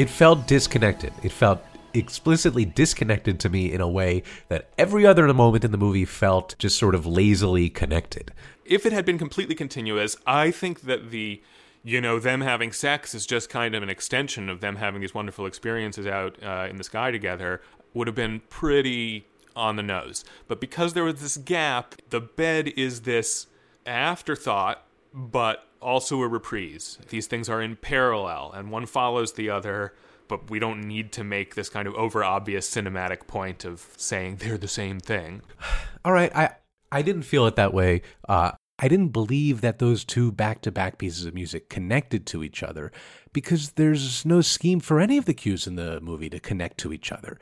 It 0.00 0.08
felt 0.08 0.46
disconnected. 0.46 1.12
It 1.22 1.30
felt 1.30 1.62
explicitly 1.92 2.64
disconnected 2.64 3.38
to 3.40 3.50
me 3.50 3.70
in 3.70 3.82
a 3.82 3.86
way 3.86 4.22
that 4.48 4.70
every 4.78 5.04
other 5.04 5.30
moment 5.34 5.62
in 5.62 5.72
the 5.72 5.76
movie 5.76 6.06
felt 6.06 6.54
just 6.58 6.78
sort 6.78 6.94
of 6.94 7.04
lazily 7.04 7.68
connected. 7.68 8.32
If 8.64 8.86
it 8.86 8.94
had 8.94 9.04
been 9.04 9.18
completely 9.18 9.54
continuous, 9.54 10.16
I 10.26 10.52
think 10.52 10.84
that 10.84 11.10
the, 11.10 11.42
you 11.84 12.00
know, 12.00 12.18
them 12.18 12.40
having 12.40 12.72
sex 12.72 13.14
is 13.14 13.26
just 13.26 13.50
kind 13.50 13.74
of 13.74 13.82
an 13.82 13.90
extension 13.90 14.48
of 14.48 14.62
them 14.62 14.76
having 14.76 15.02
these 15.02 15.12
wonderful 15.12 15.44
experiences 15.44 16.06
out 16.06 16.42
uh, 16.42 16.66
in 16.70 16.76
the 16.76 16.84
sky 16.84 17.10
together 17.10 17.60
would 17.92 18.06
have 18.06 18.16
been 18.16 18.40
pretty 18.48 19.26
on 19.54 19.76
the 19.76 19.82
nose. 19.82 20.24
But 20.48 20.62
because 20.62 20.94
there 20.94 21.04
was 21.04 21.20
this 21.20 21.36
gap, 21.36 21.94
the 22.08 22.22
bed 22.22 22.68
is 22.68 23.02
this 23.02 23.48
afterthought, 23.84 24.82
but 25.12 25.66
also 25.80 26.20
a 26.22 26.28
reprise. 26.28 26.98
These 27.08 27.26
things 27.26 27.48
are 27.48 27.62
in 27.62 27.76
parallel, 27.76 28.52
and 28.54 28.70
one 28.70 28.86
follows 28.86 29.32
the 29.32 29.50
other, 29.50 29.94
but 30.28 30.50
we 30.50 30.58
don't 30.58 30.82
need 30.82 31.12
to 31.12 31.24
make 31.24 31.54
this 31.54 31.68
kind 31.68 31.88
of 31.88 31.94
over 31.94 32.22
obvious 32.22 32.68
cinematic 32.68 33.26
point 33.26 33.64
of 33.64 33.86
saying 33.96 34.36
they're 34.36 34.58
the 34.58 34.68
same 34.68 35.00
thing. 35.00 35.42
All 36.04 36.12
right, 36.12 36.34
I 36.34 36.50
I 36.92 37.02
didn't 37.02 37.22
feel 37.22 37.46
it 37.46 37.56
that 37.56 37.74
way. 37.74 38.02
Uh, 38.28 38.52
I 38.82 38.88
didn't 38.88 39.08
believe 39.08 39.60
that 39.60 39.78
those 39.78 40.04
two 40.04 40.32
back-to-back 40.32 40.96
pieces 40.96 41.26
of 41.26 41.34
music 41.34 41.68
connected 41.68 42.26
to 42.28 42.42
each 42.42 42.62
other 42.62 42.90
because 43.34 43.72
there's 43.72 44.24
no 44.24 44.40
scheme 44.40 44.80
for 44.80 45.00
any 45.00 45.18
of 45.18 45.26
the 45.26 45.34
cues 45.34 45.66
in 45.66 45.76
the 45.76 46.00
movie 46.00 46.30
to 46.30 46.40
connect 46.40 46.78
to 46.78 46.92
each 46.92 47.12
other. 47.12 47.38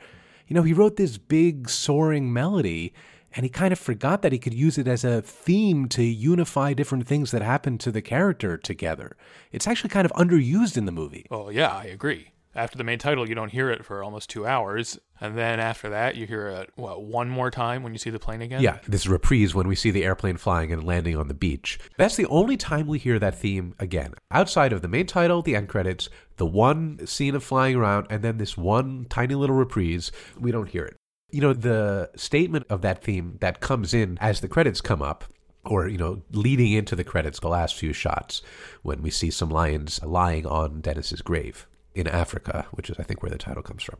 You 0.47 0.55
know, 0.55 0.63
he 0.63 0.73
wrote 0.73 0.97
this 0.97 1.17
big 1.17 1.69
soaring 1.69 2.33
melody 2.33 2.93
and 3.35 3.43
he 3.43 3.49
kind 3.49 3.71
of 3.71 3.79
forgot 3.79 4.21
that 4.21 4.31
he 4.31 4.39
could 4.39 4.53
use 4.53 4.77
it 4.77 4.87
as 4.87 5.03
a 5.03 5.21
theme 5.21 5.87
to 5.89 6.03
unify 6.03 6.73
different 6.73 7.07
things 7.07 7.31
that 7.31 7.41
happen 7.41 7.77
to 7.79 7.91
the 7.91 8.01
character 8.01 8.57
together. 8.57 9.15
It's 9.51 9.67
actually 9.67 9.89
kind 9.89 10.05
of 10.05 10.13
underused 10.13 10.77
in 10.77 10.85
the 10.85 10.91
movie. 10.91 11.25
Oh, 11.29 11.49
yeah, 11.49 11.69
I 11.69 11.85
agree. 11.85 12.31
After 12.55 12.79
the 12.79 12.83
main 12.83 12.97
title, 12.97 13.29
you 13.29 13.35
don't 13.35 13.51
hear 13.51 13.69
it 13.69 13.85
for 13.85 14.03
almost 14.03 14.29
two 14.29 14.47
hours. 14.47 14.97
And 15.21 15.37
then 15.37 15.59
after 15.59 15.89
that, 15.91 16.15
you 16.15 16.25
hear 16.25 16.47
it, 16.47 16.71
what, 16.75 17.03
one 17.03 17.29
more 17.29 17.51
time 17.51 17.83
when 17.83 17.93
you 17.93 17.99
see 17.99 18.09
the 18.09 18.17
plane 18.17 18.41
again? 18.41 18.61
Yeah, 18.61 18.79
this 18.87 19.05
reprise 19.05 19.53
when 19.53 19.67
we 19.67 19.75
see 19.75 19.91
the 19.91 20.03
airplane 20.03 20.37
flying 20.37 20.73
and 20.73 20.83
landing 20.83 21.15
on 21.15 21.27
the 21.27 21.35
beach. 21.35 21.79
That's 21.97 22.15
the 22.15 22.25
only 22.25 22.57
time 22.57 22.87
we 22.87 22.97
hear 22.97 23.19
that 23.19 23.37
theme 23.37 23.75
again. 23.77 24.15
Outside 24.31 24.73
of 24.73 24.81
the 24.81 24.87
main 24.87 25.05
title, 25.05 25.43
the 25.43 25.55
end 25.55 25.69
credits, 25.69 26.09
the 26.37 26.45
one 26.45 27.05
scene 27.05 27.35
of 27.35 27.43
flying 27.43 27.75
around, 27.75 28.07
and 28.09 28.23
then 28.23 28.39
this 28.39 28.57
one 28.57 29.05
tiny 29.09 29.35
little 29.35 29.55
reprise, 29.55 30.11
we 30.39 30.51
don't 30.51 30.69
hear 30.69 30.85
it. 30.85 30.97
You 31.31 31.41
know, 31.41 31.53
the 31.53 32.09
statement 32.15 32.65
of 32.69 32.81
that 32.81 33.03
theme 33.03 33.37
that 33.39 33.59
comes 33.59 33.93
in 33.93 34.17
as 34.19 34.41
the 34.41 34.47
credits 34.47 34.81
come 34.81 35.01
up, 35.01 35.25
or, 35.65 35.87
you 35.87 35.97
know, 35.97 36.21
leading 36.31 36.71
into 36.71 36.95
the 36.95 37.03
credits, 37.03 37.39
the 37.39 37.49
last 37.49 37.75
few 37.75 37.93
shots, 37.93 38.41
when 38.81 39.01
we 39.01 39.11
see 39.11 39.29
some 39.29 39.49
lions 39.49 40.01
lying 40.03 40.45
on 40.47 40.81
Denys's 40.81 41.21
grave 41.21 41.67
in 41.93 42.07
Africa, 42.07 42.65
which 42.71 42.89
is, 42.89 42.97
I 42.97 43.03
think, 43.03 43.21
where 43.21 43.29
the 43.29 43.37
title 43.37 43.61
comes 43.61 43.83
from. 43.83 43.97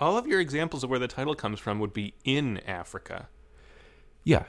All 0.00 0.16
of 0.16 0.26
your 0.26 0.40
examples 0.40 0.82
of 0.82 0.90
where 0.90 0.98
the 0.98 1.06
title 1.08 1.34
comes 1.34 1.60
from 1.60 1.78
would 1.78 1.92
be 1.92 2.14
in 2.24 2.58
Africa. 2.66 3.28
Yeah, 4.24 4.44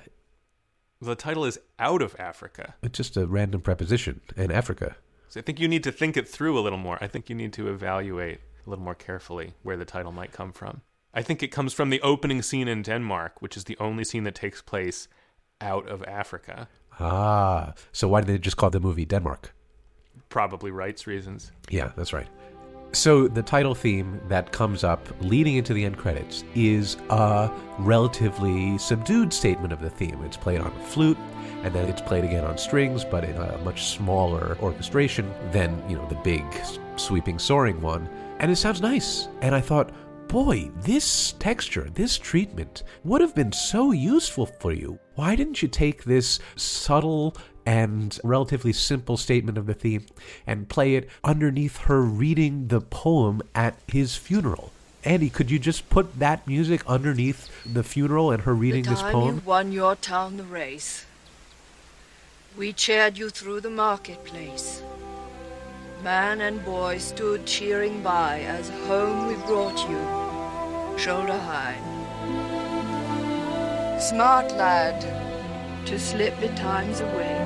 The 1.02 1.16
title 1.16 1.44
is 1.46 1.60
out 1.80 2.02
of 2.02 2.16
Africa. 2.18 2.76
it's 2.82 2.98
just 2.98 3.18
a 3.18 3.28
random 3.28 3.62
preposition 3.62 4.22
in 4.38 4.52
Africa. 4.52 4.96
So 5.28 5.40
I 5.40 5.44
think 5.44 5.60
you 5.60 5.68
need 5.68 5.84
to 5.84 5.92
think 5.92 6.16
it 6.16 6.30
through 6.30 6.58
a 6.58 6.62
little 6.62 6.78
more. 6.78 6.98
I 7.02 7.08
think 7.08 7.30
you 7.30 7.36
need 7.36 7.54
to 7.54 7.68
evaluate 7.68 8.40
a 8.66 8.70
little 8.70 8.86
more 8.86 8.96
carefully 8.96 9.54
where 9.64 9.76
the 9.76 9.86
title 9.86 10.12
might 10.12 10.32
come 10.32 10.54
from. 10.54 10.82
I 11.14 11.22
think 11.22 11.44
it 11.44 11.50
comes 11.50 11.74
from 11.74 11.90
the 11.90 12.02
opening 12.02 12.42
scene 12.42 12.68
in 12.68 12.82
Denmark, 12.82 13.42
which 13.42 13.56
is 13.56 13.66
the 13.66 13.78
only 13.80 14.04
scene 14.04 14.24
that 14.24 14.36
takes 14.36 14.62
place 14.62 15.08
out 15.62 15.88
of 15.88 16.04
Africa. 16.04 16.68
Ah, 17.00 17.74
so 17.92 18.08
why 18.08 18.22
did 18.22 18.28
they 18.28 18.38
just 18.38 18.58
call 18.58 18.70
the 18.70 18.80
movie 18.80 19.06
Denmark? 19.06 19.54
Probably 20.30 20.72
rights 20.72 21.06
reasons. 21.06 21.52
Yeah, 21.70 21.92
that's 21.96 22.14
right. 22.14 22.28
So 22.94 23.28
the 23.28 23.42
title 23.42 23.74
theme 23.74 24.22
that 24.28 24.52
comes 24.52 24.84
up 24.84 25.08
leading 25.20 25.56
into 25.56 25.74
the 25.74 25.84
end 25.84 25.98
credits 25.98 26.44
is 26.54 26.98
a 27.10 27.52
relatively 27.80 28.78
subdued 28.78 29.34
statement 29.34 29.74
of 29.74 29.82
the 29.82 29.90
theme. 29.90 30.20
It's 30.24 30.38
played 30.38 30.62
on 30.62 30.68
a 30.68 30.86
flute 30.86 31.18
and 31.64 31.74
then 31.74 31.90
it's 31.90 32.02
played 32.02 32.24
again 32.24 32.44
on 32.44 32.58
strings, 32.58 33.04
but 33.04 33.24
in 33.24 33.36
a 33.36 33.58
much 33.60 33.86
smaller 33.86 34.58
orchestration 34.62 35.32
than, 35.52 35.82
you 35.90 35.96
know, 35.96 36.08
the 36.08 36.16
big 36.16 36.44
sweeping 36.98 37.40
soaring 37.40 37.82
one. 37.82 38.08
And 38.40 38.52
it 38.52 38.58
sounds 38.58 38.82
nice. 38.82 39.28
And 39.42 39.56
I 39.56 39.62
thought, 39.62 39.92
boy, 40.28 40.72
this 40.82 41.34
texture, 41.34 41.90
this 41.94 42.18
treatment 42.18 42.84
would 43.04 43.22
have 43.22 43.36
been 43.36 43.52
so 43.52 43.92
useful 43.92 44.46
for 44.46 44.72
you. 44.72 45.00
Why 45.16 45.36
didn't 45.36 45.62
you 45.62 45.68
take 45.68 46.04
this 46.04 46.40
subtle 46.56 47.36
and 47.66 48.20
relatively 48.24 48.74
simple 48.74 49.18
statement 49.18 49.58
of 49.58 49.66
the 49.66 49.74
theme 49.74 50.06
and 50.46 50.68
play 50.68 50.96
it 50.96 51.10
underneath 51.24 51.78
her 51.78 52.02
reading 52.02 52.68
the 52.68 52.82
poem 52.82 53.42
at 53.54 53.78
his 53.88 54.16
funeral? 54.16 54.72
Andy, 55.04 55.30
could 55.30 55.52
you 55.52 55.60
just 55.60 55.90
put 55.90 56.20
that 56.20 56.48
music 56.48 56.82
underneath 56.88 57.50
the 57.66 57.84
funeral 57.84 58.32
and 58.32 58.44
her 58.44 58.54
reading 58.54 58.84
the 58.84 58.92
this 58.92 59.02
poem? 59.02 59.36
you 59.36 59.42
won 59.46 59.72
your 59.72 59.96
town 59.96 60.38
the 60.38 60.44
race, 60.44 61.06
we 62.58 62.72
cheered 62.72 63.18
you 63.18 63.30
through 63.30 63.62
the 63.62 63.70
marketplace. 63.70 64.82
Man 66.04 66.42
and 66.42 66.62
boy 66.66 66.98
stood 66.98 67.46
cheering 67.46 68.04
by 68.04 68.42
as 68.42 68.68
home 68.88 69.28
we 69.28 69.36
brought 69.46 69.80
you, 69.90 70.98
shoulder 71.00 71.38
high. 71.38 71.80
Smart 74.02 74.52
lad, 74.52 75.00
to 75.86 75.98
slip 75.98 76.38
the 76.42 76.50
times 76.56 77.00
away 77.00 77.42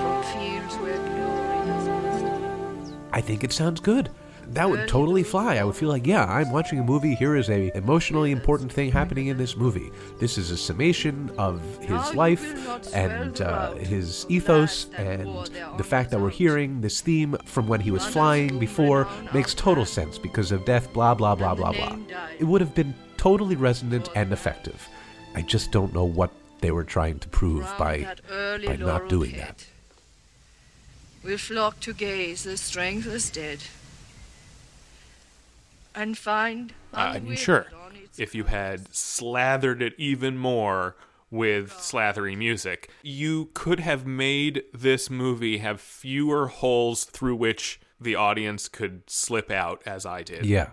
from 0.00 0.22
fields 0.32 0.76
where 0.76 0.96
glory 0.96 1.66
has 1.68 1.88
passed. 1.88 2.94
I 3.12 3.20
think 3.20 3.44
it 3.44 3.52
sounds 3.52 3.80
good. 3.80 4.08
That 4.56 4.70
would 4.70 4.88
totally 4.88 5.22
fly. 5.22 5.56
I 5.56 5.64
would 5.64 5.76
feel 5.76 5.90
like, 5.90 6.06
yeah, 6.06 6.24
I'm 6.24 6.50
watching 6.50 6.78
a 6.78 6.82
movie. 6.82 7.14
Here 7.14 7.36
is 7.36 7.50
a 7.50 7.70
emotionally 7.76 8.32
important 8.32 8.72
thing 8.72 8.90
happening 8.90 9.26
in 9.26 9.36
this 9.36 9.54
movie. 9.54 9.92
This 10.18 10.38
is 10.38 10.50
a 10.50 10.56
summation 10.56 11.30
of 11.36 11.60
his 11.82 12.14
life 12.14 12.94
and 12.94 13.38
uh, 13.42 13.74
his 13.74 14.24
ethos, 14.30 14.88
and 14.96 15.28
the 15.76 15.84
fact 15.84 16.10
that 16.10 16.18
we're 16.18 16.30
hearing 16.30 16.80
this 16.80 17.02
theme 17.02 17.36
from 17.44 17.68
when 17.68 17.80
he 17.80 17.90
was 17.90 18.06
flying 18.06 18.58
before 18.58 19.06
makes 19.34 19.52
total 19.52 19.84
sense 19.84 20.16
because 20.16 20.52
of 20.52 20.64
death. 20.64 20.90
Blah 20.94 21.12
blah 21.12 21.34
blah 21.34 21.54
blah 21.54 21.72
blah. 21.72 21.98
It 22.38 22.44
would 22.44 22.62
have 22.62 22.74
been 22.74 22.94
totally 23.18 23.56
resonant 23.56 24.08
and 24.16 24.32
effective. 24.32 24.88
I 25.34 25.42
just 25.42 25.70
don't 25.70 25.92
know 25.92 26.06
what 26.06 26.30
they 26.62 26.70
were 26.70 26.84
trying 26.84 27.18
to 27.18 27.28
prove 27.28 27.70
by 27.76 28.14
by 28.64 28.76
not 28.76 29.10
doing 29.10 29.36
that. 29.36 29.66
We'll 31.22 31.36
flock 31.36 31.78
to 31.80 31.92
gaze 31.92 32.44
the 32.44 32.56
strengthless 32.56 33.28
dead. 33.28 33.58
And 35.96 36.16
find. 36.16 36.74
Uh, 36.92 37.14
unwithered 37.14 37.38
sure, 37.38 37.66
if 38.18 38.34
you 38.34 38.44
had 38.44 38.94
slathered 38.94 39.82
it 39.82 39.94
even 39.98 40.36
more 40.36 40.96
with 41.30 41.72
slathery 41.72 42.36
music, 42.36 42.90
you 43.02 43.50
could 43.54 43.80
have 43.80 44.06
made 44.06 44.62
this 44.72 45.10
movie 45.10 45.58
have 45.58 45.80
fewer 45.80 46.46
holes 46.46 47.04
through 47.04 47.36
which 47.36 47.80
the 48.00 48.14
audience 48.14 48.68
could 48.68 49.02
slip 49.08 49.50
out, 49.50 49.82
as 49.86 50.06
I 50.06 50.22
did. 50.22 50.46
Yeah. 50.46 50.70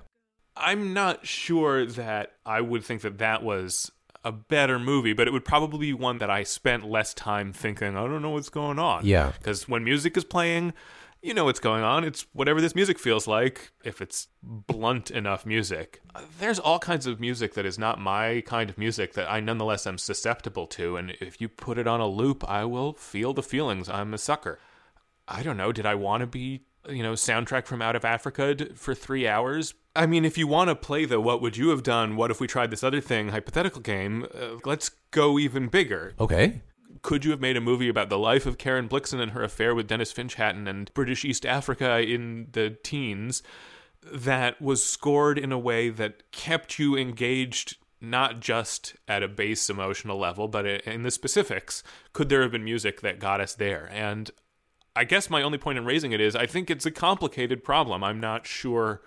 I'm 0.55 0.93
not 0.93 1.25
sure 1.25 1.85
that 1.85 2.33
I 2.45 2.61
would 2.61 2.83
think 2.83 3.01
that 3.01 3.17
that 3.17 3.41
was 3.41 3.91
a 4.23 4.31
better 4.31 4.79
movie, 4.79 5.13
but 5.13 5.27
it 5.27 5.31
would 5.31 5.45
probably 5.45 5.79
be 5.79 5.93
one 5.93 6.19
that 6.19 6.29
I 6.29 6.43
spent 6.43 6.87
less 6.87 7.13
time 7.13 7.51
thinking, 7.51 7.97
I 7.97 8.07
don't 8.07 8.21
know 8.21 8.29
what's 8.29 8.49
going 8.49 8.79
on. 8.79 9.05
Yeah. 9.05 9.31
Because 9.37 9.67
when 9.67 9.83
music 9.83 10.15
is 10.15 10.23
playing, 10.23 10.73
you 11.23 11.33
know 11.33 11.45
what's 11.45 11.59
going 11.59 11.83
on. 11.83 12.03
It's 12.03 12.25
whatever 12.33 12.59
this 12.59 12.75
music 12.75 12.99
feels 12.99 13.27
like, 13.27 13.71
if 13.83 14.01
it's 14.01 14.27
blunt 14.43 15.09
enough 15.09 15.45
music. 15.45 16.01
There's 16.39 16.59
all 16.59 16.79
kinds 16.79 17.07
of 17.07 17.19
music 17.19 17.53
that 17.53 17.65
is 17.65 17.79
not 17.79 17.99
my 17.99 18.43
kind 18.45 18.69
of 18.69 18.77
music 18.77 19.13
that 19.13 19.31
I 19.31 19.39
nonetheless 19.39 19.87
am 19.87 19.97
susceptible 19.97 20.67
to, 20.67 20.97
and 20.97 21.11
if 21.21 21.39
you 21.39 21.47
put 21.47 21.77
it 21.77 21.87
on 21.87 22.01
a 22.01 22.07
loop, 22.07 22.47
I 22.47 22.65
will 22.65 22.93
feel 22.93 23.33
the 23.33 23.41
feelings. 23.41 23.87
I'm 23.87 24.13
a 24.13 24.17
sucker. 24.17 24.59
I 25.27 25.41
don't 25.41 25.57
know. 25.57 25.71
Did 25.71 25.85
I 25.85 25.95
want 25.95 26.21
to 26.21 26.27
be, 26.27 26.65
you 26.89 27.01
know, 27.01 27.13
soundtrack 27.13 27.65
from 27.65 27.81
Out 27.81 27.95
of 27.95 28.03
Africa 28.03 28.55
for 28.75 28.93
three 28.93 29.25
hours? 29.25 29.73
I 29.95 30.05
mean, 30.05 30.25
if 30.25 30.37
you 30.37 30.47
want 30.47 30.69
to 30.69 30.75
play 30.75 31.05
the 31.05 31.21
what 31.21 31.41
would 31.41 31.55
you 31.55 31.69
have 31.69 31.83
done, 31.83 32.17
what 32.17 32.31
if 32.31 32.41
we 32.41 32.47
tried 32.47 32.71
this 32.71 32.83
other 32.83 32.99
thing 32.99 33.29
hypothetical 33.29 33.79
game, 33.79 34.27
uh, 34.35 34.57
let's 34.65 34.89
go 35.11 35.39
even 35.39 35.67
bigger. 35.67 36.13
Okay. 36.19 36.61
Could 37.01 37.25
you 37.25 37.31
have 37.31 37.41
made 37.41 37.57
a 37.57 37.61
movie 37.61 37.89
about 37.89 38.09
the 38.09 38.19
life 38.19 38.45
of 38.45 38.57
Karen 38.57 38.87
Blixen 38.87 39.19
and 39.19 39.31
her 39.31 39.43
affair 39.43 39.73
with 39.73 39.87
Denys 39.87 40.13
Finch 40.13 40.35
Hatton 40.35 40.67
and 40.67 40.93
British 40.93 41.25
East 41.25 41.45
Africa 41.45 41.99
in 41.99 42.47
the 42.51 42.77
teens 42.83 43.41
that 44.11 44.61
was 44.61 44.83
scored 44.83 45.37
in 45.37 45.51
a 45.51 45.57
way 45.57 45.89
that 45.89 46.31
kept 46.31 46.77
you 46.77 46.95
engaged 46.95 47.77
not 48.01 48.41
just 48.41 48.95
at 49.07 49.23
a 49.23 49.27
base 49.27 49.69
emotional 49.69 50.19
level, 50.19 50.47
but 50.47 50.65
in 50.65 51.03
the 51.03 51.11
specifics? 51.11 51.83
Could 52.11 52.29
there 52.29 52.41
have 52.41 52.51
been 52.51 52.63
music 52.63 53.01
that 53.01 53.19
got 53.19 53.39
us 53.39 53.55
there? 53.55 53.89
And 53.91 54.29
I 54.95 55.05
guess 55.05 55.29
my 55.29 55.41
only 55.41 55.57
point 55.57 55.77
in 55.77 55.85
raising 55.85 56.11
it 56.11 56.21
is 56.21 56.35
I 56.35 56.45
think 56.45 56.69
it's 56.69 56.85
a 56.85 56.91
complicated 56.91 57.63
problem. 57.63 58.03
I'm 58.03 58.19
not 58.19 58.45
sure. 58.45 59.01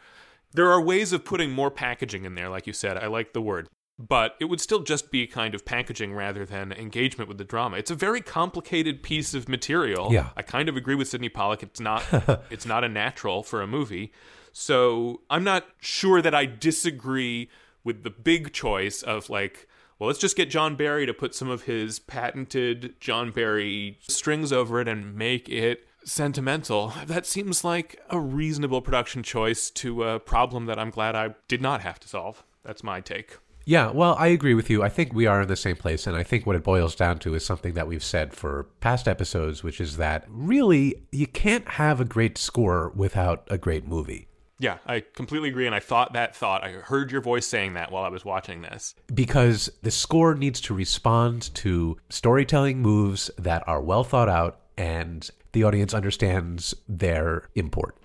There 0.52 0.70
are 0.70 0.80
ways 0.80 1.12
of 1.12 1.24
putting 1.24 1.52
more 1.52 1.70
packaging 1.70 2.24
in 2.24 2.34
there, 2.34 2.48
like 2.48 2.66
you 2.66 2.72
said. 2.72 2.96
I 2.96 3.06
like 3.06 3.34
the 3.34 3.42
word. 3.42 3.68
But 3.98 4.36
it 4.40 4.46
would 4.46 4.60
still 4.60 4.82
just 4.82 5.10
be 5.10 5.26
kind 5.26 5.54
of 5.54 5.64
packaging 5.64 6.12
rather 6.12 6.44
than 6.44 6.70
engagement 6.72 7.28
with 7.28 7.38
the 7.38 7.44
drama. 7.44 7.78
It's 7.78 7.90
a 7.90 7.94
very 7.94 8.20
complicated 8.20 9.02
piece 9.02 9.32
of 9.32 9.48
material. 9.48 10.12
Yeah. 10.12 10.30
I 10.36 10.42
kind 10.42 10.68
of 10.68 10.76
agree 10.76 10.94
with 10.94 11.08
Sydney 11.08 11.30
Pollack. 11.30 11.62
It's 11.62 11.80
not 11.80 12.04
it's 12.50 12.66
not 12.66 12.84
a 12.84 12.88
natural 12.88 13.42
for 13.42 13.62
a 13.62 13.66
movie. 13.66 14.12
So 14.52 15.20
I'm 15.30 15.44
not 15.44 15.66
sure 15.80 16.20
that 16.20 16.34
I 16.34 16.46
disagree 16.46 17.48
with 17.84 18.02
the 18.02 18.10
big 18.10 18.52
choice 18.52 19.02
of 19.02 19.30
like, 19.30 19.68
well, 19.98 20.08
let's 20.08 20.18
just 20.18 20.36
get 20.36 20.50
John 20.50 20.76
Barry 20.76 21.06
to 21.06 21.14
put 21.14 21.34
some 21.34 21.48
of 21.48 21.62
his 21.62 21.98
patented 21.98 22.96
John 23.00 23.30
Barry 23.30 23.98
strings 24.08 24.52
over 24.52 24.80
it 24.80 24.88
and 24.88 25.14
make 25.14 25.48
it 25.48 25.86
sentimental. 26.04 26.92
That 27.06 27.26
seems 27.26 27.64
like 27.64 28.00
a 28.10 28.18
reasonable 28.18 28.82
production 28.82 29.22
choice 29.22 29.70
to 29.70 30.04
a 30.04 30.20
problem 30.20 30.66
that 30.66 30.78
I'm 30.78 30.90
glad 30.90 31.14
I 31.14 31.34
did 31.48 31.62
not 31.62 31.80
have 31.82 32.00
to 32.00 32.08
solve. 32.08 32.42
That's 32.64 32.82
my 32.82 33.00
take. 33.00 33.38
Yeah, 33.68 33.90
well, 33.90 34.14
I 34.16 34.28
agree 34.28 34.54
with 34.54 34.70
you. 34.70 34.84
I 34.84 34.88
think 34.88 35.12
we 35.12 35.26
are 35.26 35.42
in 35.42 35.48
the 35.48 35.56
same 35.56 35.74
place. 35.74 36.06
And 36.06 36.16
I 36.16 36.22
think 36.22 36.46
what 36.46 36.54
it 36.54 36.62
boils 36.62 36.94
down 36.94 37.18
to 37.18 37.34
is 37.34 37.44
something 37.44 37.74
that 37.74 37.88
we've 37.88 38.02
said 38.02 38.32
for 38.32 38.68
past 38.80 39.08
episodes, 39.08 39.64
which 39.64 39.80
is 39.80 39.96
that 39.96 40.24
really 40.28 41.02
you 41.10 41.26
can't 41.26 41.68
have 41.70 42.00
a 42.00 42.04
great 42.04 42.38
score 42.38 42.92
without 42.94 43.46
a 43.50 43.58
great 43.58 43.84
movie. 43.86 44.28
Yeah, 44.60 44.78
I 44.86 45.00
completely 45.00 45.48
agree. 45.48 45.66
And 45.66 45.74
I 45.74 45.80
thought 45.80 46.12
that 46.12 46.34
thought. 46.34 46.62
I 46.62 46.70
heard 46.70 47.10
your 47.10 47.20
voice 47.20 47.46
saying 47.46 47.74
that 47.74 47.90
while 47.90 48.04
I 48.04 48.08
was 48.08 48.24
watching 48.24 48.62
this. 48.62 48.94
Because 49.12 49.68
the 49.82 49.90
score 49.90 50.36
needs 50.36 50.60
to 50.62 50.74
respond 50.74 51.52
to 51.56 51.98
storytelling 52.08 52.80
moves 52.80 53.32
that 53.36 53.66
are 53.66 53.82
well 53.82 54.04
thought 54.04 54.28
out 54.28 54.60
and 54.78 55.28
the 55.52 55.64
audience 55.64 55.92
understands 55.92 56.74
their 56.88 57.48
import. 57.56 57.96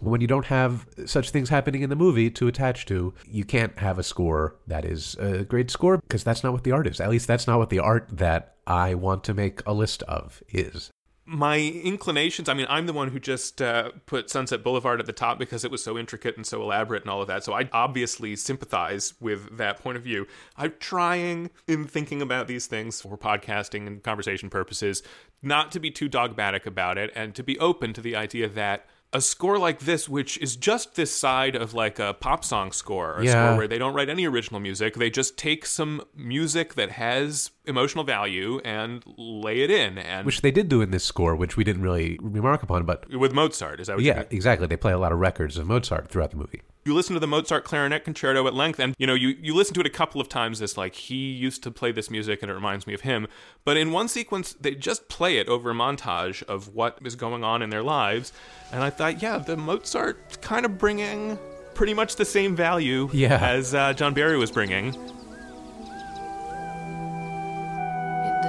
When 0.00 0.20
you 0.20 0.26
don't 0.26 0.46
have 0.46 0.86
such 1.06 1.30
things 1.30 1.48
happening 1.48 1.82
in 1.82 1.90
the 1.90 1.96
movie 1.96 2.30
to 2.30 2.46
attach 2.48 2.86
to, 2.86 3.14
you 3.26 3.44
can't 3.44 3.78
have 3.78 3.98
a 3.98 4.02
score 4.02 4.56
that 4.66 4.84
is 4.84 5.16
a 5.16 5.44
great 5.44 5.70
score 5.70 5.98
because 5.98 6.24
that's 6.24 6.44
not 6.44 6.52
what 6.52 6.64
the 6.64 6.72
art 6.72 6.86
is. 6.86 7.00
At 7.00 7.10
least 7.10 7.26
that's 7.26 7.46
not 7.46 7.58
what 7.58 7.70
the 7.70 7.78
art 7.80 8.08
that 8.12 8.54
I 8.66 8.94
want 8.94 9.24
to 9.24 9.34
make 9.34 9.60
a 9.66 9.72
list 9.72 10.02
of 10.04 10.42
is. 10.48 10.90
my 11.30 11.58
inclinations 11.84 12.48
i 12.48 12.54
mean 12.54 12.64
i'm 12.70 12.86
the 12.86 12.92
one 12.92 13.08
who 13.08 13.20
just 13.20 13.60
uh, 13.60 13.90
put 14.06 14.30
sunset 14.30 14.62
boulevard 14.64 14.98
at 14.98 15.04
the 15.04 15.12
top 15.12 15.38
because 15.38 15.62
it 15.62 15.70
was 15.70 15.84
so 15.84 15.98
intricate 15.98 16.36
and 16.36 16.46
so 16.46 16.62
elaborate 16.62 17.02
and 17.02 17.10
all 17.10 17.20
of 17.20 17.28
that 17.28 17.44
so 17.44 17.52
i 17.52 17.68
obviously 17.70 18.34
sympathize 18.34 19.12
with 19.20 19.58
that 19.58 19.78
point 19.78 19.98
of 19.98 20.02
view 20.02 20.26
i'm 20.56 20.72
trying 20.80 21.50
in 21.66 21.84
thinking 21.84 22.22
about 22.22 22.48
these 22.48 22.66
things 22.66 23.02
for 23.02 23.18
podcasting 23.18 23.86
and 23.86 24.02
conversation 24.02 24.48
purposes 24.48 25.02
not 25.42 25.70
to 25.70 25.78
be 25.78 25.90
too 25.90 26.08
dogmatic 26.08 26.64
about 26.64 26.96
it 26.96 27.10
and 27.14 27.34
to 27.34 27.42
be 27.42 27.58
open 27.58 27.92
to 27.92 28.00
the 28.00 28.16
idea 28.16 28.48
that 28.48 28.86
a 29.12 29.20
score 29.20 29.58
like 29.58 29.80
this, 29.80 30.08
which 30.08 30.36
is 30.38 30.54
just 30.56 30.94
this 30.94 31.10
side 31.14 31.54
of 31.56 31.72
like 31.74 31.98
a 31.98 32.14
pop 32.14 32.44
song 32.44 32.72
score, 32.72 33.14
or 33.14 33.20
a 33.20 33.24
Yeah. 33.24 33.30
score 33.32 33.56
where 33.58 33.68
they 33.68 33.78
don't 33.78 33.94
write 33.94 34.08
any 34.10 34.26
original 34.26 34.60
music, 34.60 34.94
they 34.94 35.08
just 35.10 35.36
take 35.38 35.64
some 35.64 36.02
music 36.14 36.74
that 36.74 36.90
has 36.92 37.50
emotional 37.68 38.02
value 38.04 38.60
and 38.64 39.02
lay 39.16 39.60
it 39.60 39.70
in. 39.70 39.98
And 39.98 40.26
Which 40.26 40.40
they 40.40 40.50
did 40.50 40.68
do 40.68 40.80
in 40.80 40.90
this 40.90 41.04
score, 41.04 41.36
which 41.36 41.56
we 41.56 41.64
didn't 41.64 41.82
really 41.82 42.18
remark 42.20 42.62
upon, 42.62 42.84
but 42.84 43.08
with 43.14 43.32
Mozart, 43.32 43.80
is 43.80 43.86
that 43.86 43.96
what 43.96 44.04
yeah, 44.04 44.24
exactly. 44.30 44.66
They 44.66 44.76
play 44.76 44.92
a 44.92 44.98
lot 44.98 45.12
of 45.12 45.18
records 45.18 45.56
of 45.58 45.66
Mozart 45.66 46.08
throughout 46.08 46.30
the 46.30 46.36
movie. 46.36 46.62
you 46.84 46.94
listen 46.94 47.14
to 47.14 47.20
the 47.20 47.26
Mozart 47.26 47.64
clarinet 47.64 48.04
concerto 48.04 48.46
at 48.46 48.54
length, 48.54 48.78
and 48.80 48.94
you 48.98 49.06
know 49.06 49.14
you 49.14 49.28
you 49.40 49.54
listen 49.54 49.74
to 49.74 49.80
it 49.80 49.86
a 49.86 49.90
couple 49.90 50.20
of 50.20 50.28
times. 50.28 50.58
This 50.58 50.76
like 50.76 50.94
he 50.94 51.30
used 51.32 51.62
to 51.64 51.70
play 51.70 51.92
this 51.92 52.10
music, 52.10 52.40
and 52.42 52.50
it 52.50 52.54
reminds 52.54 52.86
me 52.86 52.94
of 52.94 53.02
him. 53.02 53.26
But 53.64 53.76
in 53.76 53.92
one 53.92 54.08
sequence, 54.08 54.54
they 54.54 54.74
just 54.74 55.08
play 55.08 55.36
it 55.38 55.48
over 55.48 55.70
a 55.70 55.74
montage 55.74 56.42
of 56.44 56.74
what 56.74 56.98
is 57.04 57.14
going 57.14 57.44
on 57.44 57.60
in 57.62 57.70
their 57.70 57.82
lives, 57.82 58.32
and 58.72 58.82
I 58.82 58.90
thought, 58.90 59.22
yeah, 59.22 59.38
the 59.38 59.56
Mozart 59.56 60.40
kind 60.40 60.64
of 60.64 60.78
bringing 60.78 61.38
pretty 61.74 61.94
much 61.94 62.16
the 62.16 62.24
same 62.24 62.56
value 62.56 63.08
Yeah. 63.12 63.38
as 63.40 63.72
uh, 63.74 63.92
John 63.92 64.12
Barry 64.14 64.36
was 64.36 64.50
bringing. 64.50 64.96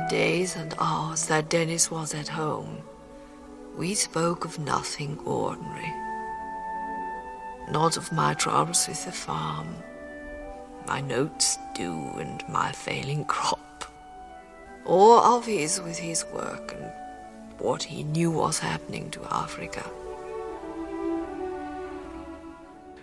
Days 0.09 0.55
and 0.55 0.73
hours 0.79 1.27
that 1.27 1.49
Denys 1.49 1.91
was 1.91 2.15
at 2.15 2.29
home, 2.29 2.81
we 3.77 3.93
spoke 3.93 4.43
of 4.43 4.57
nothing 4.57 5.19
ordinary. 5.19 5.93
Not 7.69 7.95
of 7.95 8.11
my 8.11 8.33
troubles 8.33 8.87
with 8.87 9.05
the 9.05 9.11
farm, 9.11 9.67
my 10.87 10.99
notes 10.99 11.59
due, 11.75 12.09
and 12.17 12.43
my 12.49 12.71
failing 12.71 13.23
crop, 13.25 13.85
or 14.83 15.23
of 15.23 15.45
his 15.45 15.79
with 15.79 15.99
his 15.99 16.25
work 16.33 16.73
and 16.75 16.91
what 17.59 17.83
he 17.83 18.03
knew 18.03 18.31
was 18.31 18.57
happening 18.57 19.11
to 19.11 19.21
Africa. 19.31 19.87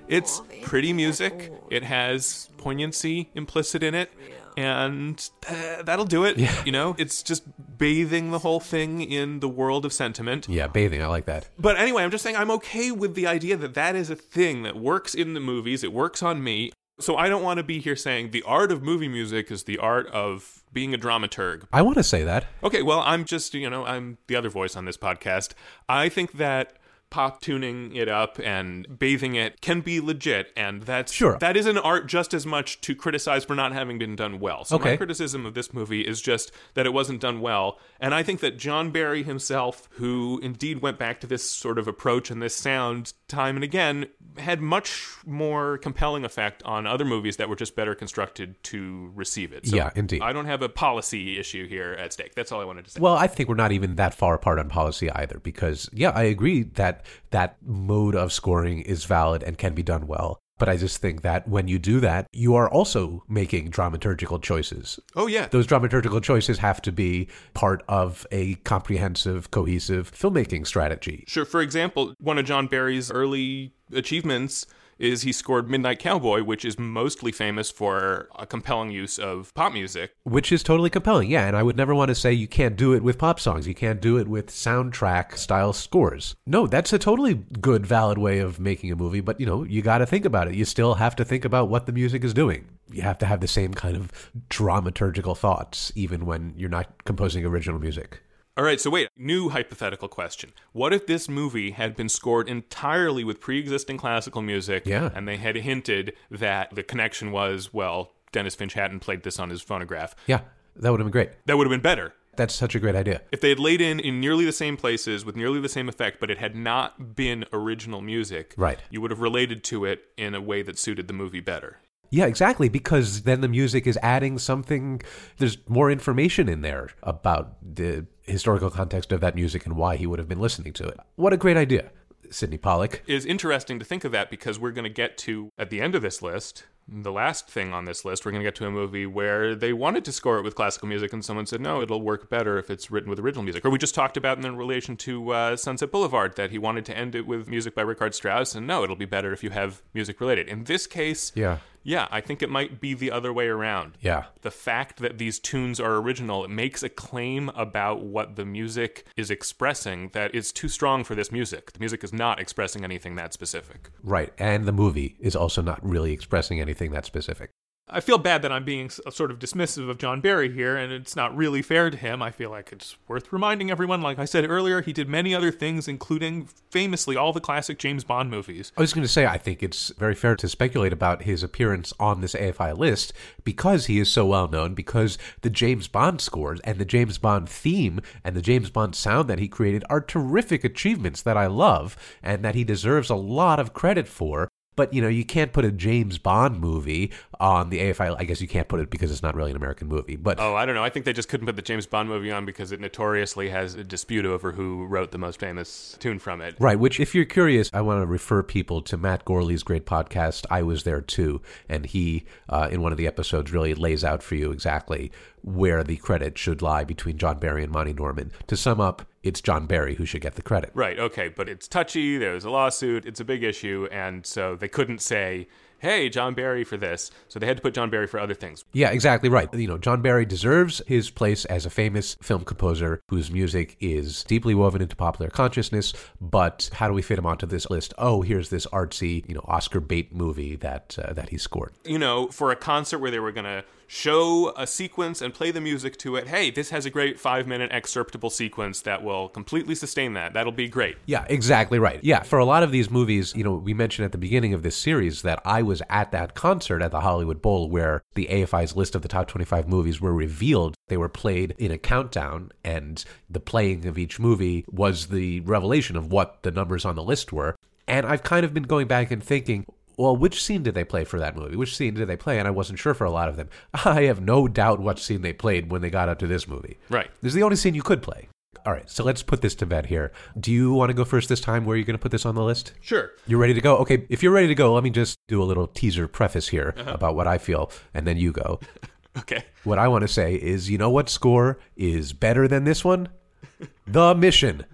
It's 0.08 0.42
pretty 0.62 0.92
music. 0.92 1.52
It 1.70 1.84
has 1.84 2.48
poignancy 2.58 3.28
implicit 3.36 3.84
in 3.84 3.94
it, 3.94 4.10
and 4.56 5.28
uh, 5.48 5.82
that'll 5.82 6.06
do 6.06 6.24
it. 6.24 6.38
Yeah. 6.38 6.64
You 6.64 6.72
know, 6.72 6.94
it's 6.98 7.22
just 7.22 7.44
bathing 7.78 8.30
the 8.30 8.38
whole 8.38 8.60
thing 8.60 9.02
in 9.02 9.40
the 9.40 9.48
world 9.48 9.84
of 9.84 9.92
sentiment. 9.92 10.48
Yeah, 10.48 10.66
bathing. 10.66 11.02
I 11.02 11.06
like 11.06 11.26
that. 11.26 11.48
But 11.58 11.78
anyway, 11.78 12.02
I'm 12.02 12.10
just 12.10 12.24
saying 12.24 12.36
I'm 12.36 12.50
okay 12.52 12.90
with 12.90 13.14
the 13.14 13.26
idea 13.26 13.56
that 13.56 13.74
that 13.74 13.94
is 13.94 14.10
a 14.10 14.16
thing 14.16 14.62
that 14.62 14.76
works 14.76 15.14
in 15.14 15.34
the 15.34 15.40
movies. 15.40 15.84
It 15.84 15.92
works 15.92 16.22
on 16.22 16.42
me. 16.42 16.72
So 16.98 17.16
I 17.16 17.28
don't 17.28 17.42
want 17.42 17.58
to 17.58 17.62
be 17.62 17.78
here 17.78 17.96
saying 17.96 18.30
the 18.30 18.42
art 18.44 18.72
of 18.72 18.82
movie 18.82 19.08
music 19.08 19.50
is 19.50 19.64
the 19.64 19.76
art 19.76 20.06
of 20.08 20.64
being 20.72 20.94
a 20.94 20.98
dramaturg. 20.98 21.64
I 21.70 21.82
want 21.82 21.98
to 21.98 22.02
say 22.02 22.24
that. 22.24 22.46
Okay, 22.62 22.80
well, 22.82 23.00
I'm 23.00 23.26
just, 23.26 23.52
you 23.52 23.68
know, 23.68 23.84
I'm 23.84 24.16
the 24.28 24.36
other 24.36 24.48
voice 24.48 24.76
on 24.76 24.86
this 24.86 24.96
podcast. 24.96 25.52
I 25.90 26.08
think 26.08 26.32
that 26.38 26.78
pop 27.16 27.40
tuning 27.40 27.96
it 27.96 28.08
up 28.10 28.38
and 28.44 28.98
bathing 28.98 29.34
it 29.36 29.62
can 29.62 29.80
be 29.80 30.00
legit 30.00 30.52
and 30.54 30.82
that's 30.82 31.10
Sure. 31.12 31.38
that 31.38 31.56
is 31.56 31.64
an 31.64 31.78
art 31.78 32.06
just 32.06 32.34
as 32.34 32.44
much 32.44 32.78
to 32.82 32.94
criticize 32.94 33.42
for 33.46 33.54
not 33.54 33.72
having 33.72 33.96
been 33.98 34.14
done 34.16 34.38
well. 34.38 34.64
So 34.66 34.78
my 34.78 34.96
criticism 34.98 35.46
of 35.46 35.54
this 35.54 35.72
movie 35.72 36.02
is 36.02 36.20
just 36.20 36.52
that 36.74 36.84
it 36.84 36.92
wasn't 36.92 37.22
done 37.22 37.40
well 37.40 37.78
and 38.00 38.14
i 38.14 38.22
think 38.22 38.40
that 38.40 38.58
john 38.58 38.90
barry 38.90 39.22
himself 39.22 39.88
who 39.92 40.38
indeed 40.42 40.82
went 40.82 40.98
back 40.98 41.20
to 41.20 41.26
this 41.26 41.42
sort 41.48 41.78
of 41.78 41.88
approach 41.88 42.30
and 42.30 42.42
this 42.42 42.54
sound 42.54 43.14
time 43.28 43.54
and 43.56 43.64
again 43.64 44.06
had 44.36 44.60
much 44.60 45.16
more 45.24 45.78
compelling 45.78 46.22
effect 46.24 46.62
on 46.64 46.86
other 46.86 47.04
movies 47.06 47.38
that 47.38 47.48
were 47.48 47.56
just 47.56 47.74
better 47.74 47.94
constructed 47.94 48.62
to 48.62 49.10
receive 49.14 49.52
it. 49.54 49.66
So 49.66 49.74
Yeah, 49.76 49.90
indeed. 49.96 50.20
i 50.20 50.32
don't 50.34 50.44
have 50.44 50.60
a 50.60 50.68
policy 50.68 51.38
issue 51.38 51.66
here 51.66 51.92
at 51.98 52.12
stake. 52.12 52.34
That's 52.34 52.52
all 52.52 52.60
i 52.60 52.64
wanted 52.64 52.84
to 52.84 52.90
say. 52.90 53.00
Well, 53.00 53.14
I 53.14 53.26
think 53.26 53.48
we're 53.48 53.54
not 53.54 53.72
even 53.72 53.94
that 53.96 54.12
far 54.12 54.34
apart 54.34 54.58
on 54.58 54.68
policy 54.68 55.10
either, 55.10 55.38
because 55.38 55.88
yeah, 55.94 56.10
I 56.10 56.24
agree 56.24 56.64
that 56.74 57.05
that 57.30 57.56
mode 57.62 58.14
of 58.14 58.32
scoring 58.32 58.80
is 58.82 59.04
valid 59.04 59.42
and 59.42 59.58
can 59.58 59.74
be 59.74 59.82
done 59.82 60.06
well. 60.06 60.38
But 60.58 60.70
I 60.70 60.78
just 60.78 61.02
think 61.02 61.20
that 61.20 61.46
when 61.46 61.68
you 61.68 61.78
do 61.78 62.00
that, 62.00 62.26
you 62.32 62.54
are 62.54 62.68
also 62.70 63.22
making 63.28 63.70
dramaturgical 63.70 64.40
choices. 64.40 64.98
oh 65.14 65.26
yeah 65.26 65.48
Those 65.48 65.66
dramaturgical 65.66 66.22
choices 66.22 66.58
have 66.58 66.80
to 66.82 66.92
be 66.92 67.28
part 67.52 67.84
of 67.88 68.26
a 68.32 68.54
comprehensive, 68.56 69.50
cohesive 69.50 70.10
filmmaking 70.12 70.66
strategy. 70.66 71.24
Sure. 71.26 71.44
For 71.44 71.60
example, 71.60 72.14
one 72.20 72.38
of 72.38 72.46
John 72.46 72.68
Barry's 72.68 73.10
early 73.10 73.74
achievements 73.92 74.66
is 74.98 75.22
he 75.22 75.32
scored 75.32 75.68
Midnight 75.68 75.98
Cowboy, 75.98 76.42
which 76.42 76.64
is 76.64 76.78
mostly 76.78 77.32
famous 77.32 77.70
for 77.70 78.28
a 78.36 78.46
compelling 78.46 78.90
use 78.90 79.18
of 79.18 79.52
pop 79.54 79.72
music. 79.72 80.12
Which 80.24 80.52
is 80.52 80.62
totally 80.62 80.90
compelling, 80.90 81.30
yeah. 81.30 81.46
And 81.46 81.56
I 81.56 81.62
would 81.62 81.76
never 81.76 81.94
want 81.94 82.08
to 82.08 82.14
say 82.14 82.32
you 82.32 82.48
can't 82.48 82.76
do 82.76 82.92
it 82.92 83.02
with 83.02 83.18
pop 83.18 83.40
songs. 83.40 83.66
You 83.66 83.74
can't 83.74 84.00
do 84.00 84.18
it 84.18 84.28
with 84.28 84.46
soundtrack 84.48 85.36
style 85.36 85.72
scores. 85.72 86.36
No, 86.46 86.66
that's 86.66 86.92
a 86.92 86.98
totally 86.98 87.34
good, 87.34 87.86
valid 87.86 88.18
way 88.18 88.38
of 88.38 88.58
making 88.58 88.90
a 88.90 88.96
movie, 88.96 89.20
but 89.20 89.40
you 89.40 89.46
know, 89.46 89.64
you 89.64 89.82
got 89.82 89.98
to 89.98 90.06
think 90.06 90.24
about 90.24 90.48
it. 90.48 90.54
You 90.54 90.64
still 90.64 90.94
have 90.94 91.16
to 91.16 91.24
think 91.24 91.44
about 91.44 91.68
what 91.68 91.86
the 91.86 91.92
music 91.92 92.24
is 92.24 92.34
doing. 92.34 92.66
You 92.90 93.02
have 93.02 93.18
to 93.18 93.26
have 93.26 93.40
the 93.40 93.48
same 93.48 93.74
kind 93.74 93.96
of 93.96 94.30
dramaturgical 94.48 95.36
thoughts, 95.36 95.92
even 95.94 96.24
when 96.24 96.54
you're 96.56 96.70
not 96.70 97.04
composing 97.04 97.44
original 97.44 97.80
music. 97.80 98.20
All 98.58 98.64
right, 98.64 98.80
so 98.80 98.88
wait, 98.88 99.08
new 99.18 99.50
hypothetical 99.50 100.08
question. 100.08 100.52
What 100.72 100.94
if 100.94 101.06
this 101.06 101.28
movie 101.28 101.72
had 101.72 101.94
been 101.94 102.08
scored 102.08 102.48
entirely 102.48 103.22
with 103.22 103.38
pre 103.38 103.58
existing 103.58 103.98
classical 103.98 104.40
music 104.40 104.86
Yeah. 104.86 105.10
and 105.14 105.28
they 105.28 105.36
had 105.36 105.56
hinted 105.56 106.14
that 106.30 106.74
the 106.74 106.82
connection 106.82 107.32
was, 107.32 107.74
well, 107.74 108.12
Denys 108.32 108.56
Finch 108.56 108.72
Hatton 108.72 108.98
played 108.98 109.24
this 109.24 109.38
on 109.38 109.50
his 109.50 109.60
phonograph? 109.60 110.14
Yeah, 110.26 110.40
that 110.76 110.90
would 110.90 111.00
have 111.00 111.06
been 111.06 111.12
great. 111.12 111.30
That 111.44 111.58
would 111.58 111.66
have 111.66 111.70
been 111.70 111.82
better. 111.82 112.14
That's 112.36 112.54
such 112.54 112.74
a 112.74 112.78
great 112.80 112.94
idea. 112.94 113.20
If 113.30 113.42
they 113.42 113.50
had 113.50 113.58
laid 113.58 113.82
in 113.82 114.00
in 114.00 114.20
nearly 114.20 114.46
the 114.46 114.52
same 114.52 114.78
places 114.78 115.24
with 115.24 115.36
nearly 115.36 115.60
the 115.60 115.68
same 115.68 115.88
effect, 115.88 116.18
but 116.18 116.30
it 116.30 116.38
had 116.38 116.54
not 116.56 117.14
been 117.14 117.44
original 117.52 118.00
music, 118.00 118.54
Right. 118.56 118.78
you 118.90 119.02
would 119.02 119.10
have 119.10 119.20
related 119.20 119.64
to 119.64 119.84
it 119.84 120.04
in 120.16 120.34
a 120.34 120.40
way 120.40 120.62
that 120.62 120.78
suited 120.78 121.08
the 121.08 121.14
movie 121.14 121.40
better. 121.40 121.78
Yeah, 122.10 122.26
exactly. 122.26 122.68
Because 122.70 123.22
then 123.22 123.40
the 123.42 123.48
music 123.48 123.86
is 123.86 123.98
adding 124.02 124.38
something. 124.38 125.02
There's 125.38 125.58
more 125.68 125.90
information 125.90 126.48
in 126.48 126.60
there 126.62 126.88
about 127.02 127.56
the 127.62 128.06
historical 128.26 128.70
context 128.70 129.12
of 129.12 129.20
that 129.20 129.34
music 129.34 129.66
and 129.66 129.76
why 129.76 129.96
he 129.96 130.06
would 130.06 130.18
have 130.18 130.28
been 130.28 130.40
listening 130.40 130.72
to 130.74 130.84
it. 130.86 130.98
What 131.16 131.32
a 131.32 131.36
great 131.36 131.56
idea, 131.56 131.90
Sydney 132.30 132.58
Pollack. 132.58 133.02
It 133.06 133.14
is 133.14 133.24
interesting 133.26 133.78
to 133.78 133.84
think 133.84 134.04
of 134.04 134.12
that 134.12 134.30
because 134.30 134.58
we're 134.58 134.72
going 134.72 134.84
to 134.84 134.90
get 134.90 135.16
to, 135.18 135.50
at 135.58 135.70
the 135.70 135.80
end 135.80 135.94
of 135.94 136.02
this 136.02 136.22
list, 136.22 136.64
the 136.88 137.10
last 137.10 137.48
thing 137.48 137.72
on 137.72 137.84
this 137.84 138.04
list, 138.04 138.24
we're 138.24 138.30
going 138.30 138.42
to 138.42 138.46
get 138.46 138.54
to 138.56 138.66
a 138.66 138.70
movie 138.70 139.06
where 139.06 139.56
they 139.56 139.72
wanted 139.72 140.04
to 140.04 140.12
score 140.12 140.38
it 140.38 140.42
with 140.42 140.54
classical 140.54 140.86
music 140.86 141.12
and 141.12 141.24
someone 141.24 141.44
said, 141.44 141.60
no, 141.60 141.82
it'll 141.82 142.00
work 142.00 142.30
better 142.30 142.58
if 142.58 142.70
it's 142.70 142.92
written 142.92 143.10
with 143.10 143.18
original 143.18 143.42
music. 143.42 143.64
Or 143.64 143.70
we 143.70 143.78
just 143.78 143.94
talked 143.94 144.16
about 144.16 144.44
in 144.44 144.56
relation 144.56 144.96
to 144.98 145.30
uh, 145.30 145.56
Sunset 145.56 145.90
Boulevard 145.90 146.36
that 146.36 146.52
he 146.52 146.58
wanted 146.58 146.84
to 146.86 146.96
end 146.96 147.16
it 147.16 147.26
with 147.26 147.48
music 147.48 147.74
by 147.74 147.82
Richard 147.82 148.14
Strauss, 148.14 148.54
and 148.54 148.68
no, 148.68 148.84
it'll 148.84 148.94
be 148.94 149.04
better 149.04 149.32
if 149.32 149.42
you 149.42 149.50
have 149.50 149.82
music 149.94 150.20
related. 150.20 150.48
In 150.48 150.64
this 150.64 150.86
case, 150.86 151.32
Yeah. 151.34 151.58
Yeah, 151.86 152.08
I 152.10 152.20
think 152.20 152.42
it 152.42 152.50
might 152.50 152.80
be 152.80 152.94
the 152.94 153.12
other 153.12 153.32
way 153.32 153.46
around. 153.46 153.96
Yeah. 154.00 154.24
The 154.42 154.50
fact 154.50 154.98
that 154.98 155.18
these 155.18 155.38
tunes 155.38 155.78
are 155.78 155.94
original, 155.94 156.44
it 156.44 156.50
makes 156.50 156.82
a 156.82 156.88
claim 156.88 157.48
about 157.50 158.02
what 158.02 158.34
the 158.34 158.44
music 158.44 159.06
is 159.16 159.30
expressing 159.30 160.10
that 160.12 160.34
is 160.34 160.50
too 160.50 160.68
strong 160.68 161.04
for 161.04 161.14
this 161.14 161.30
music. 161.30 161.72
The 161.72 161.78
music 161.78 162.02
is 162.02 162.12
not 162.12 162.40
expressing 162.40 162.82
anything 162.82 163.14
that 163.16 163.32
specific. 163.32 163.90
Right. 164.02 164.32
And 164.36 164.66
the 164.66 164.72
movie 164.72 165.16
is 165.20 165.36
also 165.36 165.62
not 165.62 165.78
really 165.88 166.12
expressing 166.12 166.60
anything 166.60 166.90
that 166.90 167.04
specific. 167.04 167.50
I 167.88 168.00
feel 168.00 168.18
bad 168.18 168.42
that 168.42 168.50
I'm 168.50 168.64
being 168.64 168.90
sort 168.90 169.30
of 169.30 169.38
dismissive 169.38 169.88
of 169.88 169.98
John 169.98 170.20
Barry 170.20 170.52
here, 170.52 170.76
and 170.76 170.92
it's 170.92 171.14
not 171.14 171.36
really 171.36 171.62
fair 171.62 171.88
to 171.88 171.96
him. 171.96 172.20
I 172.20 172.32
feel 172.32 172.50
like 172.50 172.72
it's 172.72 172.96
worth 173.06 173.32
reminding 173.32 173.70
everyone, 173.70 174.02
like 174.02 174.18
I 174.18 174.24
said 174.24 174.44
earlier, 174.50 174.82
he 174.82 174.92
did 174.92 175.08
many 175.08 175.32
other 175.32 175.52
things, 175.52 175.86
including 175.86 176.48
famously 176.68 177.14
all 177.14 177.32
the 177.32 177.40
classic 177.40 177.78
James 177.78 178.02
Bond 178.02 178.28
movies. 178.28 178.72
I 178.76 178.80
was 178.80 178.92
going 178.92 179.06
to 179.06 179.12
say, 179.12 179.24
I 179.24 179.38
think 179.38 179.62
it's 179.62 179.90
very 179.98 180.16
fair 180.16 180.34
to 180.34 180.48
speculate 180.48 180.92
about 180.92 181.22
his 181.22 181.44
appearance 181.44 181.92
on 182.00 182.22
this 182.22 182.34
AFI 182.34 182.76
list 182.76 183.12
because 183.44 183.86
he 183.86 184.00
is 184.00 184.10
so 184.10 184.26
well 184.26 184.48
known, 184.48 184.74
because 184.74 185.16
the 185.42 185.50
James 185.50 185.86
Bond 185.86 186.20
scores 186.20 186.58
and 186.64 186.78
the 186.78 186.84
James 186.84 187.18
Bond 187.18 187.48
theme 187.48 188.00
and 188.24 188.34
the 188.34 188.42
James 188.42 188.68
Bond 188.68 188.96
sound 188.96 189.30
that 189.30 189.38
he 189.38 189.46
created 189.46 189.84
are 189.88 190.00
terrific 190.00 190.64
achievements 190.64 191.22
that 191.22 191.36
I 191.36 191.46
love 191.46 191.96
and 192.20 192.44
that 192.44 192.56
he 192.56 192.64
deserves 192.64 193.10
a 193.10 193.14
lot 193.14 193.60
of 193.60 193.72
credit 193.72 194.08
for. 194.08 194.48
But, 194.76 194.92
you 194.92 195.02
know, 195.02 195.08
you 195.08 195.24
can't 195.24 195.52
put 195.52 195.64
a 195.64 195.72
James 195.72 196.18
Bond 196.18 196.60
movie 196.60 197.10
on 197.40 197.70
the 197.70 197.80
AFI. 197.80 198.14
I 198.18 198.24
guess 198.24 198.40
you 198.40 198.48
can't 198.48 198.68
put 198.68 198.80
it 198.80 198.90
because 198.90 199.10
it's 199.10 199.22
not 199.22 199.34
really 199.34 199.50
an 199.50 199.56
American 199.56 199.88
movie. 199.88 200.16
But 200.16 200.38
Oh, 200.38 200.54
I 200.54 200.66
don't 200.66 200.74
know. 200.74 200.84
I 200.84 200.90
think 200.90 201.04
they 201.06 201.12
just 201.12 201.28
couldn't 201.28 201.46
put 201.46 201.56
the 201.56 201.62
James 201.62 201.86
Bond 201.86 202.08
movie 202.08 202.30
on 202.30 202.44
because 202.44 202.72
it 202.72 202.80
notoriously 202.80 203.48
has 203.48 203.74
a 203.74 203.84
dispute 203.84 204.26
over 204.26 204.52
who 204.52 204.84
wrote 204.86 205.10
the 205.12 205.18
most 205.18 205.40
famous 205.40 205.96
tune 205.98 206.18
from 206.18 206.40
it. 206.40 206.56
Right, 206.60 206.78
which, 206.78 207.00
if 207.00 207.14
you're 207.14 207.24
curious, 207.24 207.70
I 207.72 207.80
want 207.80 208.02
to 208.02 208.06
refer 208.06 208.42
people 208.42 208.82
to 208.82 208.96
Matt 208.96 209.24
Gourley's 209.24 209.62
great 209.62 209.86
podcast, 209.86 210.44
I 210.50 210.62
Was 210.62 210.84
There 210.84 211.00
Too. 211.00 211.40
And 211.68 211.86
he, 211.86 212.24
uh, 212.48 212.68
in 212.70 212.82
one 212.82 212.92
of 212.92 212.98
the 212.98 213.06
episodes, 213.06 213.52
really 213.52 213.74
lays 213.74 214.04
out 214.04 214.22
for 214.22 214.34
you 214.34 214.52
exactly 214.52 215.10
where 215.46 215.84
the 215.84 215.96
credit 215.96 216.36
should 216.36 216.60
lie 216.60 216.82
between 216.84 217.16
John 217.16 217.38
Barry 217.38 217.62
and 217.62 217.72
Monty 217.72 217.92
Norman. 217.92 218.32
To 218.48 218.56
sum 218.56 218.80
up, 218.80 219.06
it's 219.22 219.40
John 219.40 219.66
Barry 219.66 219.94
who 219.94 220.04
should 220.04 220.20
get 220.20 220.34
the 220.34 220.42
credit. 220.42 220.70
Right, 220.74 220.98
okay, 220.98 221.28
but 221.28 221.48
it's 221.48 221.68
touchy, 221.68 222.18
there's 222.18 222.44
a 222.44 222.50
lawsuit, 222.50 223.06
it's 223.06 223.20
a 223.20 223.24
big 223.24 223.44
issue, 223.44 223.88
and 223.92 224.26
so 224.26 224.56
they 224.56 224.68
couldn't 224.68 225.00
say, 225.00 225.46
hey, 225.78 226.08
John 226.08 226.34
Barry 226.34 226.64
for 226.64 226.76
this. 226.76 227.10
So 227.28 227.38
they 227.38 227.46
had 227.46 227.58
to 227.58 227.62
put 227.62 227.74
John 227.74 227.90
Barry 227.90 228.06
for 228.06 228.18
other 228.18 228.34
things. 228.34 228.64
Yeah, 228.72 228.90
exactly 228.90 229.28
right. 229.28 229.52
You 229.54 229.68
know, 229.68 229.78
John 229.78 230.02
Barry 230.02 230.24
deserves 230.24 230.82
his 230.86 231.10
place 231.10 231.44
as 231.44 231.64
a 231.64 231.70
famous 231.70 232.16
film 232.22 232.44
composer 232.44 233.00
whose 233.08 233.30
music 233.30 233.76
is 233.78 234.24
deeply 234.24 234.54
woven 234.54 234.82
into 234.82 234.96
popular 234.96 235.30
consciousness. 235.30 235.92
But 236.20 236.70
how 236.72 236.88
do 236.88 236.94
we 236.94 237.02
fit 237.02 237.18
him 237.18 237.26
onto 237.26 237.46
this 237.46 237.70
list? 237.70 237.94
Oh, 237.98 238.22
here's 238.22 238.50
this 238.50 238.66
artsy, 238.66 239.28
you 239.28 239.34
know, 239.34 239.44
Oscar 239.46 239.80
bait 239.80 240.14
movie 240.14 240.56
that 240.56 240.98
uh, 241.02 241.12
that 241.12 241.28
he 241.28 241.38
scored. 241.38 241.74
You 241.84 241.98
know, 241.98 242.28
for 242.28 242.50
a 242.50 242.56
concert 242.56 242.98
where 242.98 243.10
they 243.10 243.20
were 243.20 243.32
going 243.32 243.44
to 243.44 243.64
show 243.86 244.52
a 244.56 244.66
sequence 244.66 245.22
and 245.22 245.32
play 245.32 245.50
the 245.50 245.60
music 245.60 245.96
to 245.98 246.16
it, 246.16 246.28
hey, 246.28 246.50
this 246.50 246.70
has 246.70 246.86
a 246.86 246.90
great 246.90 247.18
five 247.18 247.46
minute 247.46 247.70
excerptable 247.70 248.30
sequence 248.30 248.80
that 248.82 249.02
will 249.02 249.28
completely 249.28 249.74
sustain 249.74 250.14
that. 250.14 250.32
That'll 250.32 250.52
be 250.52 250.68
great. 250.68 250.96
Yeah, 251.06 251.24
exactly 251.28 251.78
right. 251.78 252.00
Yeah, 252.02 252.22
for 252.22 252.38
a 252.38 252.44
lot 252.44 252.62
of 252.62 252.70
these 252.70 252.90
movies, 252.90 253.34
you 253.34 253.44
know, 253.44 253.54
we 253.54 253.74
mentioned 253.74 254.04
at 254.04 254.12
the 254.12 254.18
beginning 254.18 254.54
of 254.54 254.62
this 254.62 254.76
series 254.76 255.22
that 255.22 255.40
I 255.44 255.62
was 255.62 255.82
at 255.88 256.12
that 256.12 256.34
concert 256.34 256.82
at 256.82 256.90
the 256.90 257.00
Hollywood 257.00 257.42
Bowl 257.42 257.70
where 257.70 258.02
the 258.14 258.26
AFI's 258.26 258.76
list 258.76 258.94
of 258.94 259.02
the 259.02 259.08
top 259.08 259.28
25 259.28 259.68
movies 259.68 260.00
were 260.00 260.14
revealed. 260.14 260.74
They 260.88 260.96
were 260.96 261.08
played 261.08 261.54
in 261.58 261.70
a 261.70 261.78
countdown, 261.78 262.52
and 262.64 263.04
the 263.28 263.40
playing 263.40 263.86
of 263.86 263.98
each 263.98 264.18
movie 264.18 264.64
was 264.68 265.08
the 265.08 265.40
revelation 265.40 265.96
of 265.96 266.12
what 266.12 266.42
the 266.42 266.50
numbers 266.50 266.84
on 266.84 266.94
the 266.94 267.02
list 267.02 267.32
were. 267.32 267.56
And 267.88 268.04
I've 268.04 268.22
kind 268.22 268.44
of 268.44 268.52
been 268.52 268.64
going 268.64 268.88
back 268.88 269.10
and 269.10 269.22
thinking, 269.22 269.64
well, 269.96 270.16
which 270.16 270.42
scene 270.42 270.62
did 270.62 270.74
they 270.74 270.84
play 270.84 271.04
for 271.04 271.18
that 271.18 271.36
movie? 271.36 271.56
Which 271.56 271.76
scene 271.76 271.94
did 271.94 272.08
they 272.08 272.16
play? 272.16 272.38
And 272.38 272.46
I 272.46 272.50
wasn't 272.50 272.78
sure 272.78 272.94
for 272.94 273.04
a 273.04 273.10
lot 273.10 273.28
of 273.28 273.36
them. 273.36 273.48
I 273.84 274.02
have 274.02 274.20
no 274.20 274.46
doubt 274.48 274.80
what 274.80 274.98
scene 274.98 275.22
they 275.22 275.32
played 275.32 275.70
when 275.70 275.80
they 275.82 275.90
got 275.90 276.08
up 276.08 276.18
to 276.20 276.26
this 276.26 276.46
movie. 276.48 276.78
Right. 276.90 277.10
This 277.22 277.30
is 277.30 277.34
the 277.34 277.42
only 277.42 277.56
scene 277.56 277.74
you 277.74 277.82
could 277.82 278.02
play. 278.02 278.28
All 278.64 278.72
right, 278.72 278.90
so 278.90 279.04
let's 279.04 279.22
put 279.22 279.42
this 279.42 279.54
to 279.56 279.66
bed 279.66 279.86
here. 279.86 280.10
Do 280.40 280.50
you 280.50 280.72
want 280.72 280.90
to 280.90 280.94
go 280.94 281.04
first 281.04 281.28
this 281.28 281.40
time? 281.40 281.64
Where 281.64 281.74
are 281.74 281.78
you 281.78 281.84
going 281.84 281.96
to 281.96 282.02
put 282.02 282.10
this 282.10 282.26
on 282.26 282.34
the 282.34 282.42
list? 282.42 282.72
Sure. 282.80 283.12
You're 283.26 283.38
ready 283.38 283.54
to 283.54 283.60
go? 283.60 283.76
Okay, 283.78 284.06
if 284.08 284.24
you're 284.24 284.32
ready 284.32 284.48
to 284.48 284.56
go, 284.56 284.74
let 284.74 284.82
me 284.82 284.90
just 284.90 285.16
do 285.28 285.40
a 285.40 285.44
little 285.44 285.68
teaser 285.68 286.08
preface 286.08 286.48
here 286.48 286.74
Uh-huh. 286.76 286.90
about 286.92 287.14
what 287.14 287.28
I 287.28 287.38
feel, 287.38 287.70
and 287.94 288.06
then 288.06 288.16
you 288.16 288.32
go. 288.32 288.60
Okay. 289.18 289.44
What 289.64 289.78
I 289.78 289.88
want 289.88 290.02
to 290.02 290.08
say 290.08 290.34
is, 290.34 290.68
you 290.68 290.76
know 290.76 290.90
what 290.90 291.08
score 291.08 291.58
is 291.74 292.12
better 292.12 292.46
than 292.46 292.64
this 292.64 292.84
one? 292.84 293.08
The 293.86 294.14
Mission. 294.14 294.66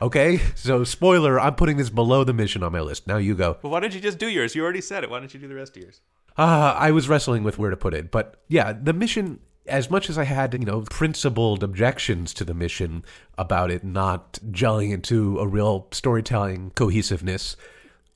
Okay? 0.00 0.40
So, 0.54 0.84
spoiler, 0.84 1.40
I'm 1.40 1.54
putting 1.54 1.76
this 1.76 1.90
below 1.90 2.24
The 2.24 2.32
Mission 2.32 2.62
on 2.62 2.72
my 2.72 2.80
list. 2.80 3.06
Now 3.06 3.16
you 3.16 3.34
go. 3.34 3.58
Well, 3.62 3.72
why 3.72 3.80
don't 3.80 3.94
you 3.94 4.00
just 4.00 4.18
do 4.18 4.28
yours? 4.28 4.54
You 4.54 4.62
already 4.62 4.80
said 4.80 5.04
it. 5.04 5.10
Why 5.10 5.18
don't 5.18 5.32
you 5.32 5.40
do 5.40 5.48
the 5.48 5.54
rest 5.54 5.76
of 5.76 5.82
yours? 5.82 6.00
Uh, 6.36 6.74
I 6.76 6.90
was 6.90 7.08
wrestling 7.08 7.44
with 7.44 7.58
where 7.58 7.70
to 7.70 7.76
put 7.76 7.94
it, 7.94 8.10
but 8.10 8.42
yeah, 8.48 8.72
the 8.72 8.92
mission. 8.92 9.40
As 9.68 9.90
much 9.90 10.08
as 10.08 10.16
I 10.16 10.22
had, 10.22 10.54
you 10.54 10.60
know, 10.60 10.82
principled 10.82 11.64
objections 11.64 12.32
to 12.34 12.44
the 12.44 12.54
mission 12.54 13.04
about 13.36 13.68
it 13.72 13.82
not 13.82 14.38
gelling 14.52 14.92
into 14.92 15.40
a 15.40 15.46
real 15.48 15.88
storytelling 15.90 16.70
cohesiveness, 16.76 17.56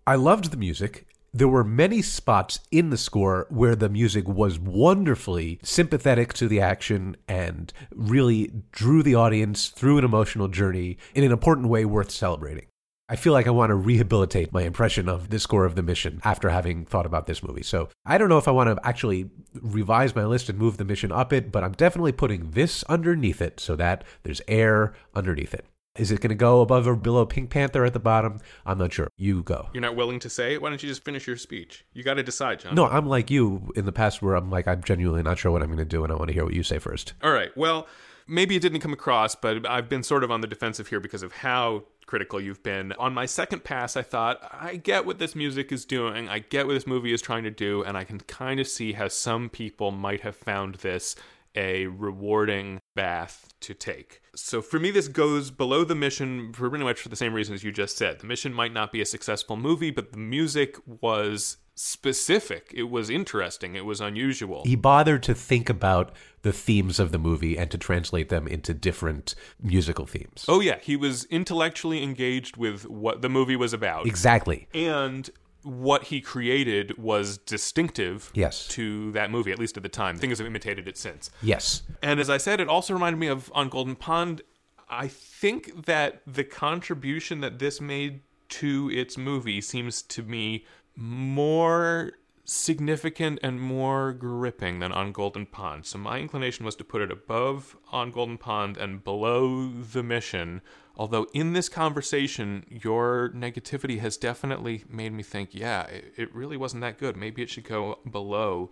I 0.06 0.14
loved 0.14 0.52
the 0.52 0.56
music. 0.56 1.08
There 1.32 1.46
were 1.46 1.62
many 1.62 2.02
spots 2.02 2.58
in 2.72 2.90
the 2.90 2.96
score 2.96 3.46
where 3.50 3.76
the 3.76 3.88
music 3.88 4.26
was 4.26 4.58
wonderfully 4.58 5.60
sympathetic 5.62 6.32
to 6.34 6.48
the 6.48 6.60
action 6.60 7.16
and 7.28 7.72
really 7.94 8.50
drew 8.72 9.04
the 9.04 9.14
audience 9.14 9.68
through 9.68 9.98
an 9.98 10.04
emotional 10.04 10.48
journey 10.48 10.98
in 11.14 11.22
an 11.22 11.30
important 11.30 11.68
way 11.68 11.84
worth 11.84 12.10
celebrating. 12.10 12.66
I 13.08 13.14
feel 13.14 13.32
like 13.32 13.46
I 13.46 13.50
want 13.50 13.70
to 13.70 13.76
rehabilitate 13.76 14.52
my 14.52 14.62
impression 14.62 15.08
of 15.08 15.30
the 15.30 15.38
score 15.38 15.64
of 15.64 15.76
the 15.76 15.82
mission 15.82 16.20
after 16.24 16.48
having 16.48 16.84
thought 16.84 17.06
about 17.06 17.26
this 17.26 17.44
movie. 17.44 17.62
So 17.62 17.88
I 18.04 18.18
don't 18.18 18.28
know 18.28 18.38
if 18.38 18.48
I 18.48 18.52
want 18.52 18.68
to 18.68 18.86
actually 18.86 19.30
revise 19.54 20.16
my 20.16 20.24
list 20.24 20.48
and 20.48 20.58
move 20.58 20.78
the 20.78 20.84
mission 20.84 21.12
up 21.12 21.32
it, 21.32 21.52
but 21.52 21.62
I'm 21.62 21.72
definitely 21.72 22.12
putting 22.12 22.50
this 22.52 22.82
underneath 22.84 23.40
it 23.40 23.60
so 23.60 23.76
that 23.76 24.02
there's 24.24 24.42
air 24.48 24.94
underneath 25.14 25.54
it. 25.54 25.64
Is 25.96 26.12
it 26.12 26.20
going 26.20 26.30
to 26.30 26.36
go 26.36 26.60
above 26.60 26.86
or 26.86 26.94
below 26.94 27.26
Pink 27.26 27.50
Panther 27.50 27.84
at 27.84 27.92
the 27.92 27.98
bottom? 27.98 28.38
I'm 28.64 28.78
not 28.78 28.92
sure. 28.92 29.08
You 29.16 29.42
go. 29.42 29.68
You're 29.72 29.80
not 29.80 29.96
willing 29.96 30.20
to 30.20 30.30
say? 30.30 30.56
Why 30.56 30.68
don't 30.68 30.80
you 30.80 30.88
just 30.88 31.04
finish 31.04 31.26
your 31.26 31.36
speech? 31.36 31.84
You 31.92 32.04
got 32.04 32.14
to 32.14 32.22
decide, 32.22 32.60
John. 32.60 32.76
No, 32.76 32.86
I'm 32.86 33.06
like 33.06 33.28
you 33.28 33.72
in 33.74 33.86
the 33.86 33.92
past 33.92 34.22
where 34.22 34.36
I'm 34.36 34.50
like, 34.50 34.68
I'm 34.68 34.84
genuinely 34.84 35.24
not 35.24 35.38
sure 35.38 35.50
what 35.50 35.62
I'm 35.62 35.68
going 35.68 35.78
to 35.78 35.84
do 35.84 36.04
and 36.04 36.12
I 36.12 36.16
want 36.16 36.28
to 36.28 36.34
hear 36.34 36.44
what 36.44 36.54
you 36.54 36.62
say 36.62 36.78
first. 36.78 37.14
All 37.24 37.32
right. 37.32 37.50
Well, 37.56 37.88
maybe 38.28 38.54
it 38.54 38.62
didn't 38.62 38.80
come 38.80 38.92
across, 38.92 39.34
but 39.34 39.68
I've 39.68 39.88
been 39.88 40.04
sort 40.04 40.22
of 40.22 40.30
on 40.30 40.42
the 40.42 40.46
defensive 40.46 40.86
here 40.86 41.00
because 41.00 41.24
of 41.24 41.32
how 41.32 41.82
critical 42.06 42.40
you've 42.40 42.62
been. 42.62 42.92
On 42.92 43.12
my 43.12 43.26
second 43.26 43.64
pass, 43.64 43.96
I 43.96 44.02
thought, 44.02 44.38
I 44.52 44.76
get 44.76 45.04
what 45.06 45.18
this 45.18 45.34
music 45.34 45.72
is 45.72 45.84
doing. 45.84 46.28
I 46.28 46.38
get 46.38 46.68
what 46.68 46.74
this 46.74 46.86
movie 46.86 47.12
is 47.12 47.20
trying 47.20 47.44
to 47.44 47.50
do, 47.50 47.82
and 47.82 47.96
I 47.96 48.04
can 48.04 48.20
kind 48.20 48.60
of 48.60 48.68
see 48.68 48.92
how 48.92 49.08
some 49.08 49.48
people 49.48 49.90
might 49.90 50.20
have 50.20 50.36
found 50.36 50.76
this 50.76 51.16
a 51.54 51.86
rewarding 51.86 52.80
bath 52.94 53.52
to 53.60 53.74
take. 53.74 54.20
So 54.34 54.62
for 54.62 54.78
me, 54.78 54.90
this 54.90 55.08
goes 55.08 55.50
below 55.50 55.84
the 55.84 55.94
mission 55.94 56.52
for 56.52 56.68
pretty 56.68 56.84
much 56.84 57.00
for 57.00 57.08
the 57.08 57.16
same 57.16 57.34
reasons 57.34 57.64
you 57.64 57.72
just 57.72 57.96
said. 57.96 58.20
The 58.20 58.26
mission 58.26 58.52
might 58.52 58.72
not 58.72 58.92
be 58.92 59.00
a 59.00 59.06
successful 59.06 59.56
movie, 59.56 59.90
but 59.90 60.12
the 60.12 60.18
music 60.18 60.76
was 60.86 61.58
specific. 61.74 62.70
It 62.74 62.84
was 62.84 63.08
interesting. 63.08 63.74
It 63.74 63.84
was 63.84 64.00
unusual. 64.00 64.62
He 64.64 64.76
bothered 64.76 65.22
to 65.24 65.34
think 65.34 65.70
about 65.70 66.12
the 66.42 66.52
themes 66.52 66.98
of 66.98 67.10
the 67.10 67.18
movie 67.18 67.56
and 67.56 67.70
to 67.70 67.78
translate 67.78 68.28
them 68.28 68.46
into 68.46 68.74
different 68.74 69.34
musical 69.60 70.06
themes. 70.06 70.44
Oh 70.46 70.60
yeah, 70.60 70.78
he 70.80 70.96
was 70.96 71.24
intellectually 71.24 72.02
engaged 72.02 72.56
with 72.56 72.86
what 72.86 73.22
the 73.22 73.28
movie 73.28 73.56
was 73.56 73.72
about. 73.72 74.06
Exactly. 74.06 74.68
And 74.74 75.30
what 75.62 76.04
he 76.04 76.20
created 76.20 76.96
was 76.98 77.36
distinctive 77.38 78.30
Yes. 78.34 78.66
to 78.68 79.12
that 79.12 79.30
movie, 79.30 79.52
at 79.52 79.58
least 79.58 79.76
at 79.76 79.82
the 79.82 79.88
time. 79.88 80.16
Things 80.16 80.38
have 80.38 80.46
imitated 80.46 80.88
it 80.88 80.96
since. 80.96 81.30
Yes. 81.42 81.82
And 82.02 82.18
as 82.20 82.30
I 82.30 82.38
said, 82.38 82.60
it 82.60 82.68
also 82.68 82.94
reminded 82.94 83.18
me 83.18 83.26
of 83.26 83.50
On 83.54 83.68
Golden 83.68 83.94
Pond. 83.96 84.42
I 84.88 85.06
think 85.08 85.86
that 85.86 86.22
the 86.26 86.44
contribution 86.44 87.40
that 87.40 87.58
this 87.58 87.80
made 87.80 88.22
to 88.48 88.90
its 88.92 89.16
movie 89.16 89.60
seems 89.60 90.02
to 90.02 90.22
me 90.22 90.64
more 90.96 92.12
significant 92.44 93.38
and 93.42 93.60
more 93.60 94.12
gripping 94.12 94.80
than 94.80 94.90
On 94.92 95.12
Golden 95.12 95.46
Pond. 95.46 95.86
So 95.86 95.98
my 95.98 96.18
inclination 96.18 96.64
was 96.64 96.74
to 96.76 96.84
put 96.84 97.00
it 97.00 97.10
above 97.12 97.76
On 97.92 98.10
Golden 98.10 98.38
Pond 98.38 98.76
and 98.76 99.04
below 99.04 99.68
The 99.68 100.02
Mission. 100.02 100.60
Although 101.00 101.28
in 101.32 101.54
this 101.54 101.70
conversation, 101.70 102.66
your 102.68 103.30
negativity 103.34 104.00
has 104.00 104.18
definitely 104.18 104.84
made 104.86 105.14
me 105.14 105.22
think, 105.22 105.54
yeah, 105.54 105.86
it, 106.14 106.34
really 106.34 106.58
wasn't 106.58 106.82
that 106.82 106.98
good. 106.98 107.16
Maybe 107.16 107.40
it 107.40 107.48
should 107.48 107.64
go 107.64 108.00
below 108.10 108.70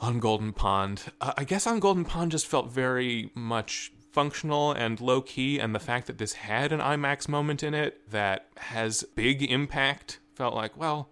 on 0.00 0.18
Golden 0.18 0.52
Pond. 0.52 1.04
I 1.20 1.44
guess 1.44 1.68
on 1.68 1.78
Golden 1.78 2.04
Pond 2.04 2.32
just 2.32 2.48
felt 2.48 2.72
very 2.72 3.30
much 3.32 3.92
functional 4.10 4.72
and 4.72 5.00
low 5.00 5.20
key, 5.20 5.60
and 5.60 5.72
the 5.72 5.78
fact 5.78 6.08
that 6.08 6.18
this 6.18 6.32
had 6.32 6.72
an 6.72 6.80
IMAX 6.80 7.28
moment 7.28 7.62
in 7.62 7.74
it 7.74 8.10
that 8.10 8.48
has 8.56 9.04
big 9.14 9.44
impact 9.44 10.18
felt 10.34 10.56
like, 10.56 10.76
well, 10.76 11.10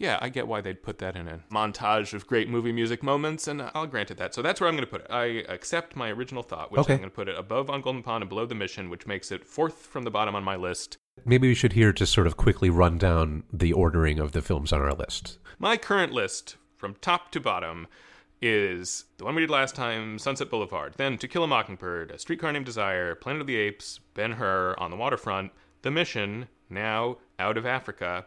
yeah, 0.00 0.18
I 0.22 0.30
get 0.30 0.48
why 0.48 0.62
they'd 0.62 0.82
put 0.82 0.98
that 0.98 1.14
in 1.14 1.28
a 1.28 1.40
montage 1.52 2.14
of 2.14 2.26
great 2.26 2.48
movie 2.48 2.72
music 2.72 3.02
moments, 3.02 3.46
and 3.46 3.60
I'll 3.74 3.86
grant 3.86 4.10
it 4.10 4.16
that. 4.16 4.34
So 4.34 4.40
that's 4.40 4.58
where 4.58 4.66
I'm 4.66 4.74
going 4.74 4.86
to 4.86 4.90
put 4.90 5.02
it. 5.02 5.06
I 5.10 5.44
accept 5.52 5.94
my 5.94 6.08
original 6.08 6.42
thought, 6.42 6.72
which 6.72 6.80
Okay. 6.80 6.94
I'm 6.94 7.00
going 7.00 7.10
to 7.10 7.14
put 7.14 7.28
it 7.28 7.38
above 7.38 7.68
on 7.68 7.82
Golden 7.82 8.02
Pond 8.02 8.22
and 8.22 8.28
below 8.30 8.46
the 8.46 8.54
mission, 8.54 8.88
which 8.88 9.06
makes 9.06 9.30
it 9.30 9.44
fourth 9.44 9.86
from 9.86 10.04
the 10.04 10.10
bottom 10.10 10.34
on 10.34 10.42
my 10.42 10.56
list. 10.56 10.96
Maybe 11.26 11.48
we 11.48 11.54
should 11.54 11.74
here 11.74 11.92
just 11.92 12.14
sort 12.14 12.26
of 12.26 12.38
quickly 12.38 12.70
run 12.70 12.96
down 12.96 13.44
the 13.52 13.74
ordering 13.74 14.18
of 14.18 14.32
the 14.32 14.40
films 14.40 14.72
on 14.72 14.80
our 14.80 14.94
list. 14.94 15.38
My 15.58 15.76
current 15.76 16.14
list, 16.14 16.56
from 16.76 16.94
top 17.02 17.30
to 17.32 17.40
bottom, 17.40 17.86
is 18.40 19.04
the 19.18 19.24
one 19.26 19.34
we 19.34 19.42
did 19.42 19.50
last 19.50 19.74
time, 19.74 20.18
Sunset 20.18 20.48
Boulevard, 20.48 20.94
then 20.96 21.18
To 21.18 21.28
Kill 21.28 21.44
a 21.44 21.46
Mockingbird, 21.46 22.10
A 22.10 22.18
Streetcar 22.18 22.52
Named 22.52 22.64
Desire, 22.64 23.14
Planet 23.14 23.42
of 23.42 23.46
the 23.46 23.56
Apes, 23.56 24.00
Ben 24.14 24.32
Hur, 24.32 24.74
On 24.78 24.90
the 24.90 24.96
Waterfront, 24.96 25.52
The 25.82 25.90
Mission, 25.90 26.48
now 26.70 27.18
Out 27.38 27.58
of 27.58 27.66
Africa, 27.66 28.24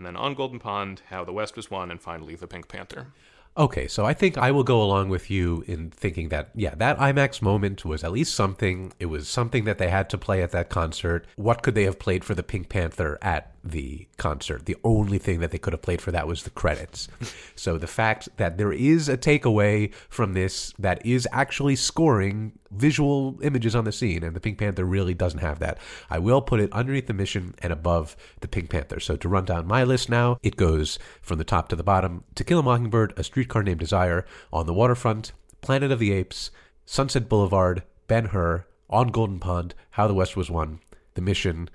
and 0.00 0.06
then 0.06 0.16
On 0.16 0.32
Golden 0.32 0.58
Pond, 0.58 1.02
How 1.10 1.24
the 1.24 1.32
West 1.32 1.56
Was 1.56 1.70
Won, 1.70 1.90
and 1.90 2.00
finally 2.00 2.34
The 2.34 2.46
Pink 2.46 2.68
Panther. 2.68 3.08
Okay, 3.54 3.86
so 3.86 4.06
I 4.06 4.14
think 4.14 4.38
I 4.38 4.50
will 4.50 4.64
go 4.64 4.82
along 4.82 5.10
with 5.10 5.30
you 5.30 5.62
in 5.66 5.90
thinking 5.90 6.30
that, 6.30 6.48
yeah, 6.54 6.74
that 6.76 6.98
IMAX 6.98 7.42
moment 7.42 7.84
was 7.84 8.02
at 8.02 8.10
least 8.10 8.34
something. 8.34 8.94
It 8.98 9.06
was 9.06 9.28
something 9.28 9.64
that 9.64 9.76
they 9.76 9.90
had 9.90 10.08
to 10.10 10.16
play 10.16 10.42
at 10.42 10.52
that 10.52 10.70
concert. 10.70 11.26
What 11.36 11.62
could 11.62 11.74
they 11.74 11.84
have 11.84 11.98
played 11.98 12.24
for 12.24 12.34
the 12.34 12.42
Pink 12.42 12.70
Panther 12.70 13.18
at 13.20 13.49
the 13.62 14.06
concert? 14.16 14.66
The 14.66 14.76
only 14.84 15.18
thing 15.18 15.40
that 15.40 15.50
they 15.50 15.58
could 15.58 15.72
have 15.72 15.82
played 15.82 16.00
for 16.00 16.12
that 16.12 16.26
was 16.26 16.42
the 16.42 16.50
credits. 16.50 17.08
so 17.54 17.78
the 17.78 17.86
fact 17.86 18.28
that 18.36 18.58
there 18.58 18.72
is 18.72 19.08
a 19.08 19.16
takeaway 19.16 19.92
from 20.08 20.34
this 20.34 20.72
that 20.78 21.04
is 21.04 21.28
actually 21.32 21.76
scoring 21.76 22.52
visual 22.70 23.38
images 23.42 23.74
on 23.74 23.84
the 23.84 23.92
scene, 23.92 24.22
and 24.22 24.34
the 24.34 24.40
Pink 24.40 24.58
Panther 24.58 24.84
really 24.84 25.14
doesn't 25.14 25.40
have 25.40 25.58
that. 25.58 25.78
I 26.08 26.18
will 26.18 26.40
put 26.40 26.60
it 26.60 26.72
underneath 26.72 27.06
the 27.06 27.14
mission 27.14 27.54
and 27.58 27.72
above 27.72 28.16
the 28.40 28.48
Pink 28.48 28.70
Panther. 28.70 29.00
So 29.00 29.16
to 29.16 29.28
run 29.28 29.44
down 29.44 29.66
my 29.66 29.84
list 29.84 30.08
now, 30.08 30.38
it 30.42 30.56
goes 30.56 30.98
from 31.22 31.38
the 31.38 31.44
top 31.44 31.68
to 31.68 31.76
the 31.76 31.82
bottom 31.82 32.24
To 32.36 32.44
Kill 32.44 32.60
a 32.60 32.62
Mockingbird, 32.62 33.14
A 33.16 33.24
Streetcar 33.24 33.62
Named 33.62 33.80
Desire, 33.80 34.24
On 34.52 34.66
the 34.66 34.74
Waterfront, 34.74 35.32
Planet 35.60 35.90
of 35.90 35.98
the 35.98 36.12
Apes, 36.12 36.50
Sunset 36.86 37.28
Boulevard, 37.28 37.82
Ben 38.06 38.26
Hur, 38.26 38.64
On 38.88 39.08
Golden 39.08 39.38
Pond, 39.38 39.74
How 39.90 40.06
the 40.06 40.14
West 40.14 40.36
Was 40.36 40.50
Won, 40.50 40.80
The 41.14 41.22
Mission, 41.22 41.68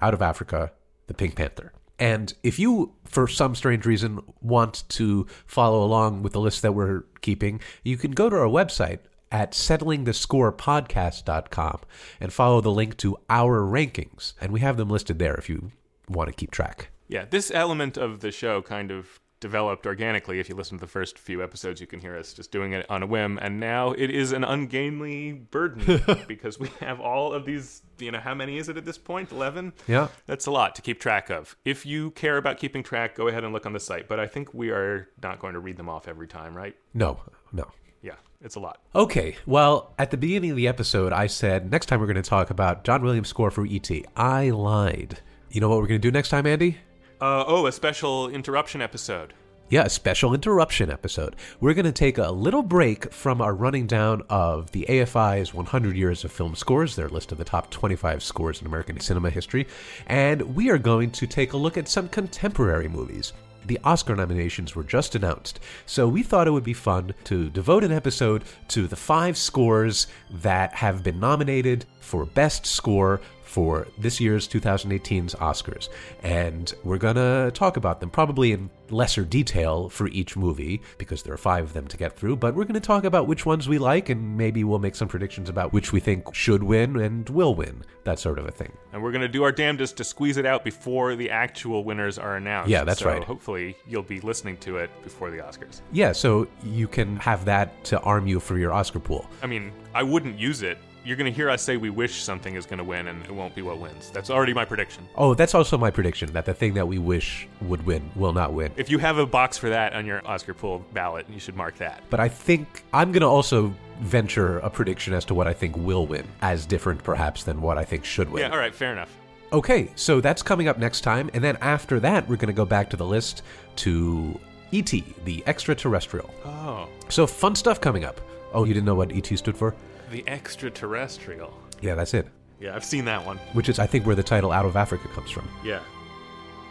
Out 0.00 0.14
of 0.14 0.22
Africa, 0.22 0.72
The 1.10 1.14
Pink 1.14 1.34
Panther. 1.34 1.72
And 1.98 2.32
if 2.44 2.60
you, 2.60 2.92
for 3.04 3.26
some 3.26 3.56
strange 3.56 3.84
reason, 3.84 4.20
want 4.40 4.84
to 4.90 5.26
follow 5.44 5.82
along 5.82 6.22
with 6.22 6.34
the 6.34 6.40
list 6.40 6.62
that 6.62 6.72
we're 6.72 7.02
keeping, 7.20 7.60
you 7.82 7.96
can 7.96 8.12
go 8.12 8.30
to 8.30 8.36
our 8.36 8.46
website 8.46 9.00
at 9.32 9.50
settlingthescorepodcast.com 9.50 11.80
and 12.20 12.32
follow 12.32 12.60
the 12.60 12.70
link 12.70 12.96
to 12.98 13.16
our 13.28 13.60
rankings. 13.60 14.34
And 14.40 14.52
we 14.52 14.60
have 14.60 14.76
them 14.76 14.88
listed 14.88 15.18
there 15.18 15.34
if 15.34 15.48
you 15.48 15.72
want 16.08 16.28
to 16.28 16.32
keep 16.32 16.52
track. 16.52 16.90
Yeah, 17.08 17.24
this 17.28 17.50
element 17.52 17.96
of 17.96 18.20
the 18.20 18.30
show 18.30 18.62
kind 18.62 18.92
of 18.92 19.19
developed 19.40 19.86
organically. 19.86 20.38
If 20.38 20.48
you 20.48 20.54
listen 20.54 20.78
to 20.78 20.80
the 20.80 20.90
first 20.90 21.18
few 21.18 21.42
episodes, 21.42 21.80
you 21.80 21.86
can 21.86 22.00
hear 22.00 22.16
us 22.16 22.32
just 22.32 22.52
doing 22.52 22.72
it 22.72 22.88
on 22.90 23.02
a 23.02 23.06
whim. 23.06 23.38
And 23.40 23.58
now 23.58 23.92
it 23.92 24.10
is 24.10 24.32
an 24.32 24.44
ungainly 24.44 25.32
burden 25.32 26.02
because 26.28 26.58
we 26.58 26.68
have 26.80 27.00
all 27.00 27.32
of 27.32 27.44
these. 27.44 27.82
You 27.98 28.12
know, 28.12 28.20
how 28.20 28.34
many 28.34 28.56
is 28.56 28.68
it 28.68 28.76
at 28.76 28.84
this 28.84 28.96
point? 28.96 29.32
11? 29.32 29.72
Yeah. 29.86 30.08
That's 30.26 30.46
a 30.46 30.50
lot 30.50 30.74
to 30.76 30.82
keep 30.82 31.00
track 31.00 31.30
of. 31.30 31.56
If 31.64 31.84
you 31.84 32.12
care 32.12 32.36
about 32.36 32.58
keeping 32.58 32.82
track, 32.82 33.14
go 33.14 33.28
ahead 33.28 33.44
and 33.44 33.52
look 33.52 33.66
on 33.66 33.72
the 33.72 33.80
site. 33.80 34.08
But 34.08 34.20
I 34.20 34.26
think 34.26 34.54
we 34.54 34.70
are 34.70 35.08
not 35.22 35.38
going 35.38 35.54
to 35.54 35.60
read 35.60 35.76
them 35.76 35.88
off 35.88 36.08
every 36.08 36.28
time, 36.28 36.56
right? 36.56 36.74
No, 36.94 37.20
no. 37.52 37.70
Yeah, 38.02 38.14
it's 38.40 38.54
a 38.54 38.60
lot. 38.60 38.80
Okay, 38.94 39.36
well, 39.44 39.92
at 39.98 40.10
the 40.10 40.16
beginning 40.16 40.50
of 40.50 40.56
the 40.56 40.68
episode, 40.68 41.12
I 41.12 41.26
said 41.26 41.70
next 41.70 41.86
time 41.86 42.00
we're 42.00 42.06
going 42.06 42.16
to 42.16 42.22
talk 42.22 42.48
about 42.48 42.84
John 42.84 43.02
Williams' 43.02 43.28
score 43.28 43.50
for 43.50 43.66
E.T. 43.66 44.04
I 44.16 44.48
lied. 44.50 45.20
You 45.50 45.60
know 45.60 45.68
what 45.68 45.78
we're 45.78 45.88
going 45.88 46.00
to 46.00 46.08
do 46.08 46.12
next 46.12 46.30
time, 46.30 46.46
Andy? 46.46 46.78
Uh, 47.20 47.44
oh, 47.46 47.66
a 47.66 47.72
special 47.72 48.30
interruption 48.30 48.80
episode. 48.80 49.34
Yeah, 49.68 49.84
a 49.84 49.90
special 49.90 50.32
interruption 50.34 50.90
episode. 50.90 51.36
We're 51.60 51.74
going 51.74 51.84
to 51.84 51.92
take 51.92 52.16
a 52.18 52.30
little 52.30 52.62
break 52.62 53.12
from 53.12 53.42
our 53.42 53.54
running 53.54 53.86
down 53.86 54.22
of 54.30 54.70
the 54.72 54.86
AFI's 54.88 55.52
100 55.52 55.96
Years 55.96 56.24
of 56.24 56.32
Film 56.32 56.54
Scores, 56.54 56.96
their 56.96 57.10
list 57.10 57.30
of 57.30 57.38
the 57.38 57.44
top 57.44 57.70
25 57.70 58.22
scores 58.22 58.60
in 58.60 58.66
American 58.66 58.98
cinema 59.00 59.28
history, 59.30 59.68
and 60.06 60.40
we 60.56 60.70
are 60.70 60.78
going 60.78 61.10
to 61.12 61.26
take 61.26 61.52
a 61.52 61.58
look 61.58 61.76
at 61.76 61.88
some 61.88 62.08
contemporary 62.08 62.88
movies. 62.88 63.32
The 63.66 63.78
Oscar 63.84 64.16
nominations 64.16 64.74
were 64.74 64.82
just 64.82 65.14
announced, 65.14 65.60
so 65.84 66.08
we 66.08 66.22
thought 66.22 66.48
it 66.48 66.52
would 66.52 66.64
be 66.64 66.72
fun 66.72 67.12
to 67.24 67.50
devote 67.50 67.84
an 67.84 67.92
episode 67.92 68.44
to 68.68 68.88
the 68.88 68.96
five 68.96 69.36
scores 69.36 70.06
that 70.30 70.74
have 70.74 71.04
been 71.04 71.20
nominated 71.20 71.84
for 72.00 72.24
Best 72.24 72.64
Score 72.64 73.20
for 73.50 73.88
this 73.98 74.20
year's 74.20 74.48
2018's 74.48 75.34
Oscars. 75.34 75.88
And 76.22 76.72
we're 76.84 76.98
going 76.98 77.16
to 77.16 77.50
talk 77.52 77.76
about 77.76 78.00
them 78.00 78.08
probably 78.08 78.52
in 78.52 78.70
lesser 78.90 79.24
detail 79.24 79.88
for 79.88 80.08
each 80.08 80.36
movie 80.36 80.80
because 80.98 81.22
there 81.22 81.32
are 81.32 81.38
five 81.38 81.64
of 81.64 81.72
them 81.72 81.86
to 81.88 81.96
get 81.96 82.16
through. 82.16 82.36
But 82.36 82.54
we're 82.54 82.64
going 82.64 82.74
to 82.74 82.80
talk 82.80 83.04
about 83.04 83.26
which 83.26 83.44
ones 83.46 83.68
we 83.68 83.78
like 83.78 84.08
and 84.08 84.36
maybe 84.36 84.64
we'll 84.64 84.78
make 84.78 84.94
some 84.94 85.08
predictions 85.08 85.48
about 85.48 85.72
which 85.72 85.92
we 85.92 86.00
think 86.00 86.34
should 86.34 86.62
win 86.62 86.96
and 86.96 87.28
will 87.28 87.54
win, 87.54 87.82
that 88.04 88.18
sort 88.18 88.38
of 88.38 88.46
a 88.46 88.50
thing. 88.50 88.72
And 88.92 89.02
we're 89.02 89.12
going 89.12 89.22
to 89.22 89.28
do 89.28 89.42
our 89.42 89.52
damnedest 89.52 89.96
to 89.98 90.04
squeeze 90.04 90.36
it 90.36 90.46
out 90.46 90.64
before 90.64 91.16
the 91.16 91.30
actual 91.30 91.84
winners 91.84 92.18
are 92.18 92.36
announced. 92.36 92.70
Yeah, 92.70 92.84
that's 92.84 93.00
So 93.00 93.08
right. 93.08 93.22
Hopefully, 93.24 93.76
you'll 93.86 94.02
be 94.02 94.20
listening 94.20 94.56
to 94.58 94.76
it 94.76 94.90
before 95.02 95.30
the 95.30 95.38
Oscars. 95.38 95.80
Yeah, 95.92 96.12
so 96.12 96.46
you 96.64 96.88
can 96.88 97.16
have 97.16 97.44
that 97.46 97.82
to 97.84 98.00
arm 98.00 98.26
you 98.26 98.40
for 98.40 98.58
your 98.58 98.72
Oscar 98.72 99.00
pool. 99.00 99.28
I 99.42 99.46
mean, 99.46 99.72
I 99.94 100.02
wouldn't 100.02 100.38
use 100.38 100.62
it. 100.62 100.78
You're 101.04 101.16
going 101.16 101.30
to 101.30 101.34
hear 101.34 101.48
us 101.48 101.62
say 101.62 101.78
we 101.78 101.88
wish 101.88 102.22
something 102.22 102.56
is 102.56 102.66
going 102.66 102.78
to 102.78 102.84
win, 102.84 103.08
and 103.08 103.24
it 103.24 103.30
won't 103.30 103.54
be 103.54 103.62
what 103.62 103.78
wins. 103.78 104.10
That's 104.10 104.28
already 104.28 104.52
my 104.52 104.66
prediction. 104.66 105.08
Oh, 105.16 105.32
that's 105.34 105.54
also 105.54 105.78
my 105.78 105.90
prediction 105.90 106.30
that 106.32 106.44
the 106.44 106.52
thing 106.52 106.74
that 106.74 106.86
we 106.86 106.98
wish 106.98 107.48
would 107.62 107.84
win 107.86 108.10
will 108.16 108.34
not 108.34 108.52
win. 108.52 108.72
If 108.76 108.90
you 108.90 108.98
have 108.98 109.16
a 109.16 109.24
box 109.24 109.56
for 109.56 109.70
that 109.70 109.94
on 109.94 110.04
your 110.04 110.20
Oscar 110.26 110.52
pool 110.52 110.84
ballot, 110.92 111.26
you 111.30 111.40
should 111.40 111.56
mark 111.56 111.76
that. 111.78 112.02
But 112.10 112.20
I 112.20 112.28
think 112.28 112.84
I'm 112.92 113.12
going 113.12 113.22
to 113.22 113.28
also 113.28 113.74
venture 114.00 114.58
a 114.58 114.68
prediction 114.68 115.14
as 115.14 115.24
to 115.26 115.34
what 115.34 115.46
I 115.46 115.54
think 115.54 115.76
will 115.76 116.06
win, 116.06 116.26
as 116.42 116.66
different 116.66 117.02
perhaps 117.02 117.44
than 117.44 117.62
what 117.62 117.78
I 117.78 117.84
think 117.84 118.04
should 118.04 118.30
win. 118.30 118.42
Yeah, 118.42 118.50
all 118.50 118.58
right, 118.58 118.74
fair 118.74 118.92
enough. 118.92 119.16
Okay, 119.54 119.90
so 119.96 120.20
that's 120.20 120.42
coming 120.42 120.68
up 120.68 120.78
next 120.78 121.00
time. 121.00 121.30
And 121.32 121.42
then 121.42 121.56
after 121.62 121.98
that, 122.00 122.28
we're 122.28 122.36
going 122.36 122.48
to 122.48 122.52
go 122.52 122.66
back 122.66 122.90
to 122.90 122.96
the 122.96 123.06
list 123.06 123.42
to 123.76 124.38
E.T., 124.70 125.02
the 125.24 125.42
extraterrestrial. 125.46 126.32
Oh, 126.44 126.88
So 127.08 127.26
fun 127.26 127.54
stuff 127.54 127.80
coming 127.80 128.04
up. 128.04 128.20
Oh, 128.52 128.64
you 128.64 128.74
didn't 128.74 128.86
know 128.86 128.94
what 128.94 129.12
E.T. 129.12 129.34
stood 129.36 129.56
for? 129.56 129.74
The 130.10 130.24
extraterrestrial. 130.28 131.52
Yeah, 131.80 131.94
that's 131.94 132.14
it. 132.14 132.26
Yeah, 132.58 132.74
I've 132.76 132.84
seen 132.84 133.04
that 133.06 133.24
one. 133.24 133.38
Which 133.54 133.68
is, 133.68 133.78
I 133.78 133.86
think, 133.86 134.06
where 134.06 134.16
the 134.16 134.22
title 134.22 134.52
Out 134.52 134.66
of 134.66 134.76
Africa 134.76 135.08
comes 135.08 135.30
from. 135.30 135.48
Yeah. 135.64 135.80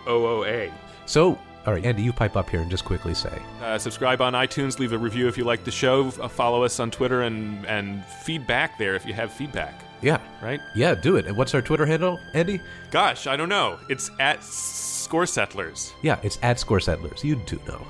OOA. 0.07 0.71
So, 1.05 1.37
all 1.65 1.73
right, 1.73 1.83
Andy, 1.83 2.03
you 2.03 2.13
pipe 2.13 2.37
up 2.37 2.49
here 2.49 2.61
and 2.61 2.69
just 2.69 2.85
quickly 2.85 3.13
say. 3.13 3.41
Uh, 3.61 3.77
subscribe 3.77 4.21
on 4.21 4.33
iTunes, 4.33 4.77
leave 4.79 4.93
a 4.93 4.97
review 4.97 5.27
if 5.27 5.37
you 5.37 5.43
like 5.43 5.63
the 5.63 5.71
show, 5.71 6.07
uh, 6.21 6.27
follow 6.27 6.63
us 6.63 6.79
on 6.79 6.91
Twitter, 6.91 7.23
and, 7.23 7.65
and 7.65 8.05
feedback 8.05 8.77
there 8.77 8.95
if 8.95 9.05
you 9.05 9.13
have 9.13 9.33
feedback. 9.33 9.83
Yeah. 10.01 10.19
Right? 10.41 10.61
Yeah, 10.75 10.95
do 10.95 11.15
it. 11.15 11.25
And 11.25 11.35
what's 11.35 11.53
our 11.55 11.61
Twitter 11.61 11.85
handle, 11.85 12.19
Andy? 12.33 12.61
Gosh, 12.91 13.27
I 13.27 13.35
don't 13.35 13.49
know. 13.49 13.79
It's 13.89 14.11
at 14.19 14.43
Score 14.43 15.25
Settlers. 15.25 15.93
Yeah, 16.03 16.19
it's 16.23 16.37
at 16.43 16.59
Score 16.59 16.79
Settlers. 16.79 17.23
You 17.23 17.35
do 17.35 17.59
know. 17.67 17.85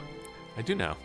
I 0.58 0.62
do 0.62 0.74
know. 0.74 0.96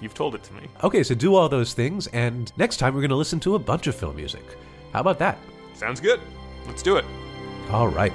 You've 0.00 0.14
told 0.14 0.34
it 0.34 0.42
to 0.44 0.54
me. 0.54 0.62
Okay, 0.84 1.02
so 1.02 1.14
do 1.14 1.34
all 1.34 1.48
those 1.48 1.72
things, 1.72 2.06
and 2.08 2.52
next 2.56 2.76
time 2.76 2.94
we're 2.94 3.00
going 3.00 3.10
to 3.10 3.16
listen 3.16 3.40
to 3.40 3.54
a 3.54 3.58
bunch 3.58 3.86
of 3.86 3.94
film 3.94 4.16
music. 4.16 4.44
How 4.92 5.00
about 5.00 5.18
that? 5.18 5.38
Sounds 5.74 6.00
good. 6.00 6.20
Let's 6.66 6.82
do 6.82 6.96
it. 6.96 7.04
All 7.70 7.88
right. 7.88 8.12